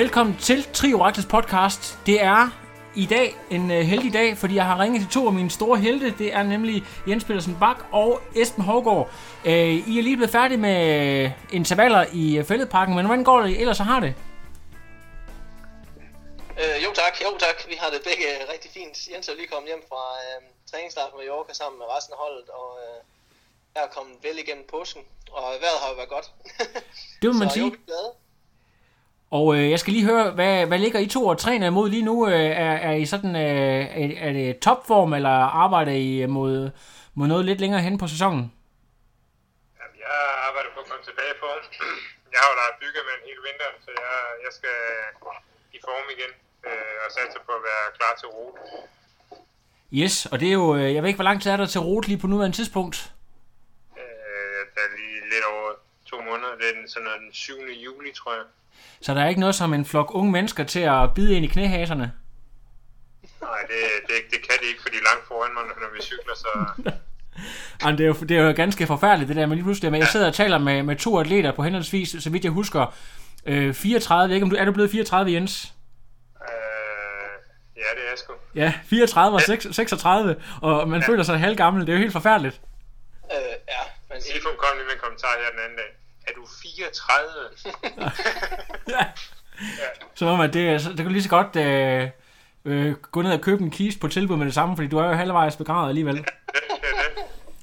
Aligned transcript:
Velkommen 0.00 0.36
til 0.36 0.60
Trioraklets 0.72 1.28
podcast. 1.28 1.98
Det 2.06 2.22
er 2.22 2.42
i 2.96 3.06
dag 3.06 3.36
en 3.50 3.64
uh, 3.70 3.76
heldig 3.76 4.12
dag, 4.12 4.38
fordi 4.38 4.54
jeg 4.54 4.64
har 4.64 4.80
ringet 4.82 5.00
til 5.02 5.10
to 5.10 5.26
af 5.26 5.32
mine 5.32 5.50
store 5.50 5.78
helte. 5.78 6.14
Det 6.18 6.34
er 6.34 6.42
nemlig 6.42 6.82
Jens 7.08 7.24
Petersen 7.24 7.56
Bak 7.60 7.76
og 7.92 8.20
Esben 8.36 8.64
Hårgaard. 8.64 9.10
Uh, 9.44 9.52
I 9.90 9.98
er 9.98 10.02
lige 10.02 10.16
blevet 10.16 10.30
færdige 10.30 10.58
med 10.58 10.80
intervaller 11.52 12.06
i 12.12 12.38
uh, 12.38 12.44
fældeparken, 12.44 12.94
men 12.94 13.06
hvordan 13.06 13.24
går 13.24 13.40
det 13.40 13.60
ellers 13.60 13.76
så 13.76 13.82
har 13.82 14.00
det? 14.00 14.14
Øh, 16.62 16.84
jo 16.84 16.90
tak, 16.94 17.14
jo 17.24 17.38
tak. 17.38 17.58
Vi 17.68 17.76
har 17.80 17.90
det 17.90 18.00
begge 18.08 18.52
rigtig 18.52 18.70
fint. 18.70 19.08
Jens 19.12 19.28
er 19.28 19.34
lige 19.34 19.46
kommet 19.46 19.68
hjem 19.68 19.82
fra 19.88 20.02
øh, 20.24 20.42
træningsstart 20.70 21.10
med 21.12 21.18
Mallorca 21.18 21.52
sammen 21.52 21.78
med 21.78 21.86
resten 21.96 22.12
af 22.14 22.18
holdet, 22.24 22.48
og 22.48 22.70
øh, 22.84 22.96
jeg 23.74 23.82
er 23.82 23.90
kommet 23.96 24.16
vel 24.22 24.38
igennem 24.38 24.66
påsken, 24.74 25.02
og 25.30 25.42
vejret 25.42 25.80
har 25.82 25.88
jo 25.88 25.94
været 25.94 26.12
godt. 26.16 26.26
Det 27.20 27.26
vil 27.30 27.38
man 27.42 27.48
Så 27.48 27.54
sige. 27.54 27.64
Jo, 27.64 27.70
vi 27.70 27.78
er 27.82 27.86
glade. 27.86 28.10
Og 29.30 29.56
øh, 29.56 29.70
jeg 29.70 29.78
skal 29.80 29.92
lige 29.92 30.06
høre, 30.06 30.30
hvad, 30.30 30.66
hvad 30.66 30.78
ligger 30.78 31.00
I 31.00 31.06
to 31.06 31.26
og 31.26 31.38
træner 31.38 31.66
imod 31.66 31.90
lige 31.90 32.02
nu? 32.02 32.28
Øh, 32.28 32.50
er, 32.66 32.74
er 32.88 32.92
I 32.92 33.06
sådan, 33.06 33.36
øh, 33.36 33.80
er, 34.02 34.28
er 34.28 34.32
det 34.32 34.58
topform, 34.58 35.12
eller 35.12 35.36
arbejder 35.64 35.92
I 35.92 36.26
mod, 36.26 36.70
mod 37.14 37.26
noget 37.26 37.44
lidt 37.44 37.60
længere 37.60 37.80
hen 37.80 37.98
på 37.98 38.06
sæsonen? 38.08 38.44
Jamen, 39.78 39.96
jeg 40.04 40.14
arbejder 40.48 40.70
på 40.74 40.80
at 40.80 40.88
komme 40.90 41.04
tilbage 41.04 41.34
form. 41.42 41.62
Jeg 42.32 42.38
har 42.42 42.48
jo 42.52 42.56
lejet 42.60 42.76
byggemand 42.82 43.20
hele 43.28 43.40
vinteren, 43.48 43.76
så 43.84 43.90
jeg, 44.02 44.12
jeg 44.44 44.52
skal 44.58 44.76
i 45.76 45.78
form 45.86 46.06
igen 46.16 46.32
øh, 46.68 46.96
og 47.04 47.08
satse 47.16 47.38
på 47.46 47.52
at 47.58 47.62
være 47.68 47.84
klar 47.98 48.12
til 48.20 48.28
ro. 48.36 48.46
Yes, 50.00 50.26
og 50.32 50.40
det 50.40 50.48
er 50.48 50.56
jo, 50.62 50.76
øh, 50.76 50.94
jeg 50.94 51.02
ved 51.02 51.08
ikke, 51.10 51.22
hvor 51.22 51.30
lang 51.30 51.42
tid 51.42 51.50
er 51.50 51.56
der 51.56 51.66
til 51.66 51.80
rute 51.80 52.08
lige 52.08 52.20
på 52.20 52.26
nuværende 52.26 52.56
tidspunkt? 52.56 52.96
Øh, 54.00 54.60
der 54.74 54.82
er 54.86 54.92
lige 54.98 55.20
lidt 55.32 55.44
over 55.52 55.69
to 56.10 56.16
måneder. 56.16 56.52
Det 56.60 56.66
er 56.70 56.74
den, 56.78 56.88
sådan 56.88 57.04
noget 57.04 57.20
den 57.20 57.32
7. 57.32 57.52
juli, 57.84 58.12
tror 58.12 58.32
jeg. 58.34 58.44
Så 59.00 59.14
der 59.14 59.22
er 59.22 59.28
ikke 59.28 59.40
noget 59.40 59.54
som 59.54 59.74
en 59.74 59.84
flok 59.84 60.14
unge 60.14 60.32
mennesker 60.32 60.64
til 60.64 60.80
at 60.80 61.14
bide 61.14 61.34
ind 61.36 61.44
i 61.44 61.48
knæhaserne? 61.48 62.12
Nej, 63.40 63.60
det, 63.70 63.80
det, 64.08 64.16
det 64.30 64.40
kan 64.48 64.56
de 64.62 64.66
ikke, 64.70 64.82
for 64.82 64.88
de 64.88 64.96
er 64.96 65.06
langt 65.10 65.26
foran 65.28 65.54
mig, 65.54 65.62
når 65.64 65.94
vi 65.94 66.02
cykler, 66.02 66.34
så 66.34 66.48
Jamen, 67.82 67.98
det, 67.98 68.04
er 68.04 68.08
jo, 68.08 68.14
det 68.28 68.36
er 68.36 68.42
jo 68.42 68.52
ganske 68.56 68.86
forfærdeligt, 68.86 69.28
det 69.28 69.36
der, 69.36 69.46
men 69.46 69.56
lige 69.56 69.64
pludselig, 69.64 69.92
men 69.92 70.00
jeg 70.00 70.08
sidder 70.08 70.26
og 70.26 70.34
taler 70.34 70.58
med, 70.58 70.82
med 70.82 70.96
to 70.96 71.18
atleter 71.18 71.52
på 71.52 71.62
henholdsvis, 71.62 72.16
så 72.20 72.30
vidt 72.30 72.44
jeg 72.44 72.52
husker, 72.52 72.94
øh, 73.46 73.74
34, 73.74 74.22
jeg 74.22 74.28
ved 74.28 74.36
ikke, 74.36 74.44
om 74.44 74.50
du, 74.50 74.56
er 74.56 74.64
du 74.64 74.72
blevet 74.72 74.90
34, 74.90 75.32
Jens? 75.32 75.74
øh, 76.42 76.50
ja, 77.76 77.88
det 77.96 78.04
er 78.04 78.08
jeg 78.10 78.18
sgu. 78.18 78.32
Ja, 78.54 78.72
34 78.84 79.36
og 79.36 79.42
6, 79.42 79.66
36, 79.72 80.36
og 80.62 80.88
man 80.88 81.00
ja. 81.00 81.08
føler 81.08 81.22
sig 81.22 81.38
halvgammel, 81.38 81.86
det 81.86 81.88
er 81.88 81.96
jo 81.96 82.00
helt 82.00 82.12
forfærdeligt. 82.12 82.60
Øh, 83.32 83.54
ja, 83.74 83.82
men 84.10 84.22
Sifum 84.22 84.52
kom 84.58 84.76
lige 84.76 84.86
med 84.86 84.94
en 84.94 85.00
kommentar 85.02 85.28
her 85.42 85.50
den 85.50 85.60
anden 85.64 85.78
dag. 85.78 85.99
Er 86.30 86.34
du 86.36 86.46
34? 86.62 88.10
Ja. 88.88 89.04
Som 90.14 90.28
om, 90.28 90.40
at 90.40 90.52
det, 90.54 90.82
så- 90.82 90.88
det 90.90 90.96
kan 90.98 91.12
lige 91.12 91.22
så 91.22 91.28
godt 91.28 91.56
øh, 91.56 92.08
øh, 92.64 92.94
gå 92.94 93.22
ned 93.22 93.32
og 93.32 93.40
købe 93.40 93.62
en 93.62 93.70
kiste 93.70 94.00
på 94.00 94.08
tilbud 94.08 94.36
med 94.36 94.46
det 94.46 94.54
samme, 94.54 94.76
fordi 94.76 94.88
du 94.88 94.98
er 94.98 95.04
jo 95.04 95.12
halvvejs 95.12 95.56
begravet 95.56 95.88
alligevel. 95.88 96.24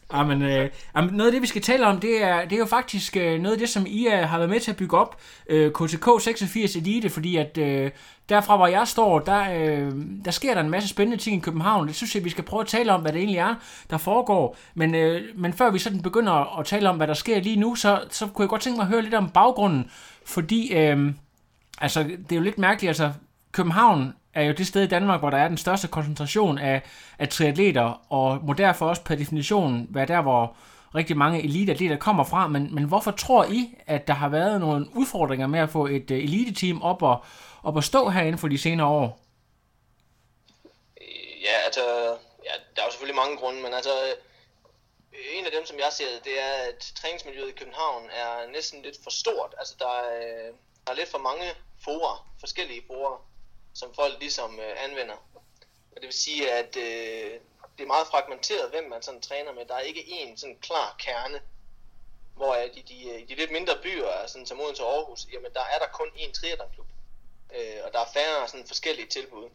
Ah, 0.09 0.29
det 0.29 0.40
det. 0.40 0.45
Jamen, 0.47 0.59
øh, 0.59 0.63
ah, 0.63 0.69
jamen, 0.95 1.13
noget 1.13 1.29
af 1.29 1.34
det, 1.34 1.41
vi 1.41 1.47
skal 1.47 1.62
tale 1.62 1.85
om, 1.85 2.00
det 2.00 2.23
er, 2.23 2.41
det 2.41 2.53
er 2.53 2.57
jo 2.57 2.66
faktisk 2.66 3.18
øh, 3.18 3.41
noget 3.41 3.53
af 3.53 3.59
det, 3.59 3.69
som 3.69 3.85
I 3.88 4.07
øh, 4.07 4.19
har 4.19 4.38
været 4.38 4.50
med 4.50 4.59
til 4.59 4.72
at 4.72 4.78
bygge 4.78 4.97
op, 4.97 5.22
øh, 5.50 5.72
KTK 5.72 6.06
86 6.22 6.75
Elite, 6.75 7.09
fordi 7.09 7.35
at 7.35 7.57
øh, 7.57 7.91
derfra, 8.29 8.56
hvor 8.56 8.68
jeg 8.68 8.88
står, 8.88 9.19
der, 9.19 9.53
øh, 9.53 9.91
der 10.25 10.31
sker 10.31 10.53
der 10.53 10.62
en 10.62 10.69
masse 10.69 10.90
spændende 10.90 11.23
ting 11.23 11.38
i 11.38 11.40
København. 11.40 11.88
Det 11.88 11.95
synes 11.95 12.16
jeg, 12.16 12.23
vi 12.23 12.29
skal 12.29 12.44
prøve 12.44 12.62
at 12.62 12.68
tale 12.68 12.94
om, 12.94 13.01
hvad 13.01 13.12
det 13.12 13.19
egentlig 13.19 13.38
er, 13.38 13.56
der 13.90 13.97
foregår. 13.97 14.57
Men, 14.75 14.95
øh, 14.95 15.22
men 15.35 15.53
før 15.53 15.69
vi 15.69 15.79
sådan 15.79 16.01
begynder 16.01 16.34
at, 16.34 16.59
at 16.59 16.66
tale 16.66 16.89
om, 16.89 16.97
hvad 16.97 17.07
der 17.07 17.13
sker 17.13 17.39
lige 17.39 17.59
nu, 17.59 17.75
så, 17.75 18.01
så 18.09 18.28
kunne 18.28 18.44
jeg 18.44 18.50
godt 18.50 18.62
tænke 18.62 18.78
mig 18.78 18.84
at 18.84 18.89
høre 18.89 19.01
lidt 19.01 19.13
om 19.13 19.29
baggrunden, 19.29 19.91
fordi 20.25 20.74
øh, 20.74 21.13
altså, 21.81 22.03
det 22.03 22.31
er 22.31 22.35
jo 22.35 22.41
lidt 22.41 22.57
mærkeligt, 22.57 22.89
altså 22.89 23.12
København 23.52 24.13
er 24.34 24.44
jo 24.44 24.53
det 24.53 24.68
sted 24.68 24.84
i 24.84 24.88
Danmark, 24.88 25.19
hvor 25.19 25.30
der 25.30 25.38
er 25.38 25.47
den 25.47 25.58
største 25.58 25.88
koncentration 25.88 26.58
af, 26.58 26.81
af 27.19 27.30
triatleter, 27.30 28.02
og 28.09 28.46
må 28.46 28.53
derfor 28.53 28.90
også 28.90 29.03
per 29.03 29.16
definition 29.16 29.88
være 29.90 30.06
der, 30.06 30.22
hvor 30.22 30.56
rigtig 30.96 31.18
mange 31.18 31.44
eliteatleter 31.44 31.97
kommer 31.97 32.24
fra. 32.24 32.47
Men, 32.47 32.75
men 32.75 32.84
hvorfor 32.84 33.12
tror 33.12 33.46
I, 33.46 33.75
at 33.88 34.07
der 34.07 34.13
har 34.13 34.30
været 34.30 34.59
nogle 34.59 34.86
udfordringer 34.96 35.47
med 35.47 35.59
at 35.59 35.69
få 35.69 35.86
et 35.86 36.12
uh, 36.12 36.18
eliteteam 36.18 36.81
op 36.81 37.02
og, 37.02 37.25
op 37.63 37.75
og 37.75 37.84
stå 37.84 38.09
herinde 38.09 38.38
for 38.38 38.47
de 38.47 38.57
senere 38.57 38.88
år? 38.88 39.19
Ja, 41.47 41.56
altså, 41.66 41.81
ja, 42.47 42.53
der 42.75 42.81
er 42.81 42.86
jo 42.86 42.91
selvfølgelig 42.91 43.22
mange 43.24 43.38
grunde, 43.38 43.62
men 43.62 43.74
altså, 43.74 43.90
øh, 43.90 44.13
en 45.38 45.46
af 45.46 45.52
dem, 45.52 45.66
som 45.66 45.78
jeg 45.78 45.91
ser 45.91 46.09
det, 46.13 46.25
det 46.25 46.36
er, 46.47 46.53
at 46.69 46.80
træningsmiljøet 46.96 47.50
i 47.50 47.59
København 47.59 48.03
er 48.22 48.52
næsten 48.52 48.81
lidt 48.81 48.97
for 49.03 49.09
stort. 49.09 49.56
Altså, 49.59 49.75
der 49.80 49.91
er, 50.02 50.09
øh, 50.18 50.53
der 50.84 50.91
er 50.91 50.96
lidt 50.96 51.12
for 51.12 51.24
mange 51.30 51.46
forer, 51.86 52.28
forskellige 52.40 52.84
forer, 52.88 53.18
som 53.79 53.93
folk 53.93 54.19
ligesom 54.19 54.59
øh, 54.59 54.83
anvender. 54.83 55.17
Og 55.91 55.95
det 55.95 56.03
vil 56.03 56.13
sige, 56.13 56.51
at 56.51 56.77
øh, 56.77 57.39
det 57.77 57.83
er 57.83 57.88
meget 57.88 58.07
fragmenteret, 58.07 58.69
hvem 58.69 58.89
man 58.89 59.01
sådan 59.01 59.21
træner 59.21 59.51
med. 59.51 59.65
Der 59.65 59.75
er 59.75 59.79
ikke 59.79 60.01
én 60.01 60.38
sådan 60.38 60.57
klar 60.61 60.95
kerne, 60.99 61.41
hvor 62.35 62.53
at 62.53 62.77
i 62.77 62.81
de, 62.81 62.93
i 62.93 63.09
øh, 63.09 63.29
de 63.29 63.35
lidt 63.35 63.51
mindre 63.51 63.73
byer, 63.83 64.27
sådan 64.27 64.45
som 64.45 64.59
Odense 64.59 64.83
og 64.83 64.93
Aarhus, 64.93 65.27
jamen 65.33 65.53
der 65.53 65.61
er 65.61 65.79
der 65.79 65.88
kun 65.88 66.07
én 66.07 66.31
triathlonklub. 66.31 66.88
Øh, 67.55 67.79
og 67.85 67.93
der 67.93 67.99
er 67.99 68.11
færre 68.13 68.47
sådan 68.47 68.67
forskellige 68.67 69.07
tilbud. 69.07 69.49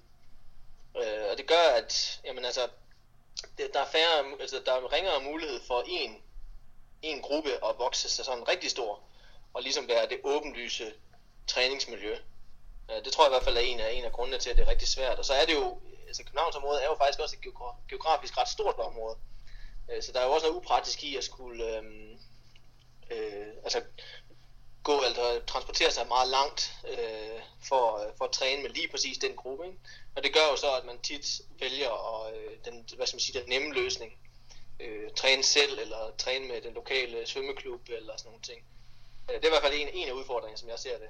Øh, 0.97 1.25
og 1.31 1.39
det 1.39 1.47
gør, 1.47 1.67
at 1.77 2.21
jamen, 2.25 2.45
altså, 2.45 2.69
det, 3.59 3.75
der 3.75 3.81
er 3.81 3.91
færre, 3.91 4.41
altså, 4.41 4.63
der 4.67 4.73
er 4.73 4.93
ringere 4.93 5.21
mulighed 5.21 5.61
for 5.67 5.85
en, 5.87 6.23
en 7.03 7.23
gruppe 7.23 7.51
at 7.51 7.79
vokse 7.79 8.11
sig 8.11 8.25
sådan 8.25 8.49
rigtig 8.49 8.71
stor, 8.71 9.01
og 9.55 9.63
ligesom 9.63 9.89
være 9.89 10.09
det 10.09 10.21
åbenlyse 10.25 10.95
træningsmiljø. 11.47 12.17
Øh, 12.93 13.05
det 13.05 13.13
tror 13.13 13.25
jeg 13.25 13.31
i 13.31 13.35
hvert 13.35 13.45
fald 13.45 13.57
er 13.57 13.61
en 13.61 13.81
af, 13.81 13.93
en 13.93 14.05
af 14.05 14.13
grundene 14.13 14.39
til, 14.39 14.51
at 14.51 14.57
det 14.57 14.63
er 14.63 14.71
rigtig 14.71 14.89
svært. 14.89 15.19
Og 15.19 15.25
så 15.25 15.33
er 15.33 15.45
det 15.47 15.55
jo, 15.55 15.81
altså 16.07 16.25
Københavnsområdet 16.25 16.85
er 16.85 16.89
jo 16.89 16.97
faktisk 16.97 17.21
også 17.21 17.37
et 17.37 17.55
geografisk 17.89 18.39
ret 18.39 18.49
stort 18.49 18.79
område. 18.79 19.17
Øh, 19.91 20.03
så 20.03 20.13
der 20.13 20.21
er 20.21 20.25
jo 20.25 20.33
også 20.33 20.47
noget 20.47 20.57
upraktisk 20.57 21.05
i 21.05 21.17
at 21.17 21.25
skulle 21.25 21.77
øhm, 21.77 22.19
øh, 23.11 23.49
altså 23.65 23.83
gå 24.83 25.03
eller 25.03 25.45
transportere 25.47 25.91
sig 25.91 26.07
meget 26.09 26.29
langt 26.29 26.75
øh, 26.89 27.41
for, 27.69 27.99
øh, 27.99 28.13
for 28.17 28.25
at 28.25 28.33
træne 28.33 28.63
med 28.63 28.71
lige 28.71 28.89
præcis 28.89 29.19
den 29.19 29.37
gruppe. 29.37 29.67
Ikke? 29.67 29.79
Og 30.17 30.23
det 30.23 30.35
gør 30.35 30.47
jo 30.51 30.57
så, 30.57 30.77
at 30.77 30.85
man 30.85 30.99
tit 30.99 31.41
vælger 31.61 31.91
at, 32.15 32.35
øh, 32.35 32.51
den, 32.65 32.87
hvad 32.97 33.07
skal 33.07 33.17
man 33.17 33.21
sige, 33.21 33.41
den 33.41 33.49
nemme 33.49 33.75
løsning. 33.75 34.13
Øh, 34.81 35.11
træne 35.17 35.43
selv, 35.43 35.79
eller 35.79 36.13
træne 36.19 36.49
med 36.49 36.61
den 36.61 36.75
lokale 36.75 37.27
svømmeklub, 37.27 37.81
eller 37.89 38.17
sådan 38.17 38.29
nogle 38.29 38.43
ting. 38.43 38.65
Det 39.29 39.45
er 39.45 39.49
i 39.49 39.51
hvert 39.51 39.63
fald 39.63 39.75
en, 39.75 39.89
en 39.89 40.09
af 40.09 40.13
udfordringerne, 40.13 40.59
som 40.59 40.69
jeg 40.69 40.79
ser 40.79 40.99
det. 40.99 41.09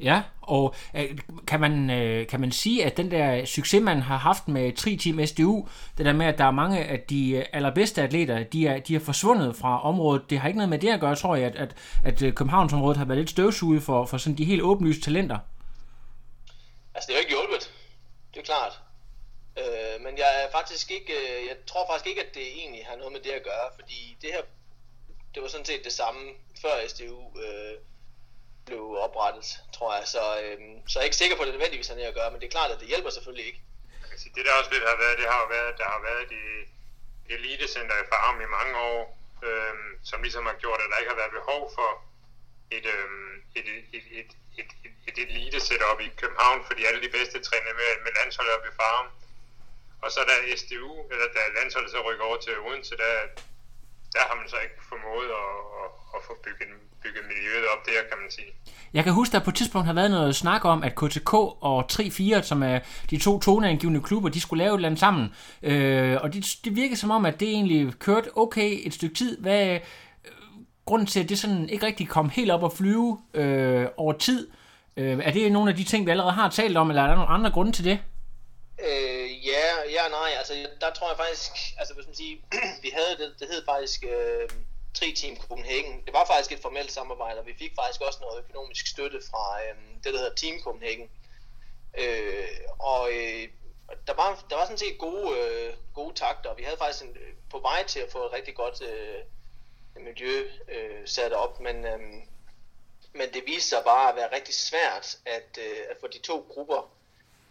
Ja, 0.00 0.22
og 0.42 0.74
øh, 0.96 1.18
kan, 1.46 1.60
man, 1.60 1.90
øh, 1.90 2.26
kan 2.26 2.40
man 2.40 2.52
sige, 2.52 2.84
at 2.84 2.96
den 2.96 3.10
der 3.10 3.44
succes, 3.44 3.82
man 3.82 4.02
har 4.02 4.16
haft 4.16 4.48
med 4.48 4.72
Tri-Team 4.72 5.26
SDU, 5.26 5.68
det 5.98 6.06
der 6.06 6.12
med, 6.12 6.26
at 6.26 6.38
der 6.38 6.44
er 6.44 6.50
mange 6.50 6.84
af 6.84 7.00
de 7.00 7.30
øh, 7.30 7.44
allerbedste 7.52 8.02
atleter, 8.02 8.44
de 8.44 8.66
er, 8.66 8.78
de 8.78 8.96
er 8.96 9.00
forsvundet 9.00 9.56
fra 9.56 9.82
området, 9.82 10.30
det 10.30 10.38
har 10.38 10.48
ikke 10.48 10.58
noget 10.58 10.68
med 10.68 10.78
det 10.78 10.88
at 10.88 11.00
gøre, 11.00 11.16
tror 11.16 11.36
jeg, 11.36 11.46
at, 11.46 11.56
at, 11.56 11.74
at 12.04 12.22
øh, 12.22 12.32
Københavnsområdet 12.32 12.96
har 12.96 13.04
været 13.04 13.18
lidt 13.18 13.30
støvsuget 13.30 13.82
for, 13.82 14.06
for 14.06 14.18
sådan 14.18 14.38
de 14.38 14.44
helt 14.44 14.62
åbenlyse 14.62 15.00
talenter. 15.00 15.38
Altså, 16.94 17.06
det 17.08 17.14
er 17.14 17.18
ikke 17.18 17.30
hjulpet. 17.30 17.72
Det 18.34 18.40
er 18.40 18.44
klart. 18.44 18.80
Øh, 19.58 20.04
men 20.04 20.18
jeg 20.18 20.44
er 20.44 20.50
faktisk 20.52 20.90
ikke, 20.90 21.12
øh, 21.12 21.46
jeg 21.48 21.56
tror 21.66 21.86
faktisk 21.90 22.06
ikke, 22.06 22.22
at 22.22 22.34
det 22.34 22.46
egentlig 22.58 22.86
har 22.86 22.96
noget 22.96 23.12
med 23.12 23.20
det 23.20 23.30
at 23.30 23.42
gøre, 23.42 23.68
fordi 23.74 24.16
det 24.22 24.30
her, 24.32 24.42
det 25.34 25.42
var 25.42 25.48
sådan 25.48 25.66
set 25.66 25.84
det 25.84 25.92
samme 25.92 26.20
før 26.62 26.88
SDU 26.88 27.20
øh, 27.44 27.74
blev 28.66 28.82
oprettet, 29.06 29.46
tror 29.76 29.90
jeg. 29.96 30.04
Så, 30.14 30.22
øhm, 30.42 30.88
så 30.88 30.94
jeg 30.98 31.02
er 31.04 31.10
ikke 31.10 31.22
sikker 31.22 31.36
på, 31.36 31.42
at 31.42 31.46
det 31.48 31.54
nødvendigvis 31.54 31.88
har 31.88 31.94
noget 31.94 32.12
at 32.12 32.18
gøre, 32.20 32.30
men 32.30 32.40
det 32.40 32.46
er 32.46 32.56
klart, 32.56 32.70
at 32.70 32.80
det 32.80 32.88
hjælper 32.92 33.10
selvfølgelig 33.10 33.46
ikke. 33.50 33.60
Jeg 34.02 34.08
kan 34.10 34.18
sige, 34.22 34.32
det 34.36 34.44
der 34.46 34.58
også 34.60 34.70
lidt 34.74 34.88
har 34.92 34.98
været, 35.04 35.16
det 35.20 35.28
har 35.36 35.46
været, 35.56 35.72
der 35.80 35.88
har 35.94 36.02
været 36.08 36.28
i 36.42 36.44
elitecenter 37.34 37.96
i 38.02 38.08
Farum 38.10 38.40
i 38.40 38.48
mange 38.58 38.74
år, 38.92 39.02
øhm, 39.48 39.88
som 40.10 40.22
ligesom 40.22 40.46
har 40.50 40.56
gjort, 40.62 40.80
at 40.84 40.90
der 40.90 40.98
ikke 41.00 41.12
har 41.14 41.22
været 41.22 41.38
behov 41.40 41.62
for 41.76 41.90
et, 42.70 42.86
øhm, 42.94 43.34
et, 43.58 43.66
et, 43.76 43.84
et, 43.98 44.06
et, 44.20 44.30
et, 44.60 44.70
et, 44.86 44.94
et 45.08 45.18
elite 45.22 45.60
setup 45.60 46.00
i 46.00 46.08
København, 46.20 46.64
fordi 46.68 46.82
alle 46.84 47.02
de 47.06 47.14
bedste 47.18 47.38
træner 47.48 47.72
med, 47.80 47.90
med 48.04 48.12
landsholdet 48.18 48.54
op 48.56 48.66
i 48.70 48.76
Farum. 48.78 49.08
Og 50.02 50.12
så 50.12 50.20
da 50.28 50.56
SDU, 50.56 50.92
eller 51.12 51.26
da 51.34 51.40
landsholdet 51.58 51.90
så 51.90 52.00
rykker 52.06 52.24
over 52.24 52.36
til 52.36 52.58
Odense, 52.58 52.96
der, 52.96 53.12
der 54.16 54.22
har 54.28 54.36
man 54.40 54.48
så 54.52 54.58
ikke 54.64 54.78
formået 54.92 55.28
at, 55.42 55.50
at, 55.82 55.90
at 56.16 56.20
få 56.28 56.32
bygget, 56.44 56.68
bygget 57.02 57.24
miljøet 57.32 57.66
op 57.72 57.82
der, 57.88 58.00
kan 58.10 58.18
man 58.22 58.30
sige. 58.38 58.50
Jeg 58.96 59.04
kan 59.04 59.12
huske, 59.12 59.30
at 59.32 59.38
der 59.40 59.44
på 59.44 59.50
et 59.50 59.56
tidspunkt 59.56 59.86
har 59.86 59.94
været 59.94 60.10
noget 60.10 60.36
snak 60.36 60.64
om, 60.64 60.82
at 60.82 60.94
KTK 60.94 61.34
og 61.70 61.84
3-4, 61.92 62.42
som 62.42 62.62
er 62.62 62.78
de 63.10 63.18
to 63.18 63.32
toneangivende 63.40 64.00
klubber, 64.00 64.28
de 64.28 64.40
skulle 64.40 64.64
lave 64.64 64.74
et 64.74 64.78
eller 64.78 64.88
andet 64.88 65.00
sammen. 65.00 65.34
Øh, 65.62 66.16
og 66.22 66.32
det, 66.32 66.56
det 66.64 66.76
virkede 66.76 66.96
som 66.96 67.10
om, 67.10 67.26
at 67.26 67.40
det 67.40 67.48
egentlig 67.48 67.94
kørte 67.98 68.36
okay 68.36 68.70
et 68.86 68.94
stykke 68.94 69.14
tid. 69.14 69.40
Hvad 69.40 69.66
øh, 69.74 69.80
grunden 70.84 71.06
til, 71.06 71.20
at 71.22 71.28
det 71.28 71.38
sådan 71.38 71.68
ikke 71.68 71.86
rigtig 71.86 72.08
kom 72.08 72.28
helt 72.28 72.50
op 72.50 72.64
at 72.64 72.72
flyve 72.72 73.18
øh, 73.34 73.86
over 73.96 74.12
tid? 74.12 74.48
Øh, 74.96 75.18
er 75.22 75.30
det 75.30 75.52
nogle 75.52 75.70
af 75.70 75.76
de 75.76 75.84
ting, 75.84 76.06
vi 76.06 76.10
allerede 76.10 76.32
har 76.32 76.50
talt 76.50 76.76
om, 76.76 76.90
eller 76.90 77.02
er 77.02 77.06
der 77.06 77.14
nogle 77.14 77.30
andre 77.30 77.50
grunde 77.50 77.72
til 77.72 77.84
det? 77.84 77.98
Øh, 78.80 79.25
ja, 79.52 79.66
ja 79.96 80.08
nej. 80.08 80.30
Altså, 80.38 80.68
der 80.80 80.90
tror 80.92 81.08
jeg 81.08 81.16
faktisk, 81.16 81.52
altså 81.78 81.94
hvis 81.94 82.06
man 82.06 82.14
siger, 82.14 82.36
vi 82.84 82.90
havde 82.90 83.16
det, 83.18 83.34
det 83.40 83.48
hed 83.48 83.64
faktisk 83.64 84.04
øh, 84.04 84.48
Tri 84.94 85.12
Team 85.12 85.36
Copenhagen. 85.36 86.02
Det 86.06 86.12
var 86.12 86.24
faktisk 86.24 86.52
et 86.52 86.62
formelt 86.62 86.92
samarbejde, 86.92 87.40
og 87.40 87.46
vi 87.46 87.54
fik 87.58 87.72
faktisk 87.74 88.00
også 88.00 88.18
noget 88.20 88.44
økonomisk 88.44 88.86
støtte 88.86 89.20
fra 89.30 89.62
øh, 89.62 89.76
det, 90.04 90.12
der 90.12 90.18
hedder 90.18 90.34
Team 90.34 90.60
Copenhagen. 90.60 91.10
Øh, 91.98 92.48
og 92.78 93.12
øh, 93.12 93.48
der 94.06 94.14
var, 94.14 94.44
der 94.50 94.56
var 94.56 94.64
sådan 94.64 94.78
set 94.78 94.98
gode, 94.98 95.38
øh, 95.38 95.74
gode 95.94 96.14
takter, 96.14 96.50
og 96.50 96.58
vi 96.58 96.62
havde 96.62 96.78
faktisk 96.78 97.04
en, 97.04 97.16
på 97.50 97.58
vej 97.58 97.84
til 97.86 98.00
at 98.00 98.12
få 98.12 98.26
et 98.26 98.32
rigtig 98.32 98.54
godt 98.54 98.82
øh, 98.82 99.24
miljø 100.04 100.50
øh, 100.68 101.08
sat 101.08 101.32
op, 101.32 101.60
men, 101.60 101.86
øh, 101.86 102.00
men 103.12 103.32
det 103.34 103.42
viste 103.46 103.68
sig 103.68 103.82
bare 103.84 104.08
at 104.10 104.16
være 104.16 104.34
rigtig 104.34 104.54
svært 104.54 105.18
at, 105.26 105.58
øh, 105.58 105.78
at 105.90 105.96
få 106.00 106.06
de 106.06 106.18
to 106.18 106.46
grupper 106.50 106.95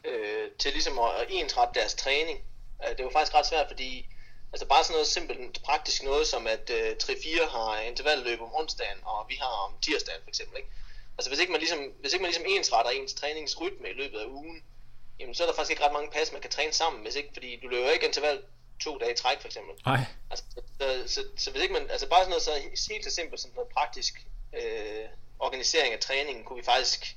øh, 0.07 0.51
til 0.59 0.71
ligesom 0.71 0.99
at, 0.99 1.11
at 1.21 1.27
ensrette 1.29 1.79
deres 1.79 1.93
træning. 1.93 2.39
Øh, 2.83 2.97
det 2.97 3.05
var 3.05 3.11
faktisk 3.11 3.35
ret 3.35 3.45
svært, 3.45 3.67
fordi 3.67 4.07
altså 4.53 4.65
bare 4.67 4.83
sådan 4.83 4.93
noget 4.93 5.07
simpelt 5.07 5.63
praktisk 5.63 6.03
noget, 6.03 6.27
som 6.27 6.47
at 6.47 6.69
øh, 6.69 6.95
3-4 7.03 7.49
har 7.49 7.79
intervalløb 7.79 8.41
om 8.41 8.55
onsdagen, 8.55 8.99
og 9.03 9.25
vi 9.29 9.35
har 9.35 9.53
om 9.67 9.73
tirsdagen 9.81 10.21
for 10.23 10.29
eksempel. 10.29 10.57
Ikke? 10.57 10.69
Altså 11.17 11.29
hvis 11.29 11.39
ikke 11.39 11.51
man 11.51 11.61
ligesom, 11.61 11.79
hvis 12.01 12.13
ikke 12.13 12.23
man 12.23 12.31
ligesom 12.31 12.45
ensretter 12.47 12.91
ens 12.91 13.13
træningsrytme 13.13 13.89
i 13.89 13.93
løbet 13.93 14.19
af 14.19 14.25
ugen, 14.25 14.63
jamen 15.19 15.35
så 15.35 15.43
er 15.43 15.47
der 15.47 15.55
faktisk 15.55 15.71
ikke 15.71 15.83
ret 15.83 15.93
mange 15.93 16.11
pas, 16.11 16.31
man 16.31 16.41
kan 16.41 16.51
træne 16.51 16.73
sammen, 16.73 17.01
hvis 17.03 17.15
ikke, 17.15 17.29
fordi 17.33 17.59
du 17.63 17.67
løber 17.67 17.91
ikke 17.91 18.05
interval 18.05 18.41
to 18.79 18.97
dage 18.97 19.11
i 19.11 19.15
træk 19.15 19.41
for 19.41 19.47
eksempel. 19.47 19.73
Nej. 19.85 19.99
Altså, 20.29 20.45
så, 20.79 21.03
så, 21.07 21.23
så, 21.37 21.51
hvis 21.51 21.61
ikke 21.61 21.73
man, 21.73 21.89
altså 21.89 22.09
bare 22.09 22.19
sådan 22.19 22.29
noget 22.29 22.43
så 22.43 22.91
helt 22.91 23.03
så 23.03 23.09
simpelt 23.09 23.41
som 23.41 23.51
noget 23.55 23.69
praktisk 23.69 24.13
øh, 24.53 25.05
organisering 25.39 25.93
af 25.93 25.99
træningen, 25.99 26.43
kunne 26.43 26.59
vi 26.59 26.65
faktisk 26.65 27.15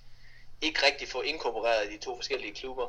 ikke 0.61 0.87
rigtig 0.87 1.09
få 1.09 1.21
inkorporeret 1.21 1.91
i 1.91 1.93
de 1.93 1.99
to 1.99 2.17
forskellige 2.17 2.55
klubber. 2.55 2.89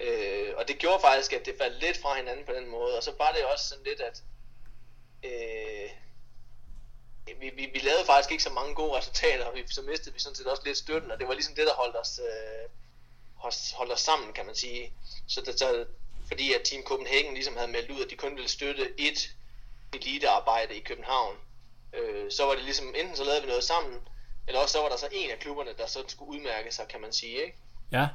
Øh, 0.00 0.54
og 0.56 0.68
det 0.68 0.78
gjorde 0.78 1.00
faktisk, 1.00 1.32
at 1.32 1.46
det 1.46 1.54
faldt 1.58 1.80
lidt 1.80 2.00
fra 2.02 2.16
hinanden 2.16 2.44
på 2.46 2.52
den 2.52 2.68
måde, 2.68 2.96
og 2.96 3.02
så 3.02 3.12
var 3.18 3.32
det 3.32 3.44
også 3.44 3.68
sådan 3.68 3.84
lidt, 3.84 4.00
at 4.00 4.22
øh, 5.22 5.90
vi, 7.40 7.50
vi, 7.50 7.70
vi 7.72 7.78
lavede 7.78 8.04
faktisk 8.06 8.30
ikke 8.30 8.42
så 8.42 8.50
mange 8.50 8.74
gode 8.74 8.98
resultater, 8.98 9.44
og 9.44 9.54
vi, 9.54 9.64
så 9.68 9.82
mistede 9.82 10.14
vi 10.14 10.20
sådan 10.20 10.36
set 10.36 10.46
også 10.46 10.62
lidt 10.66 10.78
støtten, 10.78 11.10
og 11.10 11.18
det 11.18 11.28
var 11.28 11.34
ligesom 11.34 11.54
det, 11.54 11.66
der 11.66 11.74
holdt 11.74 11.96
os, 11.96 12.20
øh, 12.28 12.68
holdt 13.74 13.92
os 13.92 14.00
sammen, 14.00 14.32
kan 14.32 14.46
man 14.46 14.54
sige. 14.54 14.92
Så, 15.28 15.40
det, 15.40 15.58
så 15.58 15.86
fordi 16.28 16.52
at 16.52 16.62
Team 16.64 16.82
Copenhagen 16.82 17.34
ligesom 17.34 17.56
havde 17.56 17.70
meldt 17.70 17.90
ud, 17.90 18.04
at 18.04 18.10
de 18.10 18.16
kun 18.16 18.34
ville 18.34 18.48
støtte 18.48 19.00
et 19.00 19.30
elitearbejde 19.92 20.76
i 20.76 20.80
København, 20.80 21.36
øh, 21.92 22.30
så 22.30 22.44
var 22.44 22.54
det 22.54 22.64
ligesom, 22.64 22.94
enten 22.94 23.16
så 23.16 23.24
lavede 23.24 23.42
vi 23.42 23.48
noget 23.48 23.64
sammen, 23.64 24.08
eller 24.46 24.60
også 24.60 24.72
så 24.72 24.80
var 24.82 24.88
der 24.88 24.96
så 24.96 25.08
en 25.12 25.30
af 25.30 25.38
klubberne, 25.38 25.70
der 25.78 25.86
så 25.86 26.04
skulle 26.08 26.30
udmærke 26.30 26.74
sig, 26.74 26.88
kan 26.88 27.00
man 27.00 27.12
sige, 27.12 27.44
ikke? 27.44 27.56
Ja. 27.92 28.08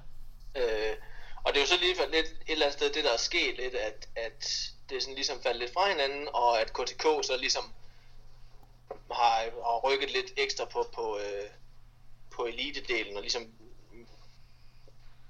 Øh, 0.56 0.96
og 1.44 1.54
det 1.54 1.58
er 1.58 1.62
jo 1.62 1.68
så 1.68 1.80
lige 1.81 1.96
for 1.96 2.06
lidt 2.06 2.26
et 2.26 2.52
eller 2.52 2.66
andet 2.66 2.80
sted, 2.80 2.94
det 2.94 3.04
der 3.04 3.14
er 3.14 3.18
sket 3.18 3.58
lidt, 3.58 3.76
at, 3.76 4.08
at 4.16 4.72
det 4.90 5.02
sådan 5.04 5.16
ligesom 5.16 5.42
faldt 5.44 5.60
lidt 5.60 5.74
fra 5.74 5.90
hinanden, 5.90 6.28
og 6.34 6.62
at 6.62 6.74
KTK 6.74 7.04
så 7.04 7.38
ligesom 7.40 7.64
har, 9.12 9.36
har 9.68 9.80
rykket 9.90 10.12
lidt 10.12 10.34
ekstra 10.38 10.66
på, 10.66 10.86
på, 10.94 11.18
øh, 11.18 11.50
på 12.36 12.46
elitedelen, 12.46 13.16
og 13.16 13.22
ligesom 13.22 13.44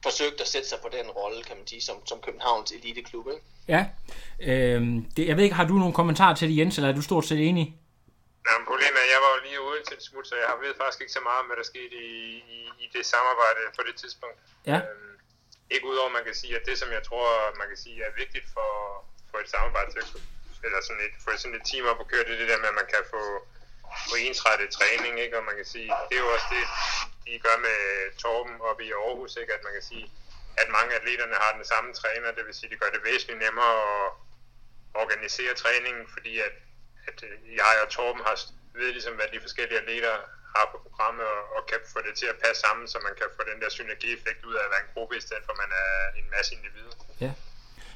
forsøgt 0.04 0.42
at 0.42 0.48
sætte 0.48 0.70
sig 0.70 0.78
på 0.82 0.90
den 0.92 1.12
rolle, 1.12 1.44
kan 1.44 1.58
man 1.58 1.68
sige, 1.68 1.82
som, 1.82 1.96
som 2.06 2.20
Københavns 2.22 2.72
eliteklub, 2.72 3.28
ikke? 3.28 3.42
Ja. 3.68 3.86
Øhm, 4.40 5.12
det, 5.12 5.28
jeg 5.28 5.38
ved 5.38 5.44
ikke, 5.44 5.56
har 5.56 5.68
du 5.68 5.74
nogle 5.74 5.94
kommentarer 5.94 6.36
til 6.36 6.50
det, 6.50 6.58
Jens, 6.58 6.78
eller 6.78 6.90
er 6.90 6.96
du 6.96 7.02
stort 7.02 7.26
set 7.26 7.48
enig? 7.48 7.76
Jamen, 8.50 8.66
problemet 8.72 9.00
er, 9.02 9.06
at 9.08 9.12
jeg 9.16 9.22
var 9.26 9.32
jo 9.36 9.40
lige 9.48 9.62
ude 9.70 9.82
til 9.88 9.96
et 9.98 10.04
smut, 10.10 10.28
så 10.28 10.36
jeg 10.36 10.56
ved 10.64 10.74
faktisk 10.82 11.02
ikke 11.02 11.18
så 11.18 11.24
meget 11.28 11.40
om, 11.42 11.48
hvad 11.50 11.58
der 11.62 11.68
skete 11.74 11.96
i, 11.96 12.20
i, 12.58 12.60
i 12.84 12.86
det 12.96 13.04
samarbejde 13.14 13.62
på 13.78 13.82
det 13.88 13.96
tidspunkt. 14.02 14.38
Ja. 14.72 14.78
Øhm, 14.90 15.16
ikke 15.74 15.86
udover, 15.92 16.10
man 16.18 16.26
kan 16.28 16.36
sige, 16.42 16.54
at 16.60 16.66
det, 16.70 16.76
som 16.82 16.90
jeg 16.98 17.04
tror, 17.10 17.28
man 17.62 17.68
kan 17.72 17.80
sige, 17.86 17.98
er 18.08 18.20
vigtigt 18.24 18.48
for, 18.56 18.72
for 19.32 19.38
et 19.44 19.50
samarbejde 19.50 19.92
eller 20.66 20.82
sådan 20.88 21.04
et, 21.08 21.16
for 21.24 21.38
sådan 21.38 21.58
et 21.60 21.66
team 21.70 21.86
op 21.92 22.00
at 22.04 22.08
køre, 22.12 22.24
det 22.28 22.34
er 22.34 22.42
det 22.42 22.50
der 22.50 22.64
med, 22.64 22.72
at 22.74 22.80
man 22.82 22.90
kan 22.94 23.04
få, 23.14 23.24
få 24.10 24.16
ensrettet 24.28 24.70
træning, 24.78 25.14
ikke? 25.24 25.38
og 25.40 25.44
man 25.50 25.56
kan 25.56 25.66
sige, 25.66 25.90
det 26.10 26.16
er 26.18 26.24
jo 26.26 26.32
også 26.36 26.50
det, 26.56 26.66
de 27.26 27.40
gør 27.46 27.58
med 27.68 27.80
Torben 28.22 28.56
oppe 28.70 28.84
i 28.86 28.92
Aarhus, 28.92 29.36
ikke? 29.42 29.54
at 29.54 29.64
man 29.64 29.74
kan 29.74 29.86
sige, 29.92 30.06
at 30.62 30.68
mange 30.76 30.92
af 30.94 31.00
atleterne 31.00 31.36
har 31.44 31.52
den 31.58 31.66
samme 31.66 31.94
træner, 31.94 32.32
det 32.38 32.46
vil 32.46 32.54
sige, 32.54 32.70
det 32.70 32.80
gør 32.82 32.90
det 32.96 33.04
væsentligt 33.10 33.40
nemmere 33.46 33.76
at 33.96 34.12
organisere 35.02 35.54
træningen, 35.54 36.06
fordi 36.14 36.40
at, 36.40 36.56
at 37.12 37.20
øh, 37.28 37.36
jeg 37.62 37.76
og 37.84 37.90
Torben 37.96 38.22
har 38.28 38.36
ved 38.80 38.90
ligesom, 38.98 39.14
hvad 39.18 39.28
de 39.34 39.46
forskellige 39.46 39.80
atleter 39.84 40.16
har 40.56 40.66
på 40.72 40.78
programmet, 40.86 41.26
og, 41.36 41.42
og 41.56 41.62
kan 41.70 41.80
få 41.94 42.00
det 42.08 42.14
til 42.22 42.28
at 42.34 42.38
passe 42.44 42.60
sammen, 42.66 42.86
så 42.92 42.98
man 43.08 43.14
kan 43.20 43.28
få 43.38 43.42
den 43.52 43.58
der 43.62 43.70
synergieffekt 43.78 44.42
ud 44.50 44.56
af 44.60 44.64
at 44.66 44.72
være 44.74 44.84
en 44.86 44.92
gruppe, 44.94 45.14
i 45.18 45.24
stedet 45.26 45.44
for 45.46 45.54
at 45.56 45.62
man 45.64 45.72
er 45.84 45.94
en 46.22 46.28
masse 46.36 46.50
individer. 46.58 46.96
Ja. 47.26 47.32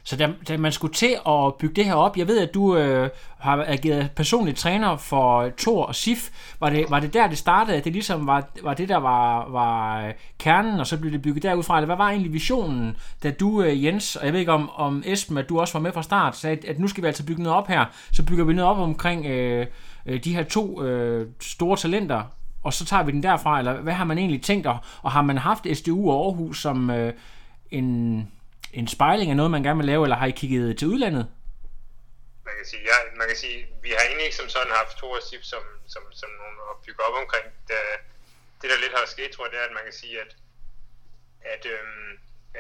Så 0.05 0.15
da, 0.15 0.29
da 0.47 0.57
man 0.57 0.71
skulle 0.71 0.93
til 0.93 1.15
at 1.27 1.55
bygge 1.59 1.75
det 1.75 1.85
her 1.85 1.93
op, 1.93 2.17
jeg 2.17 2.27
ved, 2.27 2.39
at 2.39 2.53
du 2.53 2.77
øh, 2.77 3.09
har 3.39 3.65
ageret 3.67 4.11
personlig 4.15 4.55
træner 4.55 4.97
for 4.97 5.49
Thor 5.57 5.85
og 5.85 5.95
Sif. 5.95 6.29
Var 6.59 6.69
det, 6.69 6.85
var 6.89 6.99
det 6.99 7.13
der, 7.13 7.27
det 7.27 7.37
startede, 7.37 7.77
at 7.77 7.85
det 7.85 7.93
ligesom 7.93 8.27
var, 8.27 8.49
var 8.63 8.73
det, 8.73 8.89
der 8.89 8.97
var, 8.97 9.49
var 9.49 10.01
øh, 10.05 10.13
kernen, 10.39 10.79
og 10.79 10.87
så 10.87 10.99
blev 10.99 11.11
det 11.11 11.21
bygget 11.21 11.43
derudfra? 11.43 11.77
Eller 11.77 11.85
hvad 11.85 11.95
var 11.95 12.09
egentlig 12.09 12.33
visionen, 12.33 12.95
da 13.23 13.31
du, 13.31 13.61
øh, 13.61 13.83
Jens, 13.85 14.15
og 14.15 14.25
jeg 14.25 14.33
ved 14.33 14.39
ikke 14.39 14.51
om, 14.51 14.69
om 14.75 15.03
Esben, 15.05 15.37
at 15.37 15.49
du 15.49 15.59
også 15.59 15.73
var 15.73 15.81
med 15.81 15.91
fra 15.91 16.03
start, 16.03 16.37
sagde, 16.37 16.57
at, 16.57 16.65
at 16.65 16.79
nu 16.79 16.87
skal 16.87 17.03
vi 17.03 17.07
altså 17.07 17.25
bygge 17.25 17.43
noget 17.43 17.57
op 17.57 17.67
her. 17.67 17.85
Så 18.11 18.25
bygger 18.25 18.45
vi 18.45 18.53
noget 18.53 18.71
op 18.71 18.77
omkring 18.77 19.25
øh, 19.25 19.67
øh, 20.05 20.23
de 20.23 20.35
her 20.35 20.43
to 20.43 20.83
øh, 20.83 21.27
store 21.41 21.77
talenter, 21.77 22.23
og 22.63 22.73
så 22.73 22.85
tager 22.85 23.03
vi 23.03 23.11
den 23.11 23.23
derfra, 23.23 23.59
eller 23.59 23.81
hvad 23.81 23.93
har 23.93 24.05
man 24.05 24.17
egentlig 24.17 24.41
tænkt, 24.41 24.67
og, 24.67 24.77
og 25.01 25.11
har 25.11 25.21
man 25.21 25.37
haft 25.37 25.67
SDU 25.73 26.11
og 26.11 26.25
Aarhus 26.25 26.61
som 26.61 26.89
øh, 26.89 27.13
en, 27.71 28.27
en 28.73 28.87
spejling 28.87 29.29
af 29.29 29.37
noget, 29.37 29.51
man 29.51 29.63
gerne 29.63 29.79
vil 29.81 29.85
lave, 29.85 30.03
eller 30.05 30.15
har 30.15 30.27
I 30.27 30.31
kigget 30.41 30.77
til 30.79 30.87
udlandet? 30.87 31.25
Man 32.45 32.55
kan 32.59 32.65
sige, 32.65 32.83
ja, 32.91 32.97
man 33.19 33.27
kan 33.27 33.37
sige 33.37 33.67
vi 33.83 33.89
har 33.89 34.01
egentlig 34.07 34.25
ikke 34.25 34.41
som 34.41 34.49
sådan 34.55 34.73
haft 34.79 34.97
to 34.97 35.07
SIP 35.27 35.43
som, 35.53 35.63
som, 35.93 36.03
som 36.21 36.29
nogen 36.41 36.57
at 36.71 36.75
bygge 36.85 37.01
op 37.07 37.15
omkring. 37.21 37.45
Det, 37.69 37.77
det 38.61 38.67
der 38.71 38.83
lidt 38.83 38.97
har 38.97 39.05
sket, 39.15 39.31
tror 39.31 39.45
jeg, 39.45 39.51
det 39.51 39.59
er, 39.59 39.67
at 39.69 39.77
man 39.77 39.85
kan 39.87 39.97
sige, 40.01 40.15
at, 40.23 40.31
at 41.53 41.63
øhm, 41.73 42.11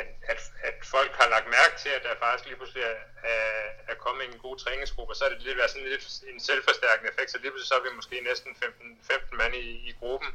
at, 0.01 0.09
at, 0.31 0.39
at 0.69 0.77
folk 0.95 1.11
har 1.19 1.27
lagt 1.33 1.47
mærke 1.59 1.75
til, 1.83 1.91
at 1.97 2.03
der 2.03 2.21
faktisk 2.23 2.45
lige 2.45 2.59
pludselig 2.59 2.83
er, 2.91 2.99
er, 3.33 3.45
er 3.91 3.95
kommet 4.05 4.23
en 4.25 4.39
god 4.45 4.55
træningsgruppe, 4.57 5.11
og 5.11 5.17
så 5.17 5.23
er 5.25 5.29
det 5.31 5.41
lidt 5.41 5.57
været 5.57 5.71
sådan 5.71 5.87
lidt 5.93 6.05
en 6.33 6.39
selvforstærkende 6.49 7.11
effekt, 7.11 7.31
så 7.31 7.37
lige 7.37 7.51
pludselig 7.51 7.71
så 7.71 7.77
er 7.79 7.85
vi 7.87 7.99
måske 7.99 8.27
næsten 8.29 8.51
15, 8.55 8.99
15 9.11 9.37
mand 9.41 9.53
i, 9.55 9.67
i 9.89 9.91
gruppen. 9.99 10.29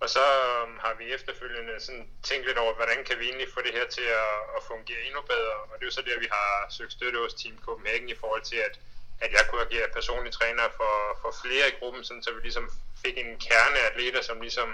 Og 0.00 0.08
så 0.10 0.24
um, 0.62 0.78
har 0.84 0.94
vi 1.00 1.04
efterfølgende 1.16 1.80
sådan 1.80 2.08
tænkt 2.22 2.46
lidt 2.46 2.58
over, 2.58 2.74
hvordan 2.74 3.04
kan 3.04 3.18
vi 3.18 3.24
egentlig 3.24 3.48
få 3.54 3.60
det 3.66 3.72
her 3.72 3.86
til 3.96 4.06
at, 4.24 4.36
at 4.56 4.62
fungere 4.70 5.02
endnu 5.06 5.20
bedre. 5.20 5.56
Og 5.68 5.74
det 5.74 5.82
er 5.82 5.90
jo 5.90 5.98
så 5.98 6.02
der, 6.02 6.18
vi 6.24 6.28
har 6.30 6.66
søgt 6.70 6.92
støtte 6.92 7.18
hos 7.18 7.34
Team 7.34 7.58
Copenhagen 7.64 8.08
i 8.08 8.20
forhold 8.22 8.42
til, 8.42 8.56
at, 8.56 8.74
at 9.20 9.30
jeg 9.32 9.44
kunne 9.48 9.66
agere 9.66 9.88
personlig 9.98 10.32
træner 10.32 10.66
for, 10.76 10.94
for 11.22 11.30
flere 11.42 11.68
i 11.68 11.76
gruppen, 11.78 12.04
sådan, 12.04 12.22
så 12.22 12.32
vi 12.32 12.40
ligesom 12.40 12.70
fik 13.04 13.18
en 13.18 13.38
kerne 13.48 13.78
af 13.78 13.86
atleter, 13.90 14.22
som 14.22 14.40
ligesom 14.40 14.70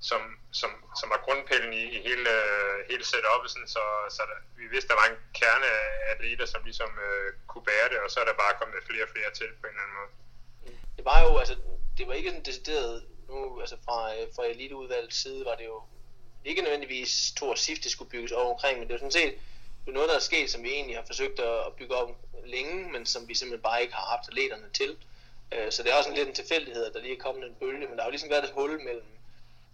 som, 0.00 0.22
som, 0.60 0.70
som 1.00 1.10
var 1.10 1.20
grundpillen 1.26 1.72
i, 1.72 1.84
i 1.96 1.98
hele, 2.08 2.30
hele 2.90 3.04
setup'et, 3.12 3.48
sådan, 3.48 3.68
så, 3.76 3.84
så 4.16 4.22
der, 4.30 4.38
vi 4.60 4.66
vidste, 4.66 4.88
der 4.88 5.00
var 5.00 5.08
en 5.08 5.20
kerne 5.40 5.66
af 5.66 5.86
atleter, 6.12 6.46
som 6.46 6.60
ligesom 6.64 6.90
øh, 7.06 7.32
kunne 7.46 7.64
bære 7.64 7.88
det, 7.92 7.98
og 8.04 8.10
så 8.10 8.20
er 8.20 8.24
der 8.24 8.42
bare 8.44 8.58
kommet 8.58 8.88
flere 8.88 9.04
og 9.04 9.12
flere 9.14 9.30
til 9.38 9.48
på 9.60 9.66
en 9.66 9.72
eller 9.72 9.82
anden 9.82 9.96
måde. 10.00 10.10
Det 10.96 11.04
var 11.04 11.18
jo, 11.26 11.38
altså, 11.38 11.56
det 11.98 12.06
var 12.06 12.14
ikke 12.14 12.30
en 12.30 12.44
decideret, 12.44 13.06
nu, 13.30 13.60
altså 13.60 13.76
fra, 13.84 14.14
øh, 14.14 14.26
fra 14.36 14.46
eliteudvalgets 14.46 15.22
side, 15.22 15.44
var 15.44 15.54
det 15.54 15.64
jo 15.64 15.82
ikke 16.44 16.62
nødvendigvis 16.62 17.32
to 17.36 17.48
og 17.48 17.56
det 17.66 17.90
skulle 17.90 18.10
bygges 18.10 18.32
over 18.32 18.52
omkring, 18.54 18.78
men 18.78 18.88
det 18.88 18.94
er 18.94 18.98
sådan 18.98 19.12
set 19.12 19.34
det 19.84 19.88
er 19.88 19.92
noget, 19.92 20.08
der 20.08 20.14
er 20.14 20.20
sket, 20.20 20.50
som 20.50 20.62
vi 20.62 20.72
egentlig 20.72 20.96
har 20.96 21.04
forsøgt 21.06 21.40
at 21.40 21.72
bygge 21.78 21.94
op 21.94 22.10
længe, 22.44 22.92
men 22.92 23.06
som 23.06 23.28
vi 23.28 23.34
simpelthen 23.34 23.62
bare 23.62 23.82
ikke 23.82 23.94
har 23.94 24.16
haft 24.16 24.28
atleterne 24.28 24.70
til. 24.72 24.96
Øh, 25.52 25.72
så 25.72 25.82
det 25.82 25.92
er 25.92 25.96
også 25.96 26.10
en 26.10 26.16
lidt 26.16 26.28
en 26.28 26.34
tilfældighed, 26.34 26.84
at 26.84 26.94
der 26.94 27.00
lige 27.00 27.16
er 27.16 27.20
kommet 27.20 27.48
en 27.48 27.54
bølge, 27.54 27.86
men 27.86 27.96
der 27.96 28.02
har 28.02 28.08
jo 28.08 28.10
ligesom 28.10 28.30
været 28.30 28.44
et 28.44 28.50
hul 28.50 28.80
mellem 28.84 29.06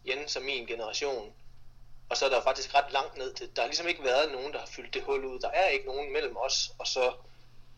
Jens 0.06 0.36
og 0.36 0.42
min 0.42 0.66
generation, 0.66 1.32
og 2.08 2.16
så 2.16 2.24
er 2.24 2.28
der 2.28 2.42
faktisk 2.42 2.74
ret 2.74 2.92
langt 2.92 3.16
ned 3.16 3.34
til. 3.34 3.48
Der 3.56 3.62
har 3.62 3.68
ligesom 3.68 3.88
ikke 3.88 4.04
været 4.04 4.32
nogen, 4.32 4.52
der 4.52 4.58
har 4.58 4.66
fyldt 4.66 4.94
det 4.94 5.02
hul 5.02 5.24
ud. 5.24 5.38
Der 5.38 5.48
er 5.48 5.68
ikke 5.68 5.86
nogen 5.86 6.12
mellem 6.12 6.36
os, 6.36 6.70
og 6.78 6.86
så 6.86 7.12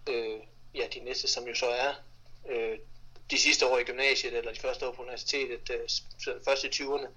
øh, 0.08 0.40
ja, 0.74 0.86
de 0.94 1.00
næste, 1.00 1.28
som 1.28 1.44
jo 1.44 1.54
så 1.54 1.66
er 1.66 1.94
øh, 2.48 2.78
de 3.30 3.38
sidste 3.38 3.66
år 3.66 3.78
i 3.78 3.84
gymnasiet, 3.84 4.36
eller 4.36 4.52
de 4.52 4.60
første 4.60 4.88
år 4.88 4.92
på 4.92 5.02
universitetet, 5.02 5.70
øh, 5.70 6.40
først 6.44 6.64
i 6.64 6.68
20'erne. 6.68 7.08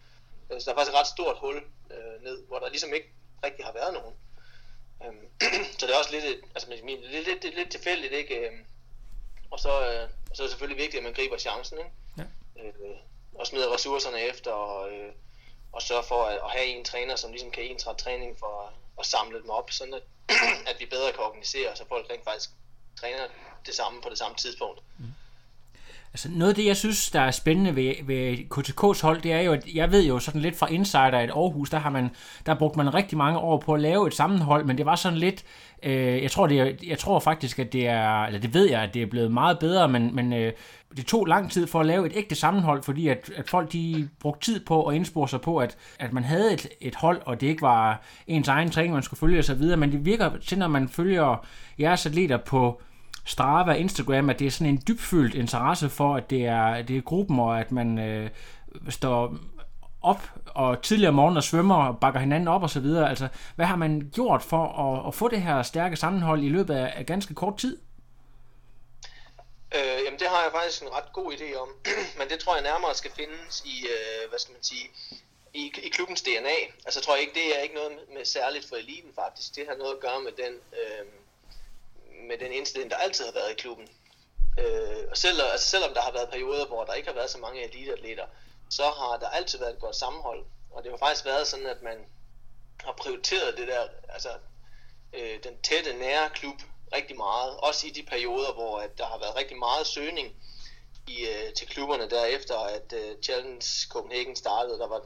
Øh, 0.50 0.62
så 0.62 0.66
der 0.66 0.72
er 0.72 0.76
faktisk 0.76 0.94
et 0.94 1.00
ret 1.00 1.08
stort 1.08 1.38
hul 1.38 1.64
øh, 1.92 2.24
ned, 2.24 2.44
hvor 2.48 2.60
der 2.60 2.70
ligesom 2.70 2.94
ikke 2.94 3.10
rigtig 3.44 3.66
har 3.66 3.74
været 3.74 3.94
nogen. 3.94 4.16
Øhm, 5.06 5.28
så 5.80 5.88
det 5.88 5.94
er 5.94 6.00
også 6.00 6.12
lidt, 6.12 6.26
altså, 6.56 6.70
lidt, 6.70 6.86
lidt, 7.12 7.44
lidt, 7.44 7.56
lidt 7.56 7.72
tilfældigt, 7.72 8.14
ikke? 8.14 8.36
Øhm, 8.36 8.66
og 9.52 9.60
så, 9.60 9.70
øh, 9.70 10.10
så 10.34 10.44
er 10.44 10.46
det 10.46 10.50
selvfølgelig 10.50 10.84
vigtigt, 10.84 11.00
at 11.00 11.04
man 11.04 11.14
griber 11.14 11.38
chancen, 11.38 11.78
ikke? 11.78 11.92
Ja. 12.18 12.24
Øh, 12.64 12.98
og 13.36 13.48
smider 13.48 13.74
ressourcerne 13.74 14.22
efter, 14.22 14.52
og, 14.52 14.92
øh, 14.92 15.14
og 15.72 15.82
sørge 15.82 16.04
for 16.04 16.24
at, 16.24 16.36
at 16.36 16.52
have 16.52 16.66
en 16.66 16.86
træner, 16.86 17.16
som 17.16 17.32
ligesom 17.32 17.52
kan 17.52 17.64
ensrette 17.64 18.04
træning 18.04 18.40
for 18.40 18.68
at, 18.68 18.74
at 19.00 19.06
samle 19.06 19.42
dem 19.42 19.50
op, 19.50 19.72
sådan 19.72 19.94
at, 19.94 20.04
at 20.70 20.80
vi 20.80 20.86
bedre 20.86 21.12
kan 21.12 21.24
organisere, 21.24 21.76
så 21.76 21.86
folk 21.88 22.10
rent 22.10 22.24
faktisk 22.24 22.50
træner 23.00 23.28
det 23.66 23.76
samme 23.76 24.02
på 24.02 24.10
det 24.10 24.18
samme 24.18 24.38
tidspunkt. 24.38 24.82
Mm. 24.98 25.14
Altså 26.14 26.30
noget 26.32 26.50
af 26.52 26.56
det, 26.56 26.66
jeg 26.66 26.78
synes, 26.78 27.12
der 27.12 27.22
er 27.22 27.32
spændende 27.32 27.76
ved, 27.76 27.94
ved 28.04 28.38
KTK's 28.54 29.02
hold, 29.02 29.22
det 29.22 29.34
er 29.34 29.40
jo, 29.40 29.54
at 29.54 29.68
jeg 29.76 29.92
ved 29.92 30.06
jo 30.06 30.20
sådan 30.20 30.42
lidt 30.42 30.58
fra 30.58 30.68
insider, 30.68 31.02
at 31.02 31.30
Aarhus, 31.30 31.70
der 31.70 31.78
har 31.78 31.90
man, 31.90 32.10
der 32.46 32.56
brugt 32.56 32.76
man 32.76 32.94
rigtig 32.94 33.18
mange 33.18 33.40
år 33.40 33.58
på 33.58 33.74
at 33.74 33.82
lave 33.82 34.08
et 34.08 34.14
sammenhold, 34.14 34.66
men 34.66 34.78
det 34.78 34.86
var 34.86 34.96
sådan 34.96 35.18
lidt, 35.18 35.44
øh, 35.84 36.24
jeg 36.24 36.32
tror, 36.32 36.48
det 36.48 36.60
er, 36.60 36.72
jeg 36.88 37.00
tror 37.00 37.20
faktisk, 37.20 37.60
at 37.60 37.74
det 37.74 37.88
er, 37.88 38.24
eller 38.24 38.40
det 38.40 38.54
ved 38.54 38.70
jeg, 38.70 38.82
at 38.82 38.94
det 38.94 39.02
er 39.02 39.06
blevet 39.06 39.32
meget 39.32 39.60
bedre, 39.60 39.88
men, 39.88 40.16
men 40.16 40.34
øh, 40.34 40.54
det 40.98 41.06
tog 41.06 41.26
lang 41.26 41.52
tid 41.52 41.68
for 41.68 41.80
at 41.80 41.86
lave 41.86 42.06
et 42.06 42.12
ægte 42.16 42.36
sammenhold, 42.36 42.84
fordi 42.84 43.08
at, 43.08 43.32
at 43.36 43.50
folk 43.50 43.72
de 43.72 44.10
brugte 44.20 44.46
tid 44.46 44.66
på 44.66 44.84
at 44.84 44.96
indspore 44.96 45.28
sig 45.28 45.42
på, 45.42 45.58
at, 45.58 45.78
at 46.00 46.14
man 46.14 46.24
havde 46.24 46.54
et, 46.54 46.68
et 46.82 46.96
hold, 46.96 47.22
og 47.26 47.42
det 47.42 47.48
ikke 47.48 47.62
var 47.62 48.02
ens 48.28 48.48
egen 48.48 48.72
træning, 48.72 48.94
man 48.94 49.04
skulle 49.04 49.20
følge 49.20 49.40
osv., 49.40 49.78
men 49.78 49.92
det 49.92 50.06
virker 50.06 50.32
til, 50.48 50.58
når 50.58 50.68
man 50.68 50.90
følger 50.90 51.46
jeres 51.80 52.06
atleter 52.06 52.38
på 52.38 52.82
Strava, 53.26 53.74
Instagram, 53.74 54.30
at 54.30 54.40
det 54.40 54.48
er 54.48 54.52
sådan 54.52 54.74
en 54.74 54.84
dybfølt 54.88 55.36
interesse 55.36 55.90
for, 55.90 56.16
at 56.16 56.30
det 56.30 56.46
er, 56.46 56.82
det 56.82 56.98
er 56.98 57.02
gruppen, 57.02 57.40
og 57.40 57.60
at 57.60 57.72
man 57.72 58.00
øh, 58.00 58.30
står 58.90 59.36
op 60.02 60.22
og 60.46 60.82
tidligere 60.82 61.12
morgen 61.12 61.38
og 61.38 61.44
svømmer 61.44 61.76
og 61.76 62.00
bakker 62.00 62.20
hinanden 62.20 62.48
op 62.48 62.64
og 62.64 62.70
så 62.70 62.80
videre. 62.80 63.10
Altså, 63.10 63.28
hvad 63.56 63.66
har 63.66 63.76
man 63.76 64.12
gjort 64.14 64.44
for 64.44 64.64
at, 64.86 65.08
at 65.08 65.14
få 65.16 65.28
det 65.28 65.42
her 65.42 65.64
stærke 65.64 65.96
sammenhold 65.96 66.44
i 66.44 66.50
løbet 66.50 66.74
af, 66.74 66.94
af 66.96 67.06
ganske 67.06 67.34
kort 67.34 67.58
tid? 67.58 67.78
Øh, 69.76 70.00
jamen 70.06 70.20
det 70.20 70.28
har 70.28 70.42
jeg 70.44 70.52
faktisk 70.52 70.82
en 70.82 70.94
ret 70.98 71.14
god 71.14 71.34
idé 71.34 71.50
om, 71.64 71.70
men 72.20 72.30
det 72.30 72.40
tror 72.40 72.56
jeg 72.56 72.64
nærmere 72.64 72.96
skal 72.96 73.12
findes 73.12 73.64
i, 73.66 73.76
øh, 73.94 74.30
hvad 74.30 74.40
skal 74.40 74.54
man 74.54 74.64
sige, 74.64 74.86
i, 75.54 75.64
i 75.84 75.90
klubbens 75.90 76.22
DNA. 76.22 76.58
Altså 76.86 77.02
tror 77.02 77.14
jeg 77.16 77.22
ikke, 77.22 77.34
det 77.34 77.58
er 77.58 77.62
ikke 77.62 77.76
noget 77.76 77.92
med, 77.92 78.06
med 78.18 78.26
særligt 78.26 78.70
for 78.70 78.76
eliten 78.76 79.12
faktisk. 79.16 79.56
Det 79.56 79.64
har 79.70 79.76
noget 79.76 79.94
at 79.94 80.00
gøre 80.00 80.22
med 80.28 80.32
den, 80.44 80.54
øh, 80.80 81.06
med 82.28 82.38
den 82.38 82.52
indstilling, 82.52 82.92
der 82.92 82.98
altid 82.98 83.26
har 83.26 83.32
været 83.32 83.52
i 83.52 83.62
klubben. 83.62 83.88
Øh, 84.60 85.04
og 85.12 85.18
selv, 85.18 85.42
altså 85.42 85.68
selvom 85.68 85.94
der 85.94 86.02
har 86.02 86.12
været 86.12 86.30
perioder, 86.30 86.66
hvor 86.66 86.84
der 86.84 86.94
ikke 86.94 87.08
har 87.08 87.16
været 87.16 87.30
så 87.30 87.38
mange 87.38 87.64
eliteatleter, 87.64 88.26
så 88.70 88.84
har 88.84 89.18
der 89.18 89.30
altid 89.30 89.60
været 89.60 89.74
et 89.74 89.80
godt 89.80 89.96
sammenhold. 89.96 90.46
Og 90.72 90.84
det 90.84 90.92
har 90.92 90.98
faktisk 90.98 91.26
været 91.26 91.48
sådan, 91.48 91.66
at 91.66 91.82
man 91.82 91.98
har 92.84 92.92
prioriteret 92.92 93.58
det 93.58 93.68
der, 93.68 93.88
altså 94.10 94.30
øh, 95.14 95.44
den 95.44 95.62
tætte, 95.64 95.94
nære 95.94 96.30
klub 96.30 96.56
rigtig 96.96 97.18
meget. 97.18 97.58
Også 97.58 97.88
i 97.88 97.90
de 97.90 98.04
perioder, 98.04 98.54
hvor 98.54 98.80
at 98.80 98.98
der 98.98 99.06
har 99.06 99.20
været 99.20 99.36
rigtig 99.36 99.58
meget 99.58 99.88
søgning 99.88 100.36
i, 101.08 101.26
øh, 101.26 101.54
til 101.54 101.68
klubberne 101.68 102.10
derefter, 102.10 102.58
at 102.58 102.94
øh, 102.94 103.16
Challenge 103.24 103.68
Copenhagen 103.90 104.36
startede, 104.36 104.80
der 104.80 104.88
var, 104.88 105.02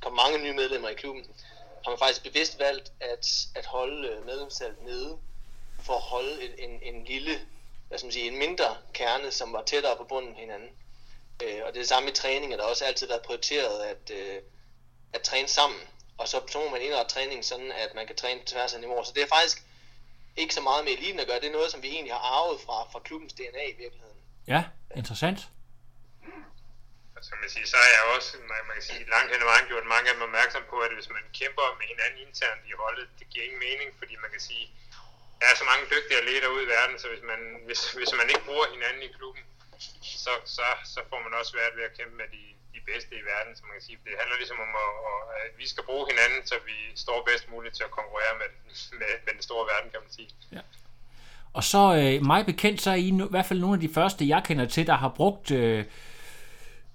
kom 0.00 0.12
mange 0.12 0.38
nye 0.38 0.52
medlemmer 0.52 0.88
i 0.88 0.94
klubben, 0.94 1.24
har 1.84 1.90
man 1.90 1.98
faktisk 1.98 2.22
bevidst 2.22 2.58
valgt 2.58 2.92
at, 3.00 3.26
at 3.54 3.66
holde 3.66 4.08
øh, 4.08 4.26
medlemstallet 4.26 4.82
nede 4.82 5.18
for 5.90 5.96
at 5.96 6.10
holde 6.14 6.34
en, 6.44 6.52
en, 6.66 6.74
en 6.90 7.04
lille, 7.04 7.34
hvad 7.88 7.98
skal 7.98 8.06
man 8.06 8.12
sige, 8.12 8.26
en 8.32 8.38
mindre 8.38 8.68
kerne, 8.98 9.30
som 9.38 9.52
var 9.52 9.62
tættere 9.62 9.96
på 9.96 10.04
bunden 10.04 10.34
hinanden. 10.42 10.70
Øh, 11.44 11.60
og 11.64 11.68
det 11.72 11.78
er 11.78 11.84
det 11.84 11.88
samme 11.94 12.08
i 12.10 12.12
træning, 12.22 12.52
at 12.52 12.58
der 12.58 12.64
også 12.72 12.84
altid 12.84 13.06
været 13.12 13.22
prioriteret 13.28 13.76
at, 13.92 14.04
øh, 14.18 14.38
at 15.16 15.22
træne 15.22 15.48
sammen. 15.48 15.80
Og 16.18 16.28
så, 16.28 16.36
så 16.52 16.58
må 16.58 16.68
man 16.70 16.82
indrette 16.82 17.14
træningen 17.14 17.44
sådan, 17.52 17.72
at 17.84 17.90
man 17.98 18.06
kan 18.06 18.16
træne 18.16 18.40
på 18.40 18.46
tværs 18.46 18.74
af 18.74 18.80
niveauer. 18.80 19.04
Så 19.04 19.12
det 19.16 19.22
er 19.22 19.32
faktisk 19.36 19.58
ikke 20.36 20.54
så 20.54 20.62
meget 20.68 20.84
med 20.84 20.92
eliten 20.92 21.20
at 21.20 21.26
gøre. 21.28 21.40
Det 21.40 21.48
er 21.48 21.58
noget, 21.58 21.70
som 21.70 21.82
vi 21.82 21.88
egentlig 21.96 22.14
har 22.18 22.24
arvet 22.38 22.60
fra, 22.66 22.76
fra 22.92 23.00
klubbens 23.06 23.32
DNA 23.38 23.64
i 23.74 23.76
virkeligheden. 23.82 24.20
Ja, 24.54 24.60
interessant. 25.00 25.40
Som 27.28 27.38
jeg 27.44 27.50
siger, 27.54 27.66
så 27.74 27.78
er 27.86 27.90
jeg 27.96 28.04
også, 28.16 28.30
man, 28.52 28.60
man 28.68 28.74
kan 28.78 28.86
sige, 28.90 29.02
langt 29.14 29.30
hen 29.32 29.42
ad 29.44 29.48
vejen 29.52 29.66
gjort 29.70 29.86
mange 29.94 30.06
af 30.08 30.14
dem 30.16 30.22
opmærksom 30.28 30.62
på, 30.72 30.76
at 30.86 30.92
hvis 30.96 31.08
man 31.16 31.24
kæmper 31.40 31.66
med 31.78 31.86
hinanden 31.92 32.20
internt 32.28 32.62
i 32.70 32.74
holdet, 32.82 33.06
det 33.18 33.26
giver 33.30 33.44
ingen 33.46 33.62
mening, 33.68 33.88
fordi 34.00 34.14
man 34.24 34.30
kan 34.34 34.42
sige, 34.48 34.64
der 35.40 35.46
er 35.50 35.56
så 35.60 35.66
mange 35.70 35.84
dygtige 35.94 36.18
atleter 36.20 36.48
ude 36.54 36.64
i 36.66 36.72
verden, 36.76 36.96
så 37.02 37.06
hvis 37.12 37.24
man, 37.30 37.40
hvis, 37.68 37.80
hvis 37.98 38.12
man 38.20 38.28
ikke 38.32 38.44
bruger 38.48 38.66
hinanden 38.74 39.02
i 39.08 39.10
klubben, 39.18 39.42
så, 40.24 40.32
så, 40.56 40.66
så 40.94 41.00
får 41.10 41.20
man 41.26 41.32
også 41.38 41.50
svært 41.54 41.74
ved 41.78 41.84
at 41.88 41.96
kæmpe 41.98 42.14
med 42.22 42.28
de, 42.36 42.42
de 42.74 42.80
bedste 42.90 43.12
i 43.20 43.22
verden, 43.32 43.52
så 43.56 43.62
man 43.66 43.74
kan 43.78 43.86
sige. 43.88 43.98
Det 44.06 44.20
handler 44.20 44.36
ligesom 44.42 44.58
om, 44.66 44.72
at, 44.84 44.92
at 45.44 45.52
vi 45.60 45.66
skal 45.72 45.84
bruge 45.88 46.04
hinanden, 46.12 46.40
så 46.50 46.56
vi 46.70 46.78
står 47.04 47.18
bedst 47.28 47.44
muligt 47.54 47.74
til 47.78 47.84
at 47.88 47.96
konkurrere 47.98 48.34
med, 48.40 48.48
med, 49.00 49.12
med 49.26 49.32
den 49.36 49.42
store 49.48 49.64
verden, 49.72 49.88
kan 49.94 50.00
man 50.04 50.12
sige. 50.18 50.30
Ja. 50.56 50.62
Og 51.58 51.64
så 51.72 51.82
øh, 52.00 52.16
mig 52.32 52.40
bekendt, 52.52 52.78
så 52.82 52.90
er 52.90 53.00
I 53.04 53.08
i 53.08 53.30
hvert 53.34 53.48
fald 53.50 53.60
nogle 53.64 53.76
af 53.78 53.82
de 53.86 53.94
første, 53.98 54.28
jeg 54.28 54.42
kender 54.48 54.66
til, 54.74 54.86
der 54.86 54.98
har 55.04 55.12
brugt 55.20 55.50
øh, 55.50 55.84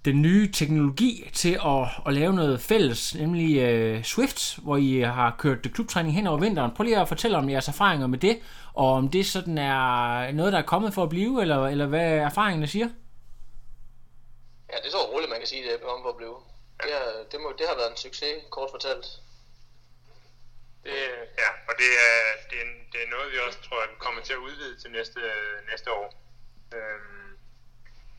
den 0.06 0.22
nye 0.22 0.52
teknologi 0.52 1.30
til 1.34 1.54
at, 1.72 1.82
at 2.06 2.14
lave 2.14 2.32
noget 2.32 2.60
fælles, 2.60 3.14
nemlig 3.14 3.50
uh, 3.66 4.02
Swift, 4.02 4.58
hvor 4.64 4.76
I 4.76 5.00
har 5.00 5.36
kørt 5.38 5.72
klubtræning 5.74 6.14
hen 6.14 6.26
over 6.26 6.38
vinteren. 6.40 6.74
Prøv 6.74 6.84
lige 6.84 7.00
at 7.00 7.08
fortælle 7.08 7.36
om 7.36 7.50
jeres 7.50 7.68
erfaringer 7.68 8.06
med 8.06 8.18
det, 8.18 8.34
og 8.74 8.88
om 8.92 9.08
det 9.10 9.26
sådan 9.26 9.58
er 9.58 9.82
noget, 10.32 10.52
der 10.52 10.58
er 10.58 10.72
kommet 10.72 10.94
for 10.94 11.02
at 11.02 11.08
blive, 11.08 11.42
eller, 11.42 11.66
eller 11.66 11.86
hvad 11.86 12.08
erfaringerne 12.30 12.66
siger? 12.66 12.88
Ja, 14.70 14.76
det 14.82 14.86
er 14.86 14.90
så 14.90 15.02
roligt, 15.12 15.30
man 15.30 15.38
kan 15.38 15.48
sige, 15.52 15.62
det 15.66 15.72
er 15.74 15.86
kommet 15.88 16.04
for 16.04 16.12
at 16.14 16.16
blive. 16.16 16.36
Det, 16.82 16.92
er, 17.00 17.06
det, 17.30 17.38
må, 17.42 17.48
det 17.58 17.66
har 17.68 17.76
været 17.80 17.90
en 17.90 17.96
succes, 18.06 18.34
kort 18.50 18.70
fortalt. 18.76 19.06
Det, 20.84 20.98
ja, 21.42 21.50
og 21.68 21.74
det 21.80 21.90
er, 22.08 22.16
det, 22.50 22.58
er, 22.64 22.68
det 22.92 22.98
er 23.04 23.10
noget, 23.14 23.32
vi 23.32 23.38
også 23.46 23.58
tror, 23.66 23.80
at 23.84 23.90
vi 23.94 23.98
kommer 24.06 24.20
til 24.22 24.32
at 24.38 24.44
udvide 24.46 24.74
til 24.82 24.90
næste, 24.90 25.20
næste 25.70 25.88
år. 25.98 26.06
Øhm, 26.76 27.15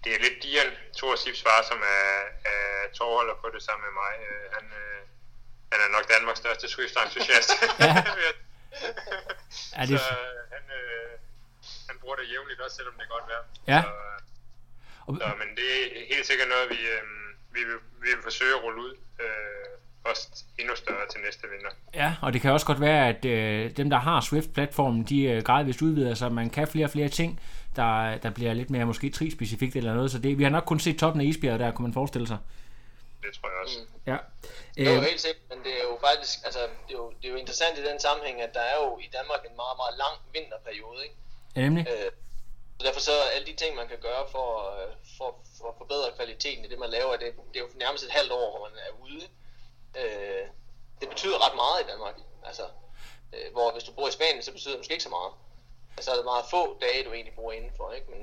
det 0.07 0.15
er 0.15 0.21
lidt 0.25 0.43
Dian, 0.43 0.71
Thor 0.97 1.15
Sipsvar, 1.15 1.59
som 1.71 1.79
er, 1.97 2.11
er 2.53 2.65
tårholder 2.97 3.35
på 3.43 3.47
det 3.53 3.61
sammen 3.67 3.83
med 3.87 3.93
mig. 4.01 4.13
Øh, 4.27 4.45
han, 4.55 4.65
øh, 4.81 5.01
han 5.71 5.79
er 5.85 5.89
nok 5.95 6.05
Danmarks 6.13 6.39
største 6.43 6.67
Swift-entusiast. 6.73 7.49
ja. 7.87 7.93
er 9.79 9.85
det... 9.89 9.99
Så 9.99 10.15
han, 10.53 10.63
øh, 10.79 11.11
han 11.89 11.95
bruger 12.01 12.15
det 12.15 12.31
jævnligt 12.33 12.61
også, 12.61 12.75
selvom 12.75 12.93
det 12.97 13.03
er 13.03 13.13
godt 13.15 13.27
vejr. 13.31 13.43
Ja. 13.73 13.81
Så, 13.81 13.91
så, 15.21 15.29
men 15.41 15.49
det 15.59 15.69
er 15.75 16.05
helt 16.13 16.27
sikkert 16.27 16.49
noget, 16.53 16.69
vi, 16.69 16.79
øh, 16.95 17.03
vi, 17.55 17.61
vil, 17.63 17.79
vi 18.03 18.09
vil 18.13 18.23
forsøge 18.23 18.55
at 18.55 18.63
rulle 18.63 18.81
ud. 18.81 18.93
Øh, 19.23 19.73
også 20.09 20.43
endnu 20.59 20.75
større 20.75 21.07
til 21.11 21.19
næste 21.25 21.47
vinter. 21.51 21.69
Ja, 21.93 22.15
og 22.21 22.33
det 22.33 22.41
kan 22.41 22.51
også 22.51 22.65
godt 22.65 22.81
være, 22.81 23.07
at 23.07 23.25
øh, 23.25 23.77
dem, 23.77 23.89
der 23.89 23.97
har 23.97 24.21
Swift-platformen, 24.21 25.03
de 25.03 25.23
øh, 25.23 25.43
gradvist 25.43 25.81
udvider, 25.81 26.13
så 26.13 26.29
man 26.29 26.49
kan 26.49 26.67
flere 26.67 26.85
og 26.85 26.91
flere 26.91 27.09
ting 27.09 27.41
der, 27.75 28.17
der 28.17 28.29
bliver 28.29 28.53
lidt 28.53 28.69
mere 28.69 28.85
måske 28.85 29.09
tri-specifikt 29.09 29.75
eller 29.75 29.93
noget, 29.93 30.11
så 30.11 30.19
det, 30.19 30.37
vi 30.37 30.43
har 30.43 30.49
nok 30.49 30.63
kun 30.65 30.79
set 30.79 30.99
toppen 30.99 31.21
af 31.21 31.25
isbjerget 31.25 31.59
der, 31.59 31.71
kunne 31.71 31.87
man 31.87 31.93
forestille 31.93 32.27
sig. 32.27 32.37
Det 33.23 33.31
tror 33.37 33.49
jeg 33.49 33.59
også. 33.63 33.79
Mm. 33.79 34.11
Ja. 34.11 34.17
Det 34.75 34.87
er 34.87 34.95
jo 34.95 35.01
helt 35.11 35.21
sikkert, 35.21 35.45
men 35.51 35.59
det 35.65 35.73
er 35.81 35.83
jo 35.91 35.95
faktisk, 36.07 36.35
altså, 36.47 36.61
det 36.87 36.93
er 36.95 36.99
jo, 37.03 37.07
det 37.19 37.25
er 37.27 37.31
jo 37.35 37.39
interessant 37.43 37.77
i 37.77 37.83
den 37.89 37.99
sammenhæng, 37.99 38.41
at 38.41 38.53
der 38.53 38.65
er 38.73 38.77
jo 38.83 38.89
i 39.05 39.07
Danmark 39.17 39.41
en 39.49 39.55
meget, 39.63 39.77
meget 39.81 39.95
lang 40.03 40.15
vinterperiode, 40.35 40.99
ikke? 41.05 41.15
Ja, 41.55 41.61
nemlig. 41.67 41.83
Øh, 41.93 42.11
så 42.77 42.81
derfor 42.87 42.99
så 43.09 43.15
alle 43.35 43.47
de 43.51 43.55
ting, 43.61 43.71
man 43.81 43.87
kan 43.87 43.99
gøre 44.07 44.23
for, 44.35 44.47
øh, 44.75 44.89
for, 45.17 45.29
for 45.57 45.67
at 45.71 45.77
forbedre 45.81 46.15
kvaliteten 46.17 46.65
i 46.65 46.67
det, 46.71 46.79
man 46.79 46.89
laver, 46.97 47.11
det, 47.23 47.29
det 47.51 47.57
er 47.59 47.65
jo 47.65 47.69
nærmest 47.85 48.03
et 48.07 48.17
halvt 48.17 48.31
år, 48.31 48.47
hvor 48.51 48.61
man 48.67 48.77
er 48.87 48.91
ude. 49.05 49.25
Øh, 50.01 50.43
det 51.01 51.09
betyder 51.09 51.37
ret 51.45 51.55
meget 51.55 51.77
i 51.83 51.87
Danmark. 51.91 52.15
Altså, 52.49 52.65
øh, 53.33 53.47
hvor 53.53 53.71
hvis 53.73 53.83
du 53.83 53.91
bor 53.91 54.07
i 54.07 54.11
Spanien, 54.11 54.43
så 54.43 54.51
betyder 54.51 54.73
det 54.73 54.79
måske 54.79 54.93
ikke 54.93 55.09
så 55.09 55.15
meget 55.17 55.31
altså, 55.97 56.11
så 56.11 56.21
er 56.21 56.23
meget 56.23 56.45
få 56.49 56.77
dage, 56.81 57.05
du 57.05 57.13
egentlig 57.13 57.33
bor 57.35 57.51
indenfor, 57.51 57.91
ikke? 57.95 58.07
Men... 58.09 58.19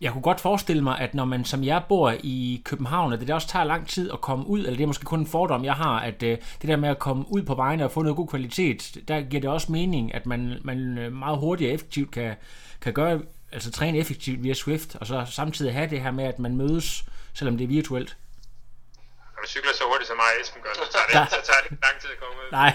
Jeg 0.00 0.12
kunne 0.12 0.22
godt 0.22 0.40
forestille 0.40 0.82
mig, 0.82 0.98
at 0.98 1.14
når 1.14 1.24
man 1.24 1.44
som 1.44 1.64
jeg 1.64 1.82
bor 1.88 2.14
i 2.22 2.62
København, 2.64 3.12
at 3.12 3.20
det 3.20 3.30
også 3.30 3.48
tager 3.48 3.64
lang 3.64 3.88
tid 3.88 4.10
at 4.12 4.20
komme 4.20 4.46
ud, 4.46 4.58
eller 4.58 4.76
det 4.76 4.82
er 4.82 4.86
måske 4.86 5.04
kun 5.04 5.20
en 5.20 5.26
fordom, 5.26 5.64
jeg 5.64 5.74
har, 5.74 6.00
at 6.00 6.22
øh, 6.22 6.38
det 6.62 6.68
der 6.68 6.76
med 6.76 6.88
at 6.88 6.98
komme 6.98 7.24
ud 7.28 7.42
på 7.42 7.54
vejene 7.54 7.84
og 7.84 7.90
få 7.90 8.02
noget 8.02 8.16
god 8.16 8.28
kvalitet, 8.28 8.96
der 9.08 9.20
giver 9.20 9.40
det 9.40 9.50
også 9.50 9.72
mening, 9.72 10.14
at 10.14 10.26
man, 10.26 10.58
man 10.62 10.98
øh, 10.98 11.12
meget 11.12 11.38
hurtigt 11.38 11.68
og 11.68 11.74
effektivt 11.74 12.10
kan, 12.10 12.34
kan 12.80 12.92
gøre, 12.92 13.20
altså 13.52 13.70
træne 13.70 13.98
effektivt 13.98 14.42
via 14.42 14.54
Swift, 14.54 14.96
og 14.96 15.06
så 15.06 15.24
samtidig 15.30 15.72
have 15.72 15.90
det 15.90 16.00
her 16.00 16.10
med, 16.10 16.24
at 16.24 16.38
man 16.38 16.56
mødes, 16.56 17.04
selvom 17.34 17.56
det 17.56 17.64
er 17.64 17.68
virtuelt 17.68 18.16
du 19.42 19.48
cykler 19.54 19.72
så 19.80 19.84
hurtigt 19.90 20.08
som 20.10 20.16
mig 20.22 20.30
og 20.34 20.40
Esben 20.40 20.60
gør, 20.66 20.74
så 20.82 20.86
tager 20.94 21.06
det, 21.08 21.14
så 21.36 21.40
tager 21.48 21.60
det 21.62 21.68
ikke 21.70 21.84
lang 21.86 21.96
tid 22.02 22.10
at 22.16 22.20
komme 22.22 22.36
ud. 22.42 22.48
Nej, 22.60 22.72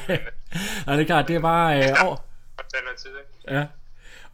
Nej 0.86 0.94
det 0.96 1.04
er 1.06 1.10
klart, 1.14 1.26
det 1.30 1.36
er 1.40 1.46
bare 1.54 1.70
øh, 1.78 1.90
over. 2.06 2.18
Det 2.72 2.84
noget 2.90 3.00
tid, 3.06 3.14
ikke? 3.22 3.34
Ja, 3.56 3.64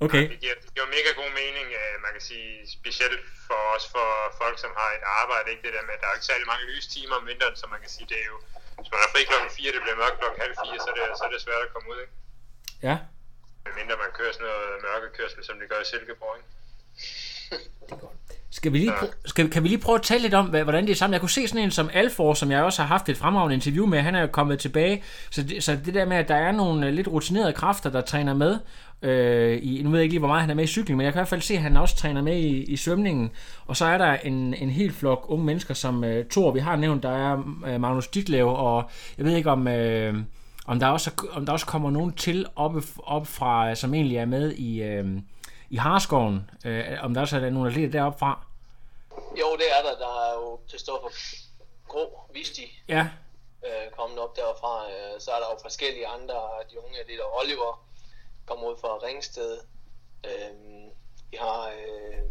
okay. 0.05 0.23
Det 0.33 0.39
giver, 0.43 0.55
det 0.63 0.69
giver 0.75 0.87
mega 0.97 1.11
god 1.21 1.31
mening, 1.41 1.67
øh, 1.79 1.93
man 2.05 2.11
kan 2.15 2.23
sige, 2.31 2.49
specielt 2.77 3.21
for 3.47 3.59
os, 3.75 3.85
for 3.95 4.07
folk, 4.41 4.57
som 4.63 4.71
har 4.79 4.89
et 4.97 5.05
arbejde, 5.21 5.45
ikke 5.53 5.63
det 5.67 5.73
der 5.77 5.83
med, 5.87 5.93
at 5.97 6.01
der 6.01 6.07
er 6.09 6.15
ikke 6.17 6.29
særlig 6.31 6.47
mange 6.51 6.63
lystimer 6.71 7.15
om 7.19 7.25
vinteren, 7.31 7.55
så 7.61 7.65
man 7.73 7.81
kan 7.83 7.91
sige, 7.95 8.07
det 8.11 8.17
er 8.23 8.27
jo, 8.33 8.37
hvis 8.79 8.89
man 8.93 8.99
er 9.05 9.09
fri 9.13 9.21
klokken 9.29 9.49
4, 9.57 9.75
det 9.75 9.81
bliver 9.85 9.99
mørkt 10.03 10.17
klokken 10.21 10.39
halv 10.43 10.55
4, 10.65 10.83
så 10.83 10.87
er 10.91 10.95
det, 10.97 11.05
så 11.19 11.23
er 11.27 11.31
det 11.33 11.39
svært 11.47 11.63
at 11.67 11.71
komme 11.73 11.87
ud, 11.91 11.99
ikke? 12.05 12.15
Ja, 12.89 12.95
Mindre 13.79 13.95
man 14.03 14.11
kører 14.17 14.33
sådan 14.33 14.47
noget 14.47 14.81
mørkekørsel, 14.85 15.41
som 15.47 15.55
de 15.59 15.65
gør 15.71 15.79
i 15.81 15.87
Silkeborg, 15.91 16.35
ikke? 16.39 16.49
Skal 18.53 18.73
vi 18.73 18.77
lige 18.77 18.91
prø- 18.91 19.21
skal, 19.25 19.49
kan 19.49 19.63
vi 19.63 19.67
lige 19.67 19.79
prøve 19.79 19.95
at 19.95 20.01
tale 20.01 20.21
lidt 20.21 20.33
om, 20.33 20.45
hvordan 20.45 20.83
det 20.83 20.91
er 20.91 20.95
sammen? 20.95 21.13
Jeg 21.13 21.21
kunne 21.21 21.29
se 21.29 21.47
sådan 21.47 21.63
en 21.63 21.71
som 21.71 21.89
Alfor, 21.93 22.33
som 22.33 22.51
jeg 22.51 22.63
også 22.63 22.81
har 22.81 22.87
haft 22.87 23.09
et 23.09 23.17
fremragende 23.17 23.55
interview 23.55 23.85
med. 23.85 23.99
Han 23.99 24.15
er 24.15 24.21
jo 24.21 24.27
kommet 24.27 24.59
tilbage. 24.59 25.03
Så 25.31 25.43
det, 25.43 25.63
så 25.63 25.77
det 25.85 25.93
der 25.93 26.05
med, 26.05 26.17
at 26.17 26.27
der 26.27 26.35
er 26.35 26.51
nogle 26.51 26.87
øh, 26.87 26.93
lidt 26.93 27.07
rutinerede 27.07 27.53
kræfter, 27.53 27.89
der 27.89 28.01
træner 28.01 28.33
med. 28.33 28.59
Øh, 29.01 29.59
i, 29.61 29.81
nu 29.83 29.89
ved 29.89 29.99
jeg 29.99 30.03
ikke 30.03 30.13
lige, 30.13 30.19
hvor 30.19 30.27
meget 30.27 30.41
han 30.41 30.49
er 30.49 30.53
med 30.53 30.63
i 30.63 30.67
cykling, 30.67 30.97
men 30.97 31.05
jeg 31.05 31.13
kan 31.13 31.19
i 31.19 31.21
hvert 31.21 31.27
fald 31.27 31.41
se, 31.41 31.53
at 31.53 31.61
han 31.61 31.77
også 31.77 31.95
træner 31.95 32.21
med 32.21 32.37
i, 32.37 32.63
i 32.63 32.77
svømningen. 32.77 33.31
Og 33.65 33.77
så 33.77 33.85
er 33.85 33.97
der 33.97 34.13
en, 34.13 34.53
en 34.53 34.69
helt 34.69 34.95
flok 34.95 35.25
unge 35.27 35.45
mennesker, 35.45 35.73
som 35.73 36.03
øh, 36.03 36.25
Thor, 36.25 36.51
vi 36.51 36.59
har 36.59 36.75
nævnt, 36.75 37.03
der 37.03 37.31
er 37.31 37.37
øh, 37.67 37.81
Magnus 37.81 38.07
Ditlev, 38.07 38.47
og 38.47 38.89
jeg 39.17 39.25
ved 39.25 39.35
ikke 39.35 39.51
om... 39.51 39.67
Øh, 39.67 40.15
om 40.65 40.79
der, 40.79 40.87
også, 40.87 41.11
om 41.31 41.45
der 41.45 41.53
også 41.53 41.65
kommer 41.65 41.91
nogen 41.91 42.13
til 42.13 42.45
oppe, 42.55 42.81
op 42.97 43.27
fra, 43.27 43.75
som 43.75 43.93
egentlig 43.93 44.17
er 44.17 44.25
med 44.25 44.53
i, 44.53 44.83
øh, 44.83 45.05
i 45.73 45.75
Harskoven. 45.75 46.49
Øh, 46.65 47.03
om 47.03 47.13
der 47.13 47.21
også 47.21 47.35
er 47.37 47.49
nogle 47.49 47.69
atleter 47.69 47.91
deroppe 47.91 48.19
fra. 48.19 48.45
Jo, 49.39 49.57
det 49.57 49.67
er 49.77 49.81
der. 49.87 49.97
Der 49.97 50.29
er 50.29 50.33
jo 50.33 50.59
Christoffer 50.69 51.09
Grå, 51.87 52.29
Visti, 52.33 52.81
Ja, 52.87 53.07
øh, 53.65 53.91
kommet 53.97 54.19
op 54.19 54.35
derfra. 54.35 54.91
Øh, 54.91 55.21
så 55.21 55.31
er 55.31 55.39
der 55.39 55.47
jo 55.51 55.57
forskellige 55.61 56.07
andre 56.07 56.35
de 56.71 56.79
unge 56.85 56.99
atleter. 56.99 57.39
Oliver 57.39 57.85
kommer 58.45 58.67
ud 58.67 58.77
fra 58.81 58.97
Ringsted. 59.07 59.59
Øh, 60.25 60.53
vi 61.31 61.37
har 61.37 61.67
øh, 61.67 62.23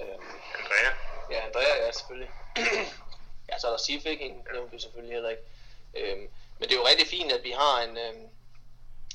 øh, 0.00 0.18
Andrea? 0.58 0.90
Ja, 1.30 1.46
Andrea, 1.46 1.84
ja, 1.84 1.92
selvfølgelig. 1.92 2.30
ja, 3.48 3.58
så 3.58 3.66
er 3.66 3.70
der 3.70 3.78
Sifik, 3.78 4.20
en 4.20 4.46
nævnte 4.52 4.72
vi 4.72 4.80
selvfølgelig 4.80 5.14
heller 5.14 5.30
ikke. 5.30 5.42
Øhm, 5.94 6.28
men 6.58 6.68
det 6.68 6.72
er 6.72 6.80
jo 6.80 6.86
rigtig 6.86 7.06
fint, 7.06 7.32
at 7.32 7.44
vi 7.44 7.50
har 7.50 7.82
en, 7.82 7.96
øhm, 7.96 8.28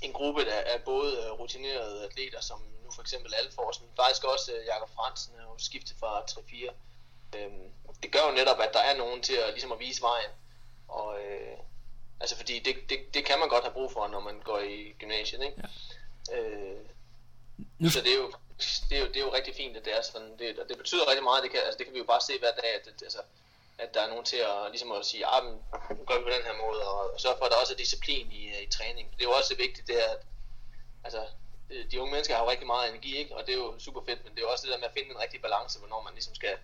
en 0.01 0.13
gruppe 0.13 0.45
der 0.45 0.59
er 0.73 0.77
både 0.85 1.11
øh, 1.25 1.31
rutinerede 1.31 2.05
atleter, 2.05 2.41
som 2.41 2.59
for 2.95 3.01
eksempel 3.01 3.33
Alforsen, 3.33 3.85
faktisk 3.95 4.23
også 4.23 4.51
øh, 4.53 4.65
Jakob 4.65 4.89
Fransen 4.95 5.33
er 5.39 5.43
jo 5.43 5.55
skiftet 5.57 5.95
fra 5.99 6.21
3-4. 6.21 6.73
Øhm, 7.37 7.71
det 8.03 8.11
gør 8.11 8.25
jo 8.27 8.31
netop, 8.31 8.59
at 8.59 8.73
der 8.73 8.79
er 8.79 8.97
nogen 8.97 9.21
til 9.21 9.33
at, 9.33 9.49
ligesom 9.53 9.71
at 9.71 9.79
vise 9.79 10.01
vejen. 10.01 10.29
Og, 10.87 11.19
øh, 11.23 11.57
altså 12.19 12.35
fordi 12.37 12.59
det, 12.59 12.75
det, 12.89 13.13
det 13.13 13.25
kan 13.25 13.39
man 13.39 13.49
godt 13.49 13.63
have 13.63 13.73
brug 13.73 13.91
for, 13.91 14.07
når 14.07 14.19
man 14.19 14.39
går 14.39 14.59
i 14.59 14.95
gymnasiet, 14.99 15.41
ikke? 15.41 15.63
Ja. 16.31 16.37
Øh, 16.39 16.79
Nu- 17.79 17.89
så 17.89 18.01
det 18.01 18.11
er, 18.11 18.15
jo, 18.15 18.31
det, 18.89 18.97
er 18.97 19.01
jo, 19.01 19.07
det 19.07 19.15
er 19.17 19.25
jo 19.27 19.33
rigtig 19.33 19.55
fint, 19.55 19.77
at 19.77 19.85
det 19.85 19.97
er 19.97 20.01
sådan. 20.01 20.37
Det, 20.39 20.59
og 20.59 20.69
det 20.69 20.77
betyder 20.77 21.07
rigtig 21.09 21.23
meget. 21.23 21.43
Det 21.43 21.51
kan, 21.51 21.59
altså, 21.65 21.77
det 21.77 21.85
kan 21.85 21.93
vi 21.93 21.99
jo 21.99 22.03
bare 22.13 22.21
se 22.21 22.39
hver 22.39 22.51
dag, 22.61 22.75
at, 22.75 22.85
det, 22.85 23.03
altså, 23.03 23.21
at 23.77 23.93
der 23.93 24.01
er 24.01 24.07
nogen 24.09 24.25
til 24.25 24.37
at, 24.37 24.57
ligesom 24.69 24.91
at 24.91 25.05
sige, 25.05 25.25
ah, 25.25 25.43
men 25.45 25.53
nu 25.97 26.03
gør 26.05 26.17
vi 26.17 26.23
på 26.23 26.29
den 26.29 26.43
her 26.43 26.57
måde, 26.65 26.81
og, 26.87 27.13
og 27.13 27.19
sørge 27.19 27.35
for, 27.37 27.45
at 27.45 27.51
der 27.51 27.57
også 27.57 27.73
er 27.73 27.77
disciplin 27.77 28.31
i, 28.31 28.63
i 28.63 28.67
træning. 28.67 29.11
Det 29.11 29.21
er 29.25 29.29
jo 29.29 29.35
også 29.35 29.55
vigtigt, 29.55 29.87
det 29.87 29.97
er, 30.05 30.09
at 30.11 30.21
altså, 31.03 31.19
øh, 31.21 31.27
Øh, 31.73 31.91
de 31.91 32.01
unge 32.01 32.11
mennesker 32.11 32.35
har 32.35 32.43
jo 32.43 32.49
rigtig 32.49 32.67
meget 32.67 32.89
energi, 32.89 33.17
ikke? 33.17 33.35
og 33.37 33.41
det 33.45 33.53
er 33.53 33.57
jo 33.57 33.79
super 33.79 34.01
fedt, 34.07 34.19
men 34.23 34.31
det 34.31 34.39
er 34.39 34.45
jo 34.47 34.51
også 34.51 34.63
det 34.65 34.73
der 34.73 34.79
med 34.79 34.87
at 34.87 34.93
finde 34.97 35.09
den 35.09 35.21
rigtige 35.23 35.41
balance, 35.41 35.79
hvornår 35.79 36.01
man 36.03 36.13
ligesom 36.13 36.35
skal 36.35 36.55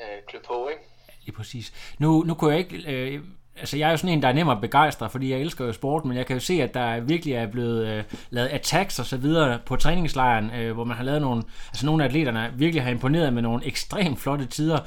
øh, 0.00 0.18
klø 0.28 0.38
på, 0.50 0.68
ikke? 0.68 0.82
lige 1.24 1.36
præcis. 1.36 1.94
Nu, 1.98 2.22
nu 2.22 2.34
kunne 2.34 2.50
jeg 2.52 2.58
ikke... 2.58 2.76
Øh, 2.92 3.24
altså, 3.58 3.76
jeg 3.76 3.86
er 3.86 3.90
jo 3.90 3.96
sådan 3.96 4.10
en, 4.10 4.22
der 4.22 4.28
er 4.28 4.32
nem 4.32 4.48
at 4.48 4.60
begejstre, 4.60 5.10
fordi 5.10 5.30
jeg 5.30 5.40
elsker 5.40 5.64
jo 5.64 5.72
sport, 5.72 6.04
men 6.04 6.16
jeg 6.16 6.26
kan 6.26 6.36
jo 6.36 6.40
se, 6.40 6.62
at 6.62 6.74
der 6.74 7.00
virkelig 7.00 7.34
er 7.34 7.46
blevet 7.46 7.86
øh, 7.86 8.04
lavet 8.30 8.48
attacks 8.48 8.98
og 8.98 9.06
så 9.06 9.16
videre 9.16 9.58
på 9.66 9.76
træningslejren, 9.76 10.50
øh, 10.50 10.74
hvor 10.74 10.84
man 10.84 10.96
har 10.96 11.04
lavet 11.04 11.20
nogle... 11.20 11.42
Altså, 11.68 11.86
nogle 11.86 12.04
af 12.04 12.08
atleterne 12.08 12.50
virkelig 12.56 12.82
har 12.82 12.90
imponeret 12.90 13.32
med 13.32 13.42
nogle 13.42 13.66
ekstremt 13.66 14.20
flotte 14.20 14.46
tider. 14.46 14.78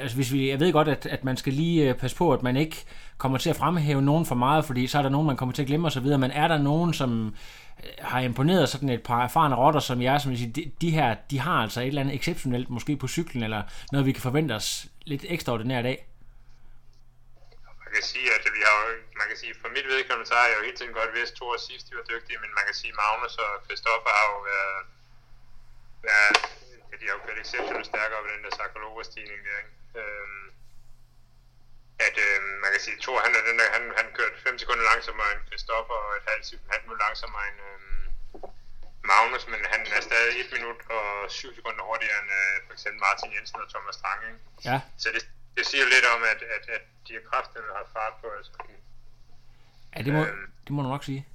Altså, 0.00 0.16
hvis 0.16 0.32
vi, 0.32 0.50
jeg 0.50 0.60
ved 0.60 0.72
godt, 0.72 0.88
at, 0.88 1.06
at 1.06 1.24
man 1.24 1.36
skal 1.36 1.52
lige 1.52 1.88
øh, 1.88 1.94
passe 1.94 2.16
på, 2.16 2.32
at 2.32 2.42
man 2.42 2.56
ikke 2.56 2.84
kommer 3.18 3.38
til 3.38 3.50
at 3.50 3.56
fremhæve 3.56 4.02
nogen 4.02 4.26
for 4.26 4.34
meget, 4.34 4.64
fordi 4.64 4.86
så 4.86 4.98
er 4.98 5.02
der 5.02 5.08
nogen, 5.08 5.26
man 5.26 5.36
kommer 5.36 5.52
til 5.52 5.62
at 5.62 5.68
glemme 5.68 5.86
og 5.86 5.92
så 5.92 6.00
videre, 6.00 6.18
men 6.18 6.30
er 6.30 6.48
der 6.48 6.58
nogen, 6.58 6.92
som 6.92 7.34
øh, 7.78 7.84
har 8.00 8.20
imponeret 8.20 8.68
sådan 8.68 8.88
et 8.88 9.02
par 9.02 9.24
erfarne 9.24 9.54
rotter 9.54 9.80
som 9.80 10.02
jeg, 10.02 10.20
som 10.20 10.30
vil 10.30 10.38
sige, 10.38 10.50
de, 10.50 10.70
de 10.80 10.90
her, 10.90 11.14
de 11.30 11.40
har 11.40 11.62
altså 11.62 11.80
et 11.80 11.86
eller 11.86 12.00
andet 12.00 12.14
exceptionelt, 12.14 12.70
måske 12.70 12.96
på 12.96 13.08
cyklen, 13.08 13.42
eller 13.42 13.62
noget, 13.92 14.06
vi 14.06 14.12
kan 14.12 14.22
forvente 14.22 14.52
os 14.52 14.86
lidt 15.06 15.24
ekstraordinært 15.28 15.86
af. 15.86 16.06
Man 17.92 18.00
kan 18.00 18.12
sige, 18.14 18.28
at 18.36 18.44
vi 18.56 18.62
har 18.66 18.74
jo, 18.80 18.86
man 19.20 19.28
kan 19.28 19.38
sige, 19.42 19.54
for 19.60 19.68
mit 19.76 19.86
vedkommende, 19.92 20.28
så 20.28 20.34
har 20.34 20.46
jeg 20.48 20.56
jo 20.58 20.66
hele 20.66 20.76
tiden 20.76 20.98
godt 20.98 21.12
vidst, 21.18 21.34
to 21.34 21.46
og 21.56 21.60
sidst, 21.68 21.84
de 21.88 21.96
var 21.98 22.06
dygtige, 22.12 22.38
men 22.42 22.50
man 22.58 22.64
kan 22.68 22.76
sige, 22.80 22.92
Magnus 23.00 23.34
og 23.44 23.50
Christoffer 23.64 24.10
har 24.18 24.26
jo 24.32 24.38
været, 24.52 24.80
været 26.08 26.36
de 27.02 27.08
har 27.08 27.16
jo 27.18 27.26
kørt 27.26 27.40
exceptionelt 27.44 27.86
stærkere 27.92 28.22
ved 28.24 28.30
den 28.34 28.44
der 28.44 28.52
sarkolova-stigning 28.58 29.40
der, 29.46 29.56
ikke? 29.62 29.72
Øhm, 30.00 30.46
at 32.06 32.16
øhm, 32.26 32.52
man 32.62 32.70
kan 32.72 32.80
sige, 32.86 32.96
Thor, 33.04 33.18
han, 33.24 33.32
er 33.38 33.42
den 33.48 33.56
der, 33.60 33.68
han, 33.76 33.84
han 34.00 34.08
kørte 34.18 34.36
5 34.46 34.58
sekunder 34.62 34.84
langsommere 34.90 35.30
end 35.34 35.46
Christoffer, 35.48 35.96
og 36.06 36.10
et 36.18 36.26
halvt, 36.30 36.46
halvt 36.72 36.84
minut 36.86 37.00
langsommere 37.06 37.44
end 37.50 37.60
øhm, 37.70 38.04
Magnus, 39.10 39.44
men 39.52 39.60
han 39.72 39.80
er 39.96 40.02
stadig 40.10 40.32
1 40.40 40.52
minut 40.56 40.80
og 40.96 41.06
7 41.30 41.54
sekunder 41.58 41.82
hurtigere 41.90 42.18
end 42.22 42.30
øh, 42.40 42.56
for 42.66 42.72
eksempel 42.76 43.00
Martin 43.06 43.34
Jensen 43.34 43.64
og 43.64 43.68
Thomas 43.74 43.94
Strange, 44.00 44.24
ikke? 44.30 44.40
Ja, 44.68 44.76
Så 45.02 45.08
det, 45.14 45.22
det 45.56 45.64
siger 45.70 45.84
lidt 45.94 46.06
om, 46.14 46.20
at, 46.32 46.40
at, 46.56 46.64
at 46.76 46.84
de 47.08 47.12
har 47.16 47.24
kræfterne 47.30 47.66
har 47.78 47.86
fart 47.96 48.14
på, 48.22 48.26
altså. 48.38 48.52
ja 49.96 50.02
det, 50.06 50.12
må, 50.16 50.20
Øhm. 50.24 50.46
det 50.64 50.70
må 50.74 50.82
du 50.82 50.88
nok 50.88 51.04
sige. 51.04 51.26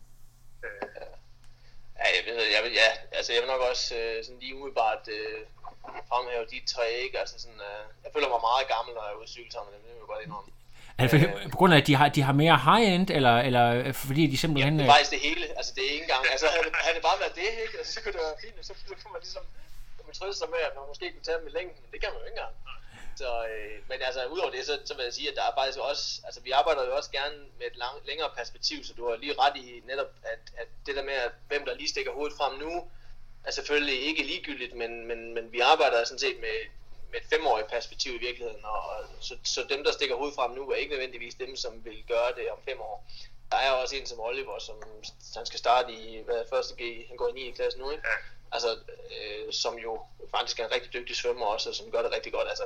Ja, 2.00 2.08
jeg 2.18 2.24
ved, 2.28 2.36
jeg 2.56 2.62
vil, 2.66 2.72
ja, 2.84 2.90
altså 3.18 3.30
jeg 3.34 3.42
vil 3.42 3.50
nok 3.54 3.62
også 3.72 3.96
øh, 4.02 4.16
sådan 4.26 4.40
lige 4.40 4.56
umiddelbart 4.56 5.04
øh, 5.18 5.40
fremhæve 6.10 6.46
de 6.54 6.60
tre, 6.74 6.86
ikke? 7.06 7.20
Altså 7.20 7.36
sådan, 7.44 7.62
øh, 7.70 7.84
jeg 8.04 8.12
føler 8.16 8.30
mig 8.34 8.42
meget 8.50 8.66
gammel, 8.74 8.92
når 8.96 9.04
jeg 9.06 9.14
er 9.14 9.20
ude 9.22 9.30
cykle 9.36 9.52
sammen 9.56 9.70
med 9.72 9.78
dem, 9.78 9.84
det 9.88 9.94
vil 9.96 10.04
jeg 10.04 10.12
godt 10.14 10.24
indrømme. 10.26 10.52
Er 10.98 11.02
det 11.04 11.12
for, 11.14 11.20
på 11.54 11.58
grund 11.60 11.72
af, 11.74 11.78
at 11.82 11.88
de 11.90 11.96
har, 12.00 12.08
de 12.18 12.22
har 12.28 12.36
mere 12.44 12.58
high-end, 12.68 13.08
eller, 13.18 13.36
eller 13.50 13.66
øh, 13.80 13.94
fordi 14.10 14.24
de 14.32 14.38
simpelthen... 14.44 14.74
Det 14.74 14.84
øh, 14.84 14.88
er 14.90 14.94
faktisk 14.96 15.14
det 15.16 15.22
hele, 15.30 15.46
altså 15.60 15.72
det 15.76 15.82
er 15.88 15.92
ikke 15.96 16.06
engang, 16.08 16.24
altså 16.34 16.46
havde 16.54 16.66
det, 16.68 16.74
havde 16.86 16.96
det 17.00 17.04
bare 17.10 17.20
været 17.24 17.36
det, 17.42 17.50
ikke? 17.66 17.76
Altså, 17.80 17.92
så 17.94 18.00
kunne 18.02 18.14
det 18.16 18.22
være 18.28 18.38
fint, 18.46 18.56
så, 18.70 18.74
så 18.92 18.94
kunne 19.02 19.14
man 19.16 19.22
ligesom 19.28 19.44
man 20.08 20.14
trøste 20.20 20.40
sig 20.42 20.50
med, 20.56 20.62
at 20.70 20.74
man 20.78 20.84
måske 20.92 21.06
kunne 21.14 21.28
tage 21.28 21.40
dem 21.40 21.48
i 21.52 21.54
længden, 21.58 21.78
men 21.84 21.90
det 21.94 22.00
kan 22.02 22.10
man 22.14 22.20
jo 22.22 22.26
ikke 22.30 22.38
engang. 22.38 22.54
Så, 23.18 23.30
øh, 23.52 23.90
men 23.90 24.02
altså 24.02 24.26
udover 24.26 24.52
det, 24.52 24.66
så, 24.66 24.80
så 24.86 24.94
vil 24.96 25.04
jeg 25.04 25.14
sige, 25.14 25.30
at 25.30 25.36
der 25.36 25.44
er 25.44 25.56
faktisk 25.58 25.80
også, 25.80 26.22
altså 26.26 26.42
vi 26.42 26.52
arbejder 26.52 26.86
jo 26.86 26.96
også 26.96 27.12
gerne 27.12 27.38
med 27.60 27.68
et 27.68 27.78
lang, 27.78 27.96
længere 28.06 28.30
perspektiv, 28.38 28.84
så 28.84 28.94
du 28.94 29.10
har 29.10 29.16
lige 29.16 29.40
ret 29.40 29.56
i 29.56 29.82
netop, 29.86 30.12
at, 30.24 30.40
at 30.58 30.68
det 30.86 30.96
der 30.96 31.04
med, 31.04 31.14
at 31.14 31.32
hvem 31.48 31.66
der 31.66 31.76
lige 31.76 31.90
stikker 31.90 32.12
hovedet 32.12 32.38
frem 32.38 32.54
nu, 32.60 32.92
er 33.44 33.52
selvfølgelig 33.52 34.02
ikke 34.02 34.24
ligegyldigt, 34.24 34.74
men, 34.74 35.08
men, 35.08 35.34
men 35.34 35.52
vi 35.52 35.60
arbejder 35.60 36.04
sådan 36.04 36.20
set 36.20 36.40
med, 36.40 36.58
med 37.12 37.20
et 37.22 37.28
femårigt 37.30 37.68
perspektiv 37.68 38.16
i 38.16 38.26
virkeligheden, 38.28 38.66
og, 38.66 38.80
og 38.90 39.06
så, 39.20 39.38
så 39.44 39.66
dem, 39.70 39.84
der 39.84 39.92
stikker 39.92 40.16
hovedet 40.16 40.36
frem 40.36 40.52
nu, 40.52 40.70
er 40.70 40.76
ikke 40.76 40.92
nødvendigvis 40.92 41.36
dem, 41.36 41.56
som 41.56 41.86
vil 41.86 42.04
gøre 42.08 42.32
det 42.36 42.52
om 42.52 42.60
fem 42.66 42.82
år. 42.82 43.06
Der 43.52 43.58
er 43.58 43.72
også 43.72 43.96
en 43.96 44.06
som 44.06 44.20
Oliver, 44.20 44.60
som 44.60 44.76
han 45.36 45.46
skal 45.46 45.60
starte 45.60 45.94
i 45.94 46.22
hvad, 46.26 46.44
første 46.50 46.74
G, 46.84 47.08
han 47.08 47.18
går 47.18 47.28
i 47.28 47.32
9. 47.32 47.52
klasse 47.52 47.80
nu, 47.80 47.92
ikke? 47.92 48.04
Altså, 48.52 48.78
øh, 49.16 49.54
som 49.54 49.78
jo 49.78 50.06
faktisk 50.32 50.60
er 50.60 50.66
en 50.66 50.72
rigtig 50.72 50.94
dygtig 50.94 51.16
svømmer 51.16 51.46
også, 51.46 51.70
og 51.70 51.76
som 51.76 51.92
gør 51.92 52.02
det 52.02 52.12
rigtig 52.12 52.34
godt. 52.34 52.50
Altså, 52.50 52.64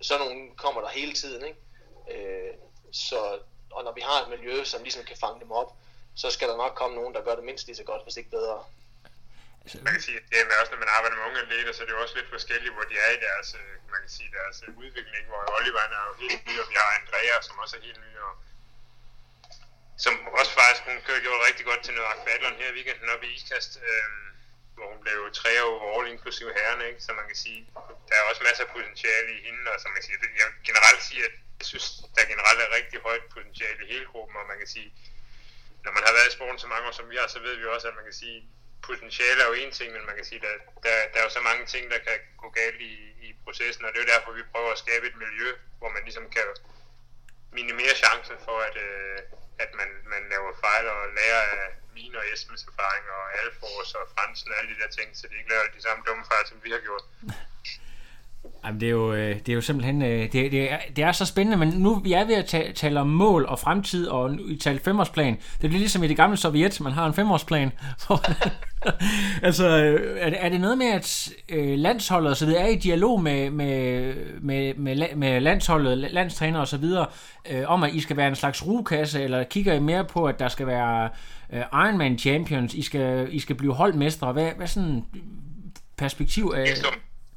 sådan 0.00 0.26
nogle 0.26 0.56
kommer 0.56 0.80
der 0.80 0.88
hele 0.88 1.12
tiden, 1.12 1.42
ikke? 1.44 1.60
Øh, 2.12 2.54
så, 2.92 3.38
og 3.70 3.84
når 3.84 3.92
vi 3.92 4.00
har 4.00 4.18
et 4.22 4.28
miljø, 4.28 4.64
som 4.64 4.82
ligesom 4.82 5.04
kan 5.04 5.16
fange 5.16 5.40
dem 5.40 5.52
op, 5.52 5.70
så 6.14 6.30
skal 6.30 6.48
der 6.48 6.56
nok 6.56 6.74
komme 6.80 6.96
nogen, 6.96 7.14
der 7.14 7.24
gør 7.26 7.34
det 7.34 7.44
mindst 7.44 7.66
lige 7.66 7.76
så 7.76 7.84
godt, 7.84 8.02
hvis 8.02 8.16
ikke 8.16 8.30
bedre. 8.30 8.64
Man 9.86 9.92
kan 9.92 10.02
sige, 10.06 10.16
at 10.18 10.24
det 10.30 10.36
er 10.40 10.60
også, 10.62 10.72
når 10.72 10.82
man 10.84 10.94
arbejder 10.96 11.16
med 11.16 11.26
unge 11.28 11.40
atleter, 11.44 11.72
så 11.72 11.80
er 11.82 11.86
det 11.86 11.94
jo 11.96 12.02
også 12.04 12.16
lidt 12.18 12.30
forskelligt, 12.36 12.74
hvor 12.74 12.86
de 12.90 12.96
er 13.06 13.10
i 13.16 13.20
deres, 13.26 13.48
øh, 13.60 13.72
man 13.92 14.00
kan 14.04 14.12
sige, 14.16 14.30
deres 14.38 14.56
øh, 14.66 14.70
udvikling, 14.82 15.22
hvor 15.30 15.42
Oliver 15.58 15.82
er 15.98 16.04
jo 16.10 16.14
helt 16.24 16.42
ny, 16.48 16.54
og 16.62 16.66
vi 16.70 16.76
har 16.82 16.88
Andrea, 16.98 17.36
som 17.46 17.58
også 17.62 17.74
er 17.78 17.82
helt 17.88 18.00
ny, 18.06 18.12
og 18.26 18.32
som 20.04 20.12
også 20.40 20.52
faktisk, 20.60 20.82
hun 20.88 20.98
kører 21.06 21.24
gjort 21.26 21.46
rigtig 21.48 21.64
godt 21.70 21.82
til 21.84 21.94
noget 21.94 22.12
akvatlon 22.14 22.60
her 22.60 22.68
i 22.70 22.76
weekenden 22.76 23.08
oppe 23.14 23.26
i 23.26 23.34
Ikast, 23.38 23.72
øh, 23.88 24.08
hvor 24.76 24.86
hun 24.92 25.00
blev 25.04 25.18
tre 25.40 25.52
overall, 25.70 26.06
inklusive 26.14 26.52
herren, 26.58 26.80
ikke? 26.88 27.00
så 27.04 27.10
man 27.20 27.26
kan 27.30 27.38
sige, 27.44 27.60
der 28.08 28.14
er 28.16 28.24
også 28.30 28.42
masser 28.48 28.64
af 28.64 28.70
potentiale 28.76 29.28
i 29.36 29.40
hende, 29.46 29.62
og 29.72 29.76
som 29.80 29.90
man 29.90 29.98
kan 29.98 30.06
sige, 30.08 30.18
jeg 30.42 30.48
generelt 30.68 31.02
sige, 31.08 31.22
at 31.28 31.34
jeg 31.60 31.66
synes, 31.72 31.86
der 32.16 32.30
generelt 32.32 32.60
er 32.60 32.74
rigtig 32.78 32.98
højt 33.08 33.24
potentiale 33.34 33.80
i 33.84 33.90
hele 33.92 34.06
gruppen, 34.12 34.36
og 34.40 34.46
man 34.52 34.58
kan 34.62 34.70
sige, 34.76 34.88
når 35.84 35.92
man 35.96 36.04
har 36.06 36.12
været 36.16 36.28
i 36.30 36.36
sporten 36.36 36.58
så 36.58 36.68
mange 36.72 36.88
år, 36.88 36.94
som 36.98 37.10
vi 37.10 37.16
har, 37.16 37.26
så 37.26 37.40
ved 37.46 37.54
vi 37.60 37.64
også, 37.74 37.88
at 37.88 37.96
man 37.98 38.06
kan 38.08 38.18
sige, 38.22 38.38
potentiale 38.88 39.42
er 39.42 39.48
jo 39.50 39.56
en 39.62 39.72
ting, 39.78 39.88
men 39.92 40.06
man 40.08 40.16
kan 40.16 40.28
sige, 40.30 40.40
der, 40.46 40.52
der, 40.84 40.94
der 41.12 41.18
er 41.18 41.26
jo 41.28 41.36
så 41.38 41.42
mange 41.48 41.64
ting, 41.66 41.90
der 41.92 41.98
kan 42.06 42.18
gå 42.42 42.48
galt 42.60 42.80
i, 42.80 42.94
i 43.26 43.28
processen, 43.44 43.84
og 43.84 43.90
det 43.90 43.98
er 43.98 44.04
jo 44.04 44.12
derfor, 44.14 44.32
vi 44.32 44.50
prøver 44.52 44.70
at 44.72 44.82
skabe 44.84 45.06
et 45.06 45.16
miljø, 45.24 45.48
hvor 45.78 45.90
man 45.94 46.02
ligesom 46.08 46.26
kan 46.36 46.46
minimere 47.58 47.94
chancen 48.04 48.36
for, 48.46 48.58
at, 48.68 48.76
øh, 48.88 49.18
at 49.58 49.70
man, 49.74 49.90
man 50.12 50.22
laver 50.32 50.52
fejl 50.64 50.86
og 50.88 51.02
lærer 51.18 51.42
af 51.56 51.66
mine 51.98 52.16
og 52.20 52.24
Esbens 52.32 52.64
erfaringer 52.70 53.14
og 53.22 53.28
Alfors 53.40 53.90
og 53.98 54.04
Fransen 54.14 54.50
og 54.50 54.56
alle 54.58 54.70
de 54.72 54.78
der 54.82 54.90
ting, 54.98 55.08
så 55.18 55.22
de 55.30 55.34
ikke 55.40 55.50
laver 55.54 55.66
de 55.76 55.82
samme 55.86 56.00
dumme 56.06 56.24
fejl, 56.30 56.44
som 56.50 56.58
vi 56.64 56.70
har 56.76 56.82
gjort. 56.88 57.04
Jamen, 58.66 58.80
det, 58.80 58.86
er 58.86 58.90
jo, 58.90 59.12
øh, 59.12 59.36
det 59.36 59.48
er 59.48 59.54
jo 59.54 59.60
simpelthen, 59.60 60.02
øh, 60.02 60.22
det, 60.22 60.32
det, 60.32 60.72
er, 60.72 60.78
det 60.96 61.04
er 61.04 61.12
så 61.12 61.24
spændende, 61.24 61.56
men 61.58 61.68
nu 61.68 61.94
vi 61.94 62.12
er 62.12 62.24
ved 62.24 62.34
at 62.34 62.44
tale, 62.44 62.72
tale 62.72 63.00
om 63.00 63.06
mål 63.06 63.46
og 63.48 63.58
fremtid, 63.58 64.06
og 64.06 64.38
i 64.48 64.56
tale 64.56 64.78
femårsplan. 64.78 65.34
Det 65.34 65.70
bliver 65.70 65.78
ligesom 65.78 66.02
i 66.02 66.06
det 66.06 66.16
gamle 66.16 66.36
Sovjet, 66.36 66.80
man 66.80 66.92
har 66.92 67.06
en 67.06 67.14
femårsplan. 67.14 67.72
altså, 69.42 69.68
øh, 69.68 70.16
er 70.20 70.30
det, 70.30 70.44
er 70.44 70.48
det 70.48 70.60
noget 70.60 70.78
med, 70.78 70.86
at 70.86 71.32
landsholdet 71.78 72.30
og 72.30 72.36
så 72.36 72.46
videre 72.46 72.62
er 72.62 72.68
i 72.68 72.76
dialog 72.76 73.22
med, 73.22 73.50
med, 73.50 74.14
med, 74.40 74.74
med, 74.74 75.14
med 75.16 75.40
landsholdet, 75.40 75.98
landstræner 75.98 76.60
og 76.60 76.68
så 76.68 76.76
videre, 76.76 77.06
om 77.66 77.82
at 77.82 77.94
I 77.94 78.00
skal 78.00 78.16
være 78.16 78.28
en 78.28 78.34
slags 78.34 78.66
rugekasse, 78.66 79.22
eller 79.22 79.44
kigger 79.44 79.74
I 79.74 79.80
mere 79.80 80.04
på, 80.04 80.24
at 80.24 80.38
der 80.38 80.48
skal 80.48 80.66
være 80.66 81.08
Ironman 81.52 82.18
Champions, 82.18 82.74
I 82.74 82.82
skal, 82.82 83.28
I 83.30 83.38
skal 83.38 83.56
blive 83.56 83.74
holdmestre? 83.74 84.32
Hvad, 84.32 84.50
hvad 84.56 84.66
sådan 84.66 85.04
perspektiv 85.96 86.52
af... 86.56 86.66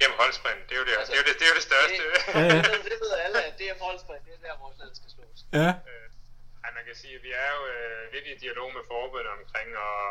Jamen 0.02 0.18
holdsprint, 0.22 0.62
det 0.68 0.74
er 0.76 0.80
jo 0.82 0.86
det, 0.90 0.96
altså, 1.00 1.12
det, 1.12 1.18
er 1.18 1.22
jo 1.24 1.28
det, 1.30 1.36
det, 1.40 1.46
er 1.48 1.52
jo 1.54 1.58
det 1.62 1.68
største. 1.72 2.02
Det, 2.04 2.20
ja, 2.36 2.42
ja. 2.56 2.78
det 2.90 2.98
ved 3.04 3.12
alle, 3.26 3.40
at 3.50 3.56
det 3.60 3.68
er 3.72 3.76
holdsprint, 3.88 4.24
det 4.28 4.34
er 4.38 4.42
der, 4.46 4.54
vores 4.64 4.78
land 4.82 4.92
skal 5.00 5.10
slås. 5.16 5.40
Ja. 5.60 5.70
Øh, 5.90 6.08
ej, 6.64 6.70
man 6.78 6.84
kan 6.88 6.96
sige, 7.02 7.14
at 7.18 7.24
vi 7.28 7.32
er 7.44 7.50
jo 7.58 7.62
øh, 7.74 8.02
lidt 8.14 8.26
i 8.32 8.34
dialog 8.46 8.70
med 8.78 8.84
forbundet 8.92 9.32
omkring 9.38 9.70
og, 9.88 10.02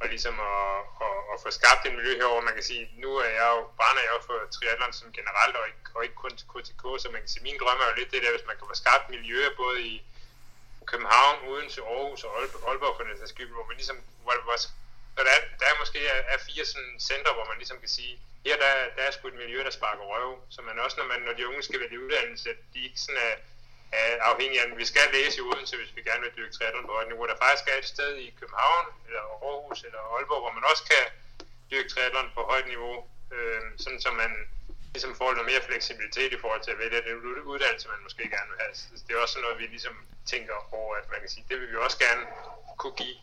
og 0.00 0.06
ligesom 0.14 0.34
at, 0.52 0.76
at, 1.06 1.16
at 1.32 1.36
få 1.44 1.48
skabt 1.58 1.82
en 1.88 1.96
miljø 1.98 2.12
herover. 2.20 2.48
Man 2.48 2.56
kan 2.58 2.66
sige, 2.70 2.82
nu 3.04 3.10
er 3.24 3.30
jeg 3.40 3.48
jo, 3.54 3.60
brænder 3.78 4.02
jeg 4.06 4.12
jo 4.16 4.20
for 4.28 4.36
triathlon 4.54 4.92
som 5.00 5.08
generelt, 5.18 5.54
og 5.60 5.64
ikke, 5.70 5.84
og 5.96 6.00
ikke 6.06 6.18
kun 6.24 6.34
til 6.38 6.46
KTK, 6.52 6.82
så 7.02 7.06
man 7.14 7.22
kan 7.22 7.32
sige, 7.32 7.46
min 7.48 7.58
drøm 7.62 7.80
er 7.82 7.88
jo 7.90 7.98
lidt 8.00 8.12
det 8.14 8.22
der, 8.24 8.34
hvis 8.36 8.48
man 8.48 8.56
kan 8.58 8.70
få 8.70 8.76
skabt 8.82 9.04
miljøer 9.14 9.50
både 9.62 9.78
i 9.92 9.94
København, 10.90 11.36
Odense, 11.48 11.80
Aarhus 11.82 12.24
og 12.24 12.32
Aalborg 12.68 12.94
for 12.96 13.04
den 13.04 13.28
skyld, 13.34 13.52
hvor 13.56 13.66
man 13.70 13.76
ligesom, 13.80 13.98
hvor, 14.24 14.34
hvor, 14.46 14.56
så 14.64 14.68
der, 15.26 15.32
er, 15.38 15.42
der 15.60 15.66
er 15.72 15.76
måske 15.82 15.98
er, 16.14 16.20
er 16.34 16.38
fire 16.48 16.64
sådan 16.64 16.94
centre, 17.10 17.32
hvor 17.36 17.46
man 17.50 17.58
ligesom 17.62 17.78
kan 17.84 17.88
sige, 17.88 18.14
her 18.48 18.56
der, 18.64 18.74
der 18.96 19.02
er 19.06 19.10
sgu 19.10 19.28
et 19.28 19.42
miljø, 19.44 19.58
der 19.64 19.70
sparker 19.78 20.06
røv, 20.12 20.30
så 20.54 20.62
man 20.62 20.78
også, 20.84 20.96
når, 21.00 21.06
man, 21.12 21.20
når 21.26 21.32
de 21.32 21.48
unge 21.48 21.62
skal 21.62 21.80
vælge 21.80 22.04
uddannelse, 22.04 22.50
de 22.72 22.78
ikke 22.86 23.00
sådan 23.00 23.20
er, 23.28 23.34
er 24.00 24.22
afhængige 24.30 24.60
af, 24.62 24.76
vi 24.82 24.84
skal 24.92 25.06
læse 25.12 25.38
i 25.38 25.44
Odense, 25.48 25.76
hvis 25.76 25.96
vi 25.96 26.02
gerne 26.08 26.22
vil 26.24 26.36
dyrke 26.36 26.54
triathlon 26.56 26.86
på 26.86 26.92
højt 26.92 27.08
niveau. 27.08 27.26
Der 27.26 27.42
faktisk 27.44 27.66
er 27.72 27.78
et 27.78 27.92
sted 27.94 28.10
i 28.26 28.28
København, 28.40 28.86
eller 29.06 29.22
Aarhus, 29.48 29.80
eller 29.86 30.00
Aalborg, 30.14 30.42
hvor 30.44 30.54
man 30.58 30.64
også 30.70 30.84
kan 30.92 31.04
dyrke 31.70 31.88
triathlon 31.88 32.30
på 32.36 32.42
højt 32.50 32.68
niveau, 32.74 32.94
øh, 33.34 33.60
sådan 33.84 34.00
så 34.00 34.10
man 34.10 34.32
ligesom 34.94 35.16
får 35.20 35.30
noget 35.32 35.50
mere 35.52 35.66
fleksibilitet 35.68 36.30
i 36.32 36.40
forhold 36.42 36.62
til 36.62 36.70
at 36.74 36.78
vælge 36.78 37.02
den 37.08 37.16
uddannelse, 37.52 37.88
man 37.88 38.06
måske 38.06 38.22
gerne 38.34 38.50
vil 38.50 38.60
have. 38.64 38.74
Så 38.74 39.02
det 39.06 39.12
er 39.16 39.20
også 39.26 39.38
noget, 39.40 39.58
vi 39.58 39.66
ligesom 39.66 39.96
tænker 40.32 40.56
over, 40.80 40.92
at 41.00 41.06
man 41.12 41.20
kan 41.20 41.30
sige, 41.34 41.44
det 41.48 41.60
vil 41.60 41.70
vi 41.72 41.76
også 41.76 41.98
gerne 42.06 42.22
kunne 42.80 42.96
give 43.02 43.16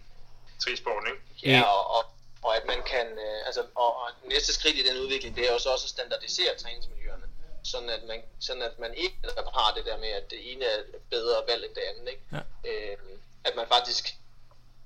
trisporten, 0.62 1.06
ikke? 1.12 1.22
Ja, 1.52 1.62
og, 1.62 1.82
og 1.96 2.02
at 2.04 2.15
man 2.72 2.80
kan, 2.92 3.06
øh, 3.26 3.40
altså, 3.48 3.62
og, 3.74 3.90
og 4.02 4.08
næste 4.34 4.52
skridt 4.52 4.76
i 4.76 4.88
den 4.88 4.96
udvikling, 5.02 5.36
det 5.36 5.48
er 5.48 5.52
jo 5.52 5.58
så 5.58 5.68
også 5.68 5.86
at 5.86 5.94
standardisere 5.96 6.52
træningsmiljøerne, 6.62 7.26
sådan 7.62 7.90
at 7.90 8.02
man, 8.08 8.22
sådan 8.40 8.62
at 8.62 8.78
man 8.78 8.94
ikke 8.94 9.16
har 9.58 9.70
det 9.76 9.84
der 9.84 9.98
med, 10.04 10.08
at 10.08 10.30
det 10.30 10.52
ene 10.52 10.64
er 10.64 10.78
bedre 11.10 11.36
valg 11.48 11.64
end 11.64 11.74
det 11.74 11.84
andet, 11.90 12.10
ikke? 12.12 12.22
Ja. 12.32 12.42
Øh, 12.70 12.96
at 13.44 13.52
man 13.56 13.66
faktisk 13.68 14.04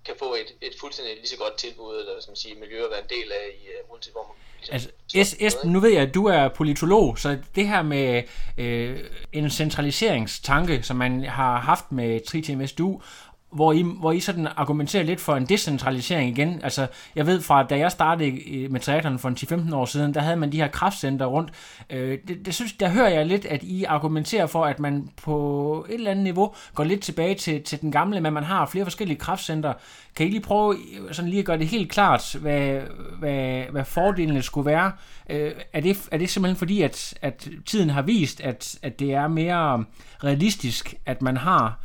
kan 0.05 0.15
få 0.19 0.35
et, 0.35 0.51
et 0.61 0.75
fuldstændig 0.81 1.17
lige 1.17 1.29
så 1.29 1.37
godt 1.37 1.57
tilbud, 1.57 1.99
eller 2.01 2.21
skal 2.21 2.31
man 2.31 2.37
sige, 2.37 2.55
miljø 2.55 2.85
at 2.85 2.91
være 2.91 3.03
en 3.03 3.13
del 3.17 3.33
af, 3.33 3.45
i, 3.61 3.63
uh, 3.69 3.91
uanset 3.91 4.13
hvor 4.13 4.27
man 4.29 4.37
Altså, 4.73 4.89
es, 5.15 5.37
Esben, 5.41 5.73
nu 5.73 5.81
ved 5.81 5.91
jeg, 5.91 6.03
at 6.03 6.15
du 6.15 6.27
er 6.27 6.49
politolog, 6.49 7.19
så 7.19 7.39
det 7.55 7.69
her 7.69 7.83
med 7.83 8.23
øh, 8.59 9.01
en 9.33 9.51
centraliseringstanke, 9.51 10.83
som 10.83 10.97
man 10.97 11.25
har 11.25 11.61
haft 11.61 11.93
med 11.93 12.21
3TMSDU, 12.29 13.03
hvor 13.53 13.73
I, 13.73 13.85
hvor 14.01 14.13
I 14.13 14.21
sådan 14.21 14.49
argumenterer 14.57 15.03
lidt 15.03 15.21
for 15.21 15.37
en 15.37 15.47
decentralisering 15.47 16.31
igen. 16.31 16.61
Altså, 16.63 16.87
jeg 17.17 17.27
ved 17.27 17.41
fra, 17.41 17.63
da 17.63 17.79
jeg 17.79 17.93
startede 17.93 18.69
med 18.71 18.81
triathlon 18.81 19.19
for 19.19 19.31
10-15 19.71 19.75
år 19.75 19.85
siden, 19.85 20.15
der 20.15 20.21
havde 20.21 20.37
man 20.37 20.53
de 20.53 20.57
her 20.57 20.69
kraftcenter 20.69 21.27
rundt. 21.27 21.51
Øh, 21.91 22.19
det, 22.29 22.47
det 22.47 22.55
synes, 22.55 22.73
der 22.73 22.89
hører 22.89 23.09
jeg 23.09 23.27
lidt, 23.27 23.45
at 23.45 23.63
I 23.63 23.85
argumenterer 23.85 24.47
for, 24.47 24.65
at 24.65 24.81
man 24.81 25.09
på 25.23 25.87
et 25.89 25.95
eller 25.95 26.11
andet 26.11 26.25
niveau 26.25 26.55
går 26.75 26.85
lidt 26.85 27.01
tilbage 27.01 27.35
til, 27.35 27.63
til 27.63 27.81
den 27.81 27.93
gamle, 27.93 28.21
men 28.21 28.33
man 28.33 28.45
har 28.45 28.67
flere 28.67 28.85
forskellige 28.85 29.19
kraftcenter. 29.19 29.73
Kan 30.17 30.27
I 30.27 30.31
lige 30.31 30.41
prøve 30.41 30.77
øh, 30.77 31.15
sådan 31.15 31.29
lige 31.29 31.41
at 31.41 31.47
gøre 31.47 31.59
det 31.59 31.67
helt 31.67 31.91
klart, 31.91 32.37
hvad, 32.41 32.81
hvad, 33.19 33.63
hvad 33.71 33.85
fordelene 33.85 34.43
skulle 34.43 34.67
være? 34.67 34.93
Øh, 35.31 35.53
er, 35.73 35.81
det, 35.81 36.09
er 36.11 36.19
det 36.19 36.31
simpelthen 36.31 36.59
fordi, 36.59 36.83
at, 36.83 37.15
at 37.23 37.49
tiden 37.67 37.91
har 37.91 38.03
vist, 38.03 38.41
at, 38.41 38.79
at 38.83 38.99
det 38.99 39.15
er 39.15 39.29
mere 39.29 39.85
realistisk, 40.25 40.95
at 41.07 41.23
man 41.23 41.37
har 41.37 41.79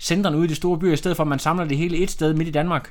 centrene 0.00 0.36
ude 0.38 0.46
i 0.48 0.52
de 0.54 0.60
store 0.62 0.78
byer, 0.78 0.92
i 0.92 1.02
stedet 1.02 1.16
for 1.16 1.24
at 1.26 1.32
man 1.34 1.44
samler 1.46 1.64
det 1.64 1.76
hele 1.82 1.96
et 2.04 2.10
sted 2.10 2.30
midt 2.34 2.48
i 2.48 2.58
Danmark? 2.60 2.84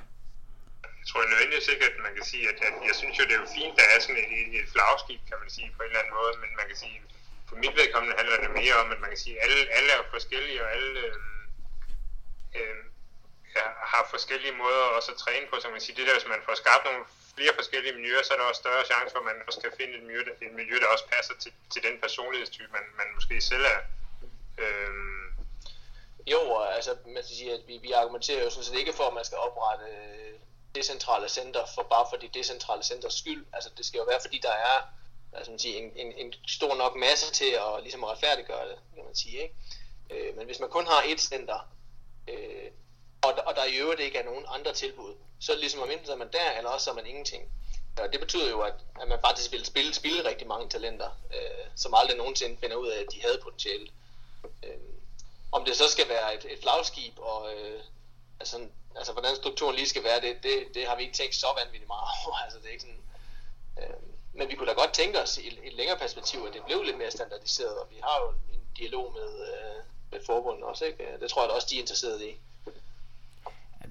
Jeg 0.99 1.05
tror 1.09 1.21
nødvendigvis 1.33 1.67
ikke, 1.73 1.85
at 1.91 1.97
man 2.05 2.13
kan 2.17 2.25
sige, 2.31 2.45
at, 2.51 2.57
at 2.67 2.73
jeg 2.89 2.95
synes 3.01 3.15
jo, 3.19 3.23
det 3.27 3.33
er 3.37 3.41
jo 3.45 3.49
fint, 3.59 3.73
der 3.79 3.85
er 3.93 3.97
sådan 4.03 4.17
et, 4.23 4.59
et 4.59 4.67
flagskib, 4.73 5.21
kan 5.29 5.37
man 5.43 5.49
sige, 5.55 5.67
på 5.75 5.81
en 5.83 5.89
eller 5.89 6.01
anden 6.01 6.15
måde, 6.19 6.33
men 6.43 6.49
man 6.59 6.67
kan 6.69 6.77
sige, 6.83 6.97
for 7.47 7.55
mit 7.63 7.73
vedkommende 7.79 8.17
handler 8.19 8.37
det 8.43 8.51
mere 8.61 8.75
om, 8.83 8.87
at 8.95 8.99
man 9.03 9.09
kan 9.13 9.21
sige, 9.25 9.35
at 9.37 9.41
alle, 9.45 9.59
alle 9.77 9.89
er 9.97 10.01
forskellige, 10.15 10.59
og 10.65 10.69
alle 10.75 10.91
øh, 11.07 11.15
øh, 12.57 12.81
har 13.93 14.03
forskellige 14.15 14.55
måder 14.63 14.83
også 14.97 15.09
at 15.13 15.21
træne 15.23 15.45
på, 15.49 15.55
så 15.57 15.65
man 15.67 15.77
kan 15.79 15.85
sige, 15.87 15.97
det 15.97 16.07
der, 16.07 16.17
hvis 16.17 16.31
man 16.33 16.45
får 16.47 16.55
skabt 16.63 16.83
nogle 16.87 17.03
flere 17.37 17.53
forskellige 17.59 17.97
miljøer, 17.99 18.23
så 18.23 18.31
er 18.33 18.39
der 18.39 18.49
også 18.51 18.61
større 18.63 18.89
chance 18.91 19.09
for, 19.13 19.19
at 19.21 19.29
man 19.29 19.37
også 19.47 19.59
kan 19.63 19.77
finde 19.79 19.93
et 19.99 20.05
miljø, 20.07 20.21
et 20.47 20.53
miljø 20.59 20.75
der 20.83 20.89
også 20.95 21.07
passer 21.15 21.35
til, 21.43 21.51
til 21.73 21.81
den 21.87 21.95
personlighedstype, 22.03 22.71
man, 22.77 22.85
man 22.99 23.07
måske 23.17 23.35
selv 23.51 23.65
er. 23.75 23.79
Øh, 24.63 25.26
jo, 26.31 26.59
altså 26.59 26.95
man 27.05 27.23
skal 27.23 27.35
sige, 27.35 27.53
at 27.53 27.61
vi, 27.67 27.77
vi 27.77 27.91
argumenterer 27.91 28.43
jo 28.43 28.49
sådan 28.49 28.63
set 28.63 28.79
ikke 28.79 28.93
for, 28.93 29.03
at 29.03 29.13
man 29.13 29.25
skal 29.25 29.37
oprette 29.37 29.85
øh, 29.85 30.39
decentrale 30.75 31.29
center 31.29 31.65
for 31.75 31.83
bare 31.83 32.05
for 32.09 32.17
de 32.17 32.27
decentrale 32.27 32.83
centers 32.83 33.13
skyld. 33.13 33.45
Altså 33.53 33.69
det 33.77 33.85
skal 33.85 33.97
jo 33.97 34.03
være, 34.03 34.19
fordi 34.21 34.39
der 34.43 34.51
er 34.51 34.77
altså 35.33 35.51
man 35.51 35.59
siger, 35.59 35.77
en, 35.77 35.91
en, 35.95 36.13
en 36.17 36.33
stor 36.47 36.75
nok 36.75 36.95
masse 36.95 37.31
til 37.31 37.51
at 37.51 37.81
ligesom 37.81 38.03
retfærdiggøre 38.03 38.67
det, 38.69 38.77
kan 38.95 39.05
man 39.05 39.15
sige. 39.15 39.41
Ikke? 39.43 39.55
Øh, 40.09 40.37
men 40.37 40.45
hvis 40.45 40.59
man 40.59 40.69
kun 40.69 40.87
har 40.87 41.03
et 41.07 41.21
center, 41.21 41.69
øh, 42.27 42.71
og, 43.21 43.33
og 43.45 43.55
der 43.55 43.65
i 43.65 43.77
øvrigt 43.77 44.01
ikke 44.01 44.17
er 44.17 44.23
nogen 44.23 44.45
andre 44.47 44.73
tilbud, 44.73 45.13
så 45.39 45.51
er 45.51 45.55
det 45.55 45.61
ligesom, 45.61 45.83
at 45.83 45.89
enten 45.89 46.11
er 46.11 46.15
man 46.15 46.31
der, 46.33 46.51
eller 46.57 46.69
også 46.69 46.91
er 46.91 46.95
man 46.95 47.05
ingenting. 47.05 47.43
Og 48.01 48.13
det 48.13 48.19
betyder 48.19 48.49
jo, 48.49 48.61
at, 48.61 48.73
at 49.01 49.07
man 49.07 49.19
faktisk 49.21 49.51
vil 49.51 49.65
spille, 49.65 49.93
spille 49.93 50.29
rigtig 50.29 50.47
mange 50.47 50.69
talenter, 50.69 51.09
øh, 51.35 51.65
som 51.75 51.93
aldrig 51.93 52.17
nogensinde 52.17 52.57
finder 52.57 52.75
ud 52.75 52.87
af, 52.87 52.99
at 52.99 53.11
de 53.11 53.21
havde 53.21 53.39
potentiale. 53.43 53.87
Øh, 54.63 54.86
om 55.51 55.65
det 55.65 55.75
så 55.75 55.87
skal 55.89 56.09
være 56.09 56.35
et, 56.35 56.45
et 56.49 56.59
flagskib, 56.61 57.19
og 57.19 57.53
øh, 57.53 57.81
altså, 58.39 58.67
altså, 58.95 59.11
hvordan 59.13 59.35
strukturen 59.35 59.75
lige 59.75 59.89
skal 59.89 60.03
være, 60.03 60.21
det, 60.21 60.43
det, 60.43 60.67
det 60.73 60.87
har 60.87 60.95
vi 60.95 61.03
ikke 61.03 61.15
tænkt 61.15 61.35
så 61.35 61.47
vanvittigt 61.57 61.87
meget 61.87 62.07
over. 62.25 62.35
altså, 62.45 62.59
det 62.59 62.67
er 62.67 62.71
ikke 62.71 62.81
sådan, 62.81 63.03
øh, 63.81 63.95
men 64.33 64.49
vi 64.49 64.55
kunne 64.55 64.67
da 64.67 64.73
godt 64.73 64.93
tænke 64.93 65.21
os 65.21 65.37
i 65.37 65.47
et 65.63 65.73
længere 65.73 65.97
perspektiv, 65.97 66.39
at 66.47 66.53
det 66.53 66.65
blev 66.65 66.83
lidt 66.83 66.97
mere 66.97 67.11
standardiseret, 67.11 67.77
og 67.77 67.87
vi 67.89 67.95
har 68.03 68.19
jo 68.21 68.29
en 68.53 68.61
dialog 68.77 69.13
med, 69.13 69.47
øh, 69.47 69.83
med 70.11 70.19
forbundet 70.25 70.63
også, 70.63 70.85
ikke? 70.85 71.17
Det 71.21 71.29
tror 71.29 71.41
jeg 71.41 71.49
da 71.49 71.55
også, 71.55 71.67
de 71.69 71.75
er 71.75 71.79
interesseret 71.79 72.21
i. 72.21 72.39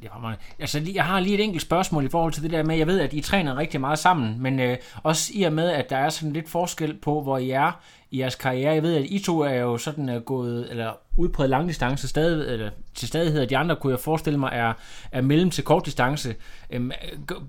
Det 0.03 0.11
var 0.23 0.39
Altså, 0.59 0.83
jeg 0.95 1.05
har 1.05 1.21
lige 1.21 1.35
et 1.35 1.45
enkelt 1.45 1.63
spørgsmål 1.63 2.05
i 2.05 2.09
forhold 2.09 2.33
til 2.33 2.43
det 2.43 2.51
der 2.51 2.63
med, 2.63 2.77
jeg 2.77 2.87
ved, 2.87 3.01
at 3.01 3.13
I 3.13 3.21
træner 3.21 3.57
rigtig 3.57 3.81
meget 3.81 3.99
sammen, 3.99 4.43
men 4.43 4.61
øh, 4.61 4.77
også 5.03 5.33
i 5.35 5.43
og 5.43 5.53
med, 5.53 5.71
at 5.71 5.91
der 5.91 5.97
er 5.97 6.09
sådan 6.09 6.33
lidt 6.33 6.49
forskel 6.49 6.95
på, 6.95 7.23
hvor 7.23 7.39
I 7.39 7.51
er 7.51 7.81
i 8.11 8.19
jeres 8.21 8.35
karriere. 8.35 8.75
Jeg 8.75 8.83
ved, 8.83 8.97
at 8.97 9.05
I 9.05 9.19
to 9.19 9.41
er 9.41 9.55
jo 9.55 9.79
sådan 9.79 10.09
er 10.09 10.19
gået, 10.19 10.71
eller 10.71 10.93
udpræget 11.17 11.51
langdistance 11.51 12.09
stadig, 12.09 12.53
eller 12.53 12.71
til 12.95 13.09
stadighed, 13.09 13.43
og 13.43 13.51
de 13.51 13.57
andre 13.57 13.77
kunne 13.77 13.91
jeg 13.91 14.01
forestille 14.01 14.39
mig 14.39 14.51
er, 14.53 14.73
er 15.13 15.21
mellem 15.21 15.51
til 15.51 15.65
kort 15.65 15.87
distance. 15.87 16.35
Øhm, 16.71 16.91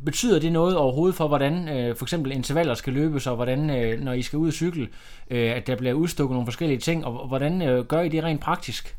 betyder 0.05 0.39
det 0.39 0.51
noget 0.51 0.77
overhovedet 0.77 1.15
for, 1.15 1.27
hvordan 1.27 1.69
øh, 1.69 1.95
for 1.95 2.05
eksempel 2.05 2.31
intervaller 2.31 2.73
skal 2.73 2.93
løbes, 2.93 3.27
og 3.27 3.35
hvordan, 3.35 3.69
øh, 3.69 4.01
når 4.01 4.13
I 4.13 4.21
skal 4.21 4.37
ud 4.37 4.47
og 4.47 4.53
cykle, 4.53 4.87
øh, 5.29 5.51
at 5.51 5.67
der 5.67 5.75
bliver 5.75 5.93
udstukket 5.93 6.33
nogle 6.33 6.47
forskellige 6.47 6.79
ting, 6.79 7.05
og 7.05 7.27
hvordan 7.27 7.61
øh, 7.61 7.85
gør 7.85 8.01
I 8.01 8.09
det 8.09 8.23
rent 8.23 8.41
praktisk? 8.41 8.97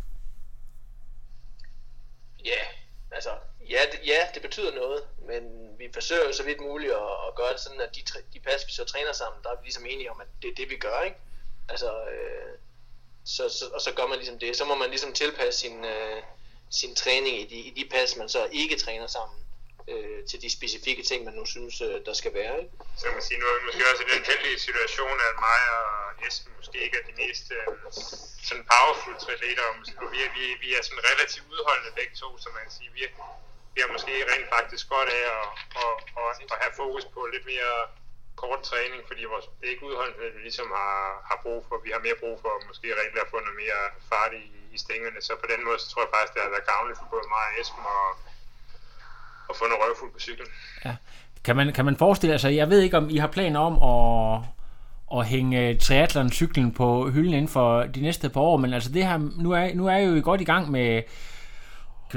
Ja, 2.45 2.51
yeah, 2.51 2.78
altså, 3.19 3.35
ja 3.69 3.81
det, 3.93 4.01
ja, 4.07 4.21
det 4.35 4.43
betyder 4.43 4.75
noget, 4.75 5.05
men 5.29 5.43
vi 5.79 5.91
forsøger 5.95 6.25
jo 6.25 6.33
så 6.33 6.43
vidt 6.43 6.61
muligt 6.61 6.93
at, 6.93 7.13
at 7.27 7.35
gøre 7.35 7.53
det 7.53 7.61
sådan, 7.61 7.81
at 7.81 7.97
de, 7.97 8.03
de 8.33 8.41
pas, 8.41 8.67
vi 8.67 8.73
så 8.73 8.85
træner 8.85 9.13
sammen, 9.13 9.43
der 9.43 9.51
er 9.51 9.57
vi 9.57 9.65
ligesom 9.65 9.87
enige 9.87 10.11
om, 10.11 10.21
at 10.21 10.27
det 10.43 10.51
er 10.51 10.55
det, 10.55 10.71
vi 10.71 10.77
gør, 10.77 11.01
ikke? 11.01 11.17
Altså, 11.69 11.91
øh, 12.05 12.53
så, 13.25 13.49
så, 13.49 13.65
og 13.75 13.81
så 13.81 13.93
gør 13.93 14.07
man 14.07 14.19
ligesom 14.19 14.39
det. 14.39 14.57
Så 14.57 14.65
må 14.65 14.75
man 14.75 14.91
ligesom 14.91 15.13
tilpasse 15.13 15.61
sin, 15.61 15.85
øh, 15.85 16.23
sin 16.71 16.95
træning 16.95 17.41
i 17.41 17.45
de, 17.45 17.57
i 17.57 17.71
de 17.71 17.89
pas, 17.91 18.17
man 18.17 18.29
så 18.29 18.49
ikke 18.53 18.77
træner 18.77 19.07
sammen 19.07 19.39
øh, 19.93 20.19
til 20.31 20.39
de 20.43 20.51
specifikke 20.59 21.03
ting, 21.11 21.21
man 21.25 21.35
nu 21.41 21.45
synes, 21.55 21.75
øh, 21.87 21.97
der 22.07 22.15
skal 22.21 22.33
være. 22.41 22.55
Ikke? 22.63 22.73
Så 22.99 23.05
kan 23.07 23.15
man 23.19 23.27
sige, 23.29 23.39
nu 23.41 23.47
er 23.47 23.55
vi 23.59 23.65
måske 23.69 23.91
også 23.91 24.03
i 24.07 24.11
den 24.15 24.25
heldige 24.31 24.59
situation, 24.67 25.17
at 25.29 25.35
mig 25.47 25.63
og 25.79 25.87
Esben 26.27 26.53
måske 26.61 26.79
ikke 26.85 26.97
er 27.01 27.05
de 27.09 27.15
mest 27.23 27.45
øh, 27.57 27.67
sådan 28.49 28.65
powerful 28.73 29.15
triatleter, 29.23 29.65
og 29.71 29.75
vi 30.15 30.19
er, 30.27 30.31
vi, 30.39 30.45
vi 30.65 30.69
er 30.77 30.83
sådan 30.87 31.05
relativt 31.11 31.47
udholdende 31.55 31.93
begge 31.99 32.15
to, 32.23 32.29
så 32.43 32.49
man 32.57 32.63
kan 32.67 32.75
sige, 32.79 32.91
vi, 32.97 33.03
vi 33.75 33.79
har 33.83 33.91
måske 33.97 34.13
rent 34.33 34.49
faktisk 34.57 34.85
godt 34.95 35.11
af 35.21 35.25
at, 35.39 35.47
at, 35.83 35.95
at, 36.23 36.33
at 36.53 36.59
have 36.63 36.75
fokus 36.83 37.05
på 37.15 37.21
lidt 37.35 37.47
mere 37.53 37.75
kort 38.43 38.63
træning, 38.71 39.01
fordi 39.09 39.23
vores, 39.33 39.47
det 39.59 39.65
er 39.67 39.75
ikke 39.75 39.89
udholdenhed, 39.91 40.29
vi 40.37 40.41
ligesom 40.49 40.69
har, 40.81 40.99
har 41.29 41.39
brug 41.45 41.61
for. 41.69 41.75
Vi 41.87 41.91
har 41.95 42.01
mere 42.07 42.19
brug 42.23 42.37
for 42.43 42.53
måske 42.71 42.89
rent 43.01 43.19
at 43.25 43.31
få 43.33 43.39
noget 43.47 43.59
mere 43.65 43.83
fart 44.11 44.33
i, 44.43 44.45
i 44.77 44.79
stængerne. 44.85 45.21
Så 45.27 45.33
på 45.43 45.47
den 45.53 45.61
måde, 45.67 45.79
så 45.79 45.87
tror 45.89 46.03
jeg 46.03 46.13
faktisk, 46.15 46.35
det 46.35 46.43
har 46.43 46.55
været 46.57 46.71
gavnligt 46.73 46.99
for 47.01 47.09
både 47.15 47.27
mig 47.37 47.47
og 47.51 47.55
Esben 47.61 47.85
og, 47.99 48.09
at 49.51 49.57
få 49.57 49.65
noget 49.65 49.83
røvfuld 49.85 50.13
på 50.13 50.21
cyklen. 50.21 50.47
Ja. 50.85 50.95
Kan 51.45 51.57
man, 51.57 51.73
kan 51.73 51.85
man 51.85 51.97
forestille 51.97 52.31
sig, 52.31 52.35
altså, 52.35 52.49
jeg 52.49 52.71
ved 52.71 52.81
ikke, 52.81 52.97
om 52.97 53.11
I 53.11 53.17
har 53.17 53.27
planer 53.27 53.61
om 53.61 53.75
at, 53.83 54.41
at 55.19 55.27
hænge 55.27 55.79
triathlon-cyklen 55.79 56.73
på 56.73 57.11
hylden 57.11 57.35
inden 57.35 57.49
for 57.49 57.83
de 57.83 58.01
næste 58.01 58.29
par 58.29 58.41
år, 58.41 58.57
men 58.57 58.75
altså 58.75 58.93
det 58.93 59.07
her, 59.07 59.19
nu 59.43 59.53
er, 59.53 59.75
nu 59.75 59.87
er 59.87 59.97
jeg 59.97 60.17
jo 60.17 60.21
godt 60.25 60.41
i 60.41 60.45
gang 60.45 60.71
med 60.71 61.03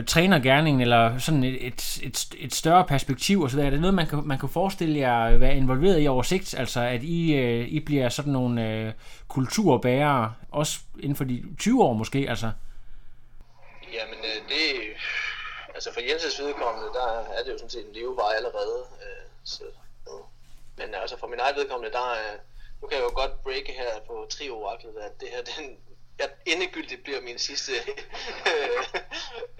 trænergærningen, 0.08 0.82
eller 0.82 1.17
sådan 1.17 1.44
et, 1.44 1.67
et, 1.67 2.00
et, 2.04 2.36
et 2.38 2.56
større 2.56 2.86
perspektiv 2.86 3.41
og 3.41 3.52
så 3.52 3.62
Er 3.62 3.70
det 3.70 3.82
noget, 3.82 3.94
man 3.94 4.08
kan, 4.08 4.22
man 4.26 4.39
kan 4.39 4.50
forestille 4.50 5.00
jer 5.00 5.38
være 5.38 5.58
involveret 5.58 6.04
i 6.04 6.08
over 6.08 6.24
sigt, 6.24 6.56
altså 6.58 6.82
at 6.82 7.04
I, 7.04 7.36
øh, 7.36 7.67
I 7.67 7.80
bliver 7.80 8.10
sådan 8.10 8.34
nogle 8.34 8.70
øh, 8.70 8.91
kulturbærere, 9.28 10.34
også 10.52 10.80
inden 11.00 11.15
for 11.15 11.24
de 11.24 11.44
20 11.60 11.84
år 11.84 11.94
måske, 11.94 12.26
altså? 12.30 12.52
Jamen, 13.94 14.20
øh, 14.20 14.50
det, 14.50 14.72
altså 15.82 15.94
for 15.94 16.04
Jens' 16.10 16.44
vedkommende, 16.44 16.89
der 17.00 17.10
er 17.38 17.44
det 17.44 17.52
jo 17.52 17.58
sådan 17.58 17.70
set 17.70 17.86
en 17.88 17.94
levevej 17.94 18.34
allerede. 18.39 18.80
Øh, 19.04 19.26
så, 19.44 19.63
men 20.78 20.96
altså 20.96 21.17
for 21.17 21.28
min 21.28 21.39
egen 21.39 21.56
vedkommende, 21.56 21.94
der 22.00 22.08
er, 22.26 22.32
nu 22.82 22.88
kan 22.88 22.98
jeg 22.98 23.04
jo 23.04 23.13
godt 23.22 23.44
breake 23.44 23.72
her 23.72 23.94
på 24.08 24.28
trioraklet, 24.30 24.96
at 25.08 25.22
det 25.22 25.30
her, 25.34 25.41
den, 25.52 25.65
jeg 26.20 26.30
endegyldigt 26.46 27.04
bliver 27.04 27.22
min 27.22 27.39
sidste 27.39 27.72
øh, 28.52 28.80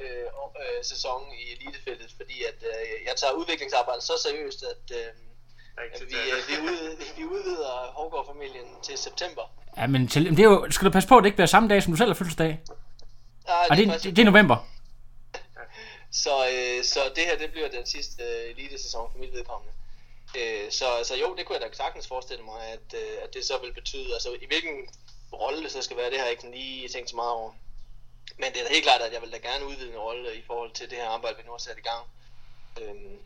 øh, 0.04 0.28
øh, 0.62 0.80
sæson 0.84 1.22
i 1.42 1.44
elitefeltet, 1.56 2.14
fordi 2.20 2.38
at 2.50 2.60
øh, 2.72 2.86
jeg 3.08 3.16
tager 3.16 3.34
udviklingsarbejdet 3.34 4.04
så 4.04 4.14
seriøst, 4.26 4.64
at 4.74 4.84
øh, 5.00 5.10
vi, 6.10 6.16
øh, 6.34 6.40
vi, 6.50 6.56
ud, 6.70 6.78
vi 7.18 7.24
udvider 7.26 7.74
Hårgaard-familien 7.98 8.68
til 8.84 8.98
september. 8.98 9.42
Ja, 9.78 9.88
men 9.88 10.08
til, 10.08 10.30
det 10.30 10.40
er 10.40 10.44
jo, 10.44 10.68
skal 10.70 10.86
du 10.86 10.92
passe 10.92 11.10
på, 11.10 11.18
at 11.18 11.24
det 11.24 11.28
ikke 11.28 11.36
bliver 11.36 11.54
samme 11.56 11.70
dag, 11.70 11.84
som 11.84 11.94
du 11.94 11.98
selv 11.98 12.10
har 12.10 12.16
fødselsdag? 12.16 12.60
Nej, 13.48 13.76
det, 13.78 13.88
det, 13.88 14.04
det, 14.04 14.16
det 14.16 14.22
er 14.22 14.26
november. 14.26 14.68
Så, 16.12 16.50
øh, 16.50 16.84
så 16.84 17.12
det 17.16 17.26
her, 17.26 17.38
det 17.38 17.52
bliver 17.52 17.70
den 17.70 17.86
sidste 17.86 18.24
øh, 18.24 18.50
elite-sæson 18.50 19.12
for 19.12 19.20
mit 19.20 19.34
vedkommende. 19.34 19.74
Øh, 20.38 20.72
så, 20.72 21.04
så 21.04 21.16
jo, 21.16 21.36
det 21.36 21.46
kunne 21.46 21.58
jeg 21.58 21.70
da 21.70 21.76
sagtens 21.76 22.08
forestille 22.08 22.44
mig, 22.44 22.68
at, 22.68 22.94
øh, 22.94 23.24
at 23.24 23.34
det 23.34 23.46
så 23.46 23.58
vil 23.58 23.74
betyde, 23.74 24.14
altså 24.14 24.38
i 24.42 24.46
hvilken 24.46 24.90
rolle 25.34 25.64
det 25.64 25.72
så 25.72 25.82
skal 25.82 25.98
være, 25.98 26.10
det 26.10 26.18
har 26.18 26.26
jeg 26.26 26.32
ikke 26.32 26.52
lige 26.52 26.90
tænkt 26.90 27.10
så 27.10 27.16
meget 27.16 27.32
over. 27.32 27.52
Men 28.38 28.54
det 28.54 28.60
er 28.60 28.64
da 28.64 28.74
helt 28.74 28.84
klart, 28.84 29.02
at 29.02 29.14
jeg 29.14 29.22
vil 29.22 29.32
da 29.32 29.38
gerne 29.38 29.66
udvide 29.66 29.92
en 29.92 29.98
rolle 29.98 30.36
i 30.36 30.42
forhold 30.48 30.72
til 30.72 30.90
det 30.90 30.98
her 30.98 31.10
arbejde, 31.10 31.38
vi 31.38 31.44
nu 31.44 31.52
har 31.52 31.58
sat 31.58 31.78
i 31.78 31.82
gang. 31.82 32.06
Øhm, 32.82 33.20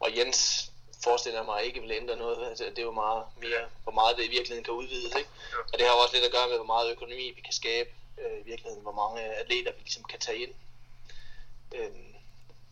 og 0.00 0.16
Jens 0.16 0.70
forestiller 1.04 1.42
mig 1.42 1.64
ikke 1.64 1.80
vil 1.80 1.90
ændre 1.90 2.16
noget. 2.16 2.48
Altså, 2.48 2.64
det 2.64 2.78
er 2.78 2.82
jo 2.82 2.92
meget 2.92 3.24
mere, 3.40 3.68
hvor 3.82 3.92
meget 3.92 4.16
det 4.16 4.24
i 4.24 4.28
virkeligheden 4.28 4.64
kan 4.64 4.74
udvides. 4.74 5.14
Ikke? 5.16 5.30
Og 5.72 5.78
det 5.78 5.86
har 5.86 5.92
også 5.92 6.14
lidt 6.14 6.24
at 6.24 6.32
gøre 6.32 6.48
med, 6.48 6.56
hvor 6.56 6.72
meget 6.74 6.92
økonomi 6.92 7.32
vi 7.36 7.40
kan 7.40 7.52
skabe 7.52 7.90
øh, 8.18 8.40
i 8.40 8.44
virkeligheden, 8.44 8.82
hvor 8.82 8.92
mange 9.02 9.20
atleter 9.20 9.72
vi 9.72 9.80
ligesom 9.80 10.04
kan 10.04 10.20
tage 10.20 10.38
ind. 10.38 10.54
Øhm, 11.74 12.14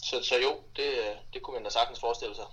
så, 0.03 0.17
så 0.23 0.35
jo, 0.43 0.53
det, 0.77 0.89
det 1.33 1.43
kunne 1.43 1.55
man 1.55 1.65
da 1.65 1.71
sagtens 1.71 2.01
forestille 2.01 2.35
sig 2.35 2.45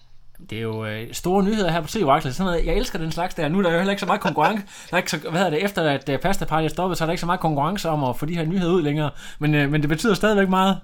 det 0.50 0.58
er 0.58 0.62
jo 0.62 0.86
øh, 0.86 1.14
store 1.14 1.44
nyheder 1.44 1.72
her 1.72 1.82
på 1.82 1.88
Trio 1.88 2.12
Axel. 2.12 2.34
Sådan 2.34 2.52
noget, 2.52 2.66
jeg 2.66 2.76
elsker 2.76 3.00
den 3.00 3.12
slags 3.12 3.36
der. 3.36 3.48
Nu 3.48 3.58
er 3.58 3.64
der 3.64 3.72
jo 3.72 3.78
heller 3.78 3.92
ikke 3.92 4.00
så 4.00 4.06
meget 4.06 4.22
konkurrence. 4.22 4.64
Der 4.90 4.94
er 4.94 4.98
ikke 4.98 5.12
så, 5.12 5.18
hvad 5.18 5.32
hedder 5.32 5.50
det, 5.50 5.64
efter 5.64 5.90
at 5.90 6.10
uh, 6.10 6.16
Pasta 6.18 6.46
Party 6.46 6.66
er 6.66 6.70
stoppet, 6.70 6.98
så 6.98 7.04
er 7.04 7.06
der 7.06 7.12
ikke 7.12 7.20
så 7.20 7.26
meget 7.26 7.40
konkurrence 7.40 7.90
om 7.90 8.04
at 8.04 8.18
få 8.20 8.26
de 8.26 8.36
her 8.36 8.46
nyheder 8.46 8.74
ud 8.74 8.82
længere. 8.82 9.12
Men, 9.40 9.56
uh, 9.56 9.72
men 9.72 9.82
det 9.82 9.90
betyder 9.90 10.14
stadigvæk 10.14 10.50
meget. 10.50 10.80